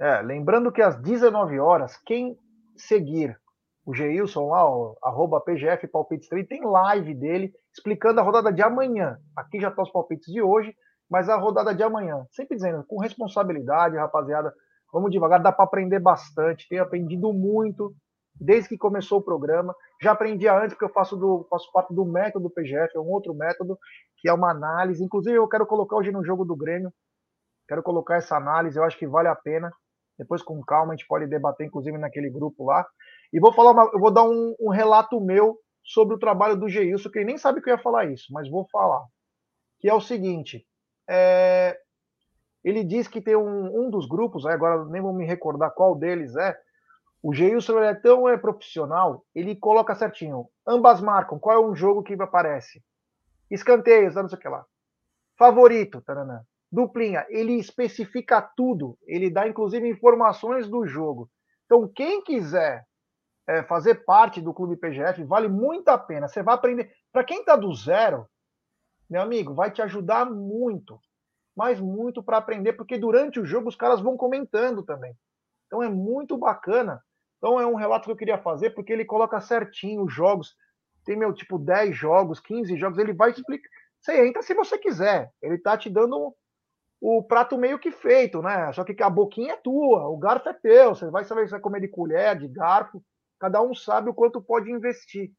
É, 0.03 0.21
lembrando 0.21 0.73
que 0.73 0.83
às 0.83 1.01
19 1.01 1.61
horas, 1.61 1.97
quem 2.05 2.37
seguir 2.77 3.39
o 3.87 3.95
Geilson 3.95 4.49
lá, 4.49 4.69
ó, 4.69 4.97
arroba 5.01 5.41
PGF 5.41 5.87
Palpites 5.87 6.29
3, 6.29 6.45
tem 6.49 6.65
live 6.65 7.15
dele 7.15 7.53
explicando 7.73 8.19
a 8.19 8.23
rodada 8.25 8.53
de 8.53 8.61
amanhã. 8.61 9.17
Aqui 9.37 9.61
já 9.61 9.69
estão 9.69 9.85
tá 9.85 9.89
os 9.89 9.93
palpites 9.93 10.27
de 10.27 10.43
hoje, 10.43 10.75
mas 11.09 11.29
a 11.29 11.37
rodada 11.37 11.73
de 11.73 11.85
amanhã. 11.85 12.27
Sempre 12.33 12.57
dizendo, 12.57 12.83
com 12.83 12.99
responsabilidade, 12.99 13.97
rapaziada, 13.97 14.53
vamos 14.93 15.13
devagar, 15.13 15.41
dá 15.41 15.53
para 15.53 15.67
aprender 15.67 16.01
bastante. 16.01 16.69
Tenho 16.69 16.83
aprendido 16.83 17.33
muito 17.33 17.95
desde 18.35 18.71
que 18.71 18.79
começou 18.79 19.21
o 19.21 19.25
programa. 19.25 19.73
Já 20.03 20.11
aprendia 20.11 20.53
antes, 20.53 20.71
porque 20.71 20.85
eu 20.85 20.93
faço, 20.93 21.17
do, 21.17 21.47
faço 21.49 21.71
parte 21.71 21.95
do 21.95 22.05
método 22.05 22.51
PGF, 22.51 22.97
é 22.97 23.01
um 23.01 23.09
outro 23.09 23.33
método, 23.33 23.79
que 24.17 24.29
é 24.29 24.33
uma 24.33 24.51
análise. 24.51 25.05
Inclusive, 25.05 25.37
eu 25.37 25.47
quero 25.47 25.65
colocar 25.65 25.95
hoje 25.95 26.11
no 26.11 26.25
jogo 26.25 26.45
do 26.45 26.57
Grêmio, 26.57 26.93
quero 27.69 27.85
colocar 27.85 28.17
essa 28.17 28.37
análise, 28.37 28.77
eu 28.77 28.83
acho 28.83 28.99
que 28.99 29.07
vale 29.07 29.29
a 29.29 29.37
pena. 29.37 29.71
Depois, 30.19 30.43
com 30.43 30.63
calma, 30.63 30.93
a 30.93 30.97
gente 30.97 31.07
pode 31.07 31.27
debater, 31.27 31.67
inclusive, 31.67 31.97
naquele 31.99 32.31
grupo 32.31 32.65
lá. 32.65 32.87
E 33.33 33.41
vou 33.41 33.53
falar, 33.53 33.73
uma, 33.73 33.91
eu 33.93 33.99
vou 33.99 34.11
dar 34.11 34.25
um, 34.25 34.55
um, 34.61 34.71
relato 34.71 35.21
meu 35.21 35.59
sobre 35.83 36.15
o 36.15 36.19
trabalho 36.19 36.57
do 36.57 36.69
Geilson, 36.69 37.11
que 37.11 37.19
ele 37.19 37.27
nem 37.27 37.39
sabe 37.39 37.61
que 37.61 37.71
eu 37.71 37.75
ia 37.75 37.83
falar 37.83 38.07
isso, 38.07 38.33
mas 38.33 38.49
vou 38.49 38.67
falar. 38.71 39.05
Que 39.81 39.89
é 39.89 39.95
o 39.95 40.01
seguinte: 40.01 40.67
é, 41.09 41.79
ele 42.63 42.85
diz 42.85 43.09
que 43.09 43.21
tem 43.21 43.37
um, 43.37 43.87
um 43.87 43.91
dos 43.91 44.07
grupos, 44.07 44.47
agora 44.47 44.85
nem 44.85 45.03
vou 45.03 45.13
me 45.13 45.25
recordar 45.25 45.73
qual 45.73 45.95
deles 45.95 46.37
é. 46.37 46.57
O 47.23 47.33
Geilson 47.33 47.79
é 47.79 47.95
tão 47.95 48.29
é, 48.29 48.37
profissional, 48.37 49.25
ele 49.35 49.55
coloca 49.55 49.95
certinho. 49.95 50.49
Ambas 50.67 51.01
marcam, 51.01 51.39
qual 51.39 51.57
é 51.57 51.67
um 51.67 51.75
jogo 51.75 52.03
que 52.03 52.15
aparece? 52.15 52.83
Escanteios, 53.51 54.15
não 54.15 54.29
sei 54.29 54.39
o 54.39 54.41
que 54.41 54.49
lá. 54.49 54.65
Favorito, 55.39 56.01
taranã. 56.01 56.43
Duplinha, 56.73 57.27
ele 57.29 57.53
especifica 57.59 58.41
tudo, 58.41 58.99
ele 59.07 59.29
dá 59.29 59.47
inclusive 59.47 59.87
informações 59.87 60.67
do 60.67 60.87
jogo. 60.87 61.31
Então, 61.67 61.87
quem 61.87 62.23
quiser 62.23 62.87
é, 63.47 63.63
fazer 63.65 64.07
parte 64.07 64.41
do 64.41 64.55
Clube 64.55 64.77
PGF, 64.77 65.23
vale 65.25 65.49
muito 65.49 65.89
a 65.89 65.99
pena. 65.99 66.29
Você 66.29 66.43
vai 66.43 66.55
aprender. 66.55 66.91
Para 67.13 67.25
quem 67.25 67.41
está 67.41 67.57
do 67.57 67.75
zero, 67.75 68.27
meu 69.09 69.21
amigo, 69.21 69.55
vai 69.55 69.71
te 69.71 69.83
ajudar 69.83 70.25
muito, 70.25 70.99
mas 71.55 71.79
muito 71.79 72.23
para 72.23 72.39
aprender, 72.39 72.73
porque 72.73 72.97
durante 72.97 73.39
o 73.39 73.45
jogo 73.45 73.69
os 73.69 73.77
caras 73.77 74.01
vão 74.01 74.17
comentando 74.17 74.83
também. 74.83 75.15
Então 75.67 75.83
é 75.83 75.89
muito 75.91 76.39
bacana. 76.39 77.03
Então 77.37 77.61
é 77.61 77.67
um 77.67 77.75
relato 77.75 78.07
que 78.07 78.13
eu 78.13 78.17
queria 78.17 78.39
fazer, 78.39 78.71
porque 78.71 78.93
ele 78.93 79.05
coloca 79.05 79.41
certinho 79.41 80.05
os 80.05 80.13
jogos. 80.15 80.55
Tem, 81.05 81.17
meu, 81.17 81.35
tipo, 81.35 81.59
10 81.59 81.95
jogos, 81.95 82.41
15 82.41 82.79
jogos, 82.79 82.97
ele 82.99 83.13
vai 83.13 83.33
explicar. 83.33 83.69
Você 84.01 84.27
entra 84.27 84.43
se 84.43 84.55
você 84.55 84.79
quiser. 84.79 85.31
Ele 85.43 85.59
tá 85.59 85.77
te 85.77 85.91
dando 85.91 86.35
o 87.05 87.21
prato 87.21 87.59
meio 87.59 87.81
que 87.81 87.91
feito, 87.91 88.41
né? 88.41 88.73
Só 88.73 88.85
que 88.85 89.03
a 89.03 89.11
boquinha 89.11 89.55
é 89.55 89.57
tua, 89.57 90.07
o 90.07 90.17
garfo 90.17 90.49
é 90.49 90.53
teu. 90.53 90.95
Você 90.95 91.11
vai 91.11 91.25
saber 91.25 91.47
se 91.47 91.51
vai 91.51 91.59
comer 91.59 91.81
de 91.81 91.89
colher, 91.89 92.39
de 92.39 92.47
garfo. 92.47 93.03
Cada 93.41 93.61
um 93.61 93.75
sabe 93.75 94.09
o 94.09 94.15
quanto 94.15 94.41
pode 94.41 94.71
investir. 94.71 95.33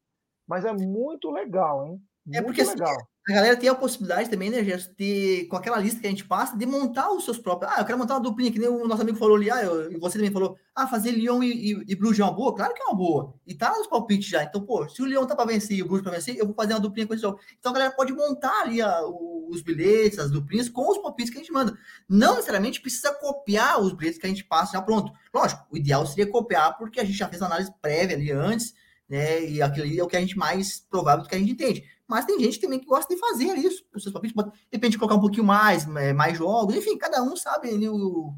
Mas 0.46 0.66
é 0.66 0.72
muito 0.74 1.30
legal, 1.30 1.86
hein? 1.86 1.98
É 2.26 2.30
muito 2.30 2.38
é 2.38 2.42
porque 2.42 2.62
assim, 2.62 2.72
legal. 2.72 2.96
a 3.28 3.32
galera 3.32 3.56
tem 3.56 3.68
a 3.68 3.74
possibilidade 3.74 4.30
também, 4.30 4.48
né, 4.48 4.64
Gerson, 4.64 4.92
de, 4.98 5.46
com 5.50 5.56
aquela 5.56 5.78
lista 5.78 6.00
que 6.00 6.06
a 6.06 6.10
gente 6.10 6.24
passa, 6.24 6.56
de 6.56 6.64
montar 6.64 7.10
os 7.10 7.24
seus 7.24 7.38
próprios. 7.38 7.70
Ah, 7.70 7.80
eu 7.80 7.84
quero 7.84 7.98
montar 7.98 8.14
uma 8.14 8.22
duplinha, 8.22 8.50
que 8.50 8.58
nem 8.58 8.68
o 8.68 8.88
nosso 8.88 9.02
amigo 9.02 9.18
falou 9.18 9.36
ali, 9.36 9.50
ah, 9.50 9.62
eu, 9.62 9.92
e 9.92 9.98
você 9.98 10.16
também 10.16 10.32
falou, 10.32 10.56
ah, 10.74 10.86
fazer 10.86 11.10
Lyon 11.10 11.42
e, 11.42 11.72
e, 11.72 11.84
e 11.88 11.94
Bruges 11.94 12.20
é 12.20 12.24
uma 12.24 12.32
boa? 12.32 12.54
Claro 12.54 12.72
que 12.72 12.80
é 12.80 12.84
uma 12.86 12.96
boa. 12.96 13.34
E 13.46 13.54
tá 13.54 13.70
nos 13.76 13.86
palpites 13.86 14.28
já. 14.28 14.42
Então, 14.42 14.62
pô, 14.62 14.88
se 14.88 15.02
o 15.02 15.04
Lyon 15.04 15.26
tá 15.26 15.36
para 15.36 15.44
vencer 15.44 15.76
e 15.76 15.82
o 15.82 15.86
Bruges 15.86 16.02
para 16.02 16.12
vencer, 16.12 16.36
eu 16.36 16.46
vou 16.46 16.54
fazer 16.54 16.72
uma 16.72 16.80
duplinha 16.80 17.06
com 17.06 17.12
esse 17.12 17.22
jogo. 17.22 17.38
Então 17.58 17.70
a 17.70 17.74
galera 17.74 17.94
pode 17.94 18.12
montar 18.14 18.62
ali 18.62 18.80
a, 18.80 19.02
os 19.48 19.62
bilhetes, 19.62 20.18
as 20.18 20.30
duplinhas, 20.30 20.70
com 20.70 20.90
os 20.90 20.98
palpites 20.98 21.30
que 21.30 21.36
a 21.36 21.40
gente 21.40 21.52
manda. 21.52 21.76
Não 22.08 22.34
necessariamente 22.34 22.80
precisa 22.80 23.12
copiar 23.12 23.80
os 23.80 23.92
bilhetes 23.92 24.18
que 24.18 24.26
a 24.26 24.30
gente 24.30 24.44
passa 24.44 24.72
já 24.72 24.82
pronto. 24.82 25.12
Lógico, 25.32 25.62
o 25.70 25.76
ideal 25.76 26.06
seria 26.06 26.26
copiar, 26.26 26.76
porque 26.78 27.00
a 27.00 27.04
gente 27.04 27.18
já 27.18 27.28
fez 27.28 27.42
a 27.42 27.46
análise 27.46 27.72
prévia 27.82 28.16
ali 28.16 28.32
antes, 28.32 28.74
né? 29.08 29.44
E 29.44 29.60
aquilo 29.62 29.84
ali 29.84 29.98
é 29.98 30.02
o 30.02 30.06
que 30.06 30.16
a 30.16 30.20
gente 30.20 30.36
mais 30.36 30.80
provável 30.80 31.22
do 31.22 31.28
que 31.28 31.34
a 31.34 31.38
gente 31.38 31.52
entende. 31.52 31.84
Mas 32.08 32.24
tem 32.24 32.38
gente 32.38 32.60
também 32.60 32.78
que 32.78 32.86
gosta 32.86 33.12
de 33.14 33.18
fazer 33.18 33.56
isso, 33.56 33.84
os 33.94 34.02
seus 34.02 34.12
palpites, 34.12 34.36
depende 34.70 34.92
de 34.92 34.98
colocar 34.98 35.16
um 35.16 35.20
pouquinho 35.20 35.44
mais, 35.44 35.88
é, 35.96 36.12
mais 36.12 36.36
jogos, 36.36 36.74
enfim, 36.74 36.98
cada 36.98 37.22
um 37.22 37.34
sabe 37.34 37.70
ali 37.70 37.88
o, 37.88 38.34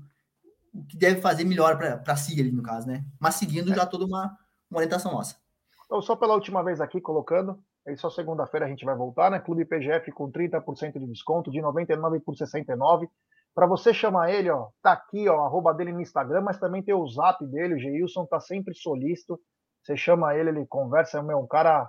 o 0.73 0.85
que 0.89 0.97
deve 0.97 1.21
fazer 1.21 1.45
melhor 1.45 1.77
para 1.77 2.17
si 2.17 2.41
ali, 2.41 2.53
no 2.53 2.63
caso, 2.63 2.87
né? 2.87 3.05
Mas 3.19 3.35
seguindo 3.35 3.75
já 3.75 3.85
toda 3.85 4.05
uma, 4.05 4.37
uma 4.71 4.79
orientação 4.79 5.13
nossa. 5.13 5.37
Então, 5.87 6.03
só 6.03 6.15
pela 6.17 6.35
última 6.35 6.63
vez 6.63 6.81
aqui, 6.81 7.01
colocando, 7.01 7.59
aí 7.87 7.97
só 7.97 8.11
segunda-feira 8.11 8.67
a 8.67 8.69
gente 8.69 8.85
vai 8.85 8.95
voltar, 8.95 9.31
né? 9.31 9.41
Clube 9.41 9.65
PGF 9.65 10.13
com 10.13 10.31
30% 10.31 10.99
de 10.99 11.07
desconto, 11.07 11.51
de 11.51 11.61
99 11.61 12.21
por 12.21 12.37
69. 12.37 13.09
Para 13.55 13.67
você 13.67 13.95
chamar 13.95 14.31
ele, 14.31 14.51
ó, 14.51 14.69
tá 14.83 14.93
aqui, 14.93 15.29
ó, 15.29 15.45
arroba 15.45 15.73
dele 15.73 15.93
no 15.93 16.01
Instagram, 16.01 16.43
mas 16.43 16.59
também 16.59 16.83
tem 16.83 16.95
o 16.95 17.07
zap 17.09 17.45
dele, 17.47 17.75
o 17.75 17.79
Geilson 17.79 18.27
tá 18.27 18.39
sempre 18.39 18.75
solícito. 18.75 19.41
Você 19.83 19.97
chama 19.97 20.35
ele, 20.35 20.51
ele 20.51 20.67
conversa, 20.67 21.19
é 21.19 21.37
um 21.37 21.47
cara 21.47 21.89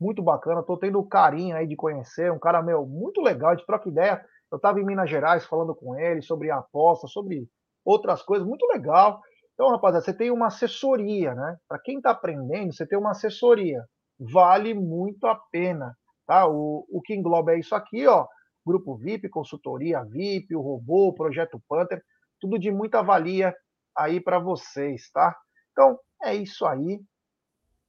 muito 0.00 0.22
bacana. 0.22 0.62
Tô 0.62 0.76
tendo 0.76 0.98
o 0.98 1.08
carinho 1.08 1.56
aí 1.56 1.66
de 1.66 1.76
conhecer, 1.76 2.32
um 2.32 2.38
cara, 2.38 2.62
meu, 2.62 2.86
muito 2.86 3.20
legal, 3.20 3.54
de 3.56 3.64
troca 3.64 3.88
ideia. 3.88 4.24
Eu 4.50 4.56
estava 4.56 4.80
em 4.80 4.84
Minas 4.84 5.10
Gerais 5.10 5.44
falando 5.44 5.74
com 5.74 5.98
ele 5.98 6.22
sobre 6.22 6.50
aposta, 6.50 7.06
sobre 7.08 7.48
outras 7.84 8.22
coisas, 8.22 8.46
muito 8.46 8.66
legal. 8.66 9.20
Então, 9.54 9.70
rapaziada, 9.70 10.04
você 10.04 10.12
tem 10.12 10.30
uma 10.30 10.48
assessoria, 10.48 11.34
né? 11.34 11.56
Para 11.68 11.78
quem 11.78 11.96
está 11.96 12.10
aprendendo, 12.10 12.74
você 12.74 12.86
tem 12.86 12.98
uma 12.98 13.12
assessoria. 13.12 13.82
Vale 14.18 14.74
muito 14.74 15.26
a 15.26 15.34
pena, 15.50 15.94
tá? 16.26 16.46
O, 16.46 16.86
o 16.90 17.00
que 17.02 17.14
engloba 17.14 17.52
é 17.52 17.58
isso 17.58 17.74
aqui, 17.74 18.06
ó. 18.06 18.26
Grupo 18.66 18.96
VIP, 18.96 19.28
consultoria 19.28 20.04
VIP, 20.04 20.54
o 20.54 20.60
robô, 20.60 21.08
o 21.08 21.14
projeto 21.14 21.60
Panther, 21.68 22.02
tudo 22.40 22.58
de 22.58 22.70
muita 22.70 23.02
valia 23.02 23.54
aí 23.96 24.20
para 24.20 24.38
vocês, 24.38 25.10
tá? 25.10 25.34
Então, 25.72 25.98
é 26.22 26.34
isso 26.34 26.66
aí. 26.66 27.00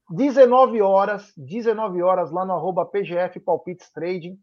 19 0.10 0.82
horas, 0.82 1.34
19 1.36 2.02
horas 2.02 2.32
lá 2.32 2.46
no 2.46 2.54
arroba 2.54 2.86
PGF 2.86 3.40
Palpites 3.40 3.92
Trading. 3.92 4.38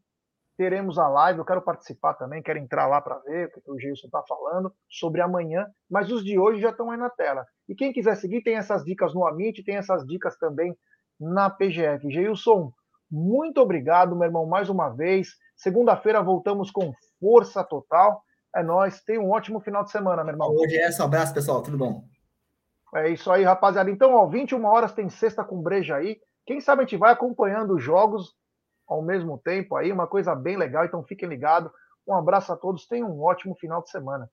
Teremos 0.57 0.99
a 0.99 1.09
live, 1.09 1.41
eu 1.41 1.45
quero 1.45 1.63
participar 1.63 2.15
também, 2.15 2.43
quero 2.43 2.61
entrar 2.61 2.87
lá 2.87 3.01
para 3.01 3.19
ver 3.19 3.49
o 3.49 3.61
que 3.61 3.71
o 3.73 3.79
Gilson 3.79 4.07
está 4.07 4.23
falando 4.23 4.73
sobre 4.89 5.21
amanhã, 5.21 5.67
mas 5.91 6.13
os 6.13 6.23
de 6.23 6.39
hoje 6.39 6.61
já 6.61 6.71
estão 6.71 6.91
aí 6.91 6.99
na 6.99 7.11
tela. 7.11 7.45
E 7.69 7.75
quem 7.75 7.93
quiser 7.93 8.15
seguir, 8.17 8.43
tem 8.43 8.55
essas 8.57 8.85
dicas 8.85 9.13
no 9.15 9.27
Amit, 9.27 9.65
tem 9.65 9.77
essas 9.77 10.07
dicas 10.07 10.37
também 10.39 10.77
na 11.19 11.51
PGF. 11.51 12.09
Gilson, 12.09 12.73
muito 13.11 13.61
obrigado, 13.61 14.15
meu 14.15 14.27
irmão, 14.27 14.47
mais 14.47 14.69
uma 14.69 14.91
vez. 14.91 15.29
Segunda-feira 15.57 16.23
voltamos 16.23 16.71
com 16.71 16.93
força 17.21 17.65
total. 17.65 18.23
É 18.55 18.63
nós. 18.63 19.03
Tenha 19.03 19.21
um 19.21 19.31
ótimo 19.31 19.61
final 19.61 19.83
de 19.83 19.91
semana, 19.91 20.23
meu 20.23 20.33
irmão. 20.33 20.55
Hoje 20.55 20.77
é 20.77 20.89
esse 20.89 21.03
abraço, 21.03 21.35
pessoal. 21.35 21.63
Tudo 21.63 21.77
bom? 21.77 22.05
É 22.95 23.09
isso 23.09 23.31
aí, 23.31 23.43
rapaziada. 23.43 23.91
Então, 23.91 24.15
ó, 24.15 24.27
21 24.27 24.65
horas 24.65 24.93
tem 24.93 25.09
sexta 25.09 25.45
com 25.45 25.61
breja 25.61 25.97
aí. 25.97 26.19
Quem 26.47 26.61
sabe 26.61 26.83
a 26.83 26.85
gente 26.85 26.97
vai 26.97 27.13
acompanhando 27.13 27.75
os 27.75 27.83
jogos 27.83 28.35
ao 28.87 29.03
mesmo 29.03 29.39
tempo 29.39 29.77
aí, 29.77 29.91
uma 29.91 30.07
coisa 30.07 30.35
bem 30.35 30.57
legal. 30.57 30.85
Então, 30.85 31.03
fiquem 31.03 31.29
ligados. 31.29 31.73
Um 32.07 32.15
abraço 32.15 32.53
a 32.53 32.57
todos. 32.57 32.87
Tenham 32.87 33.11
um 33.11 33.23
ótimo 33.23 33.57
final 33.57 33.83
de 33.83 33.91
semana. 33.91 34.31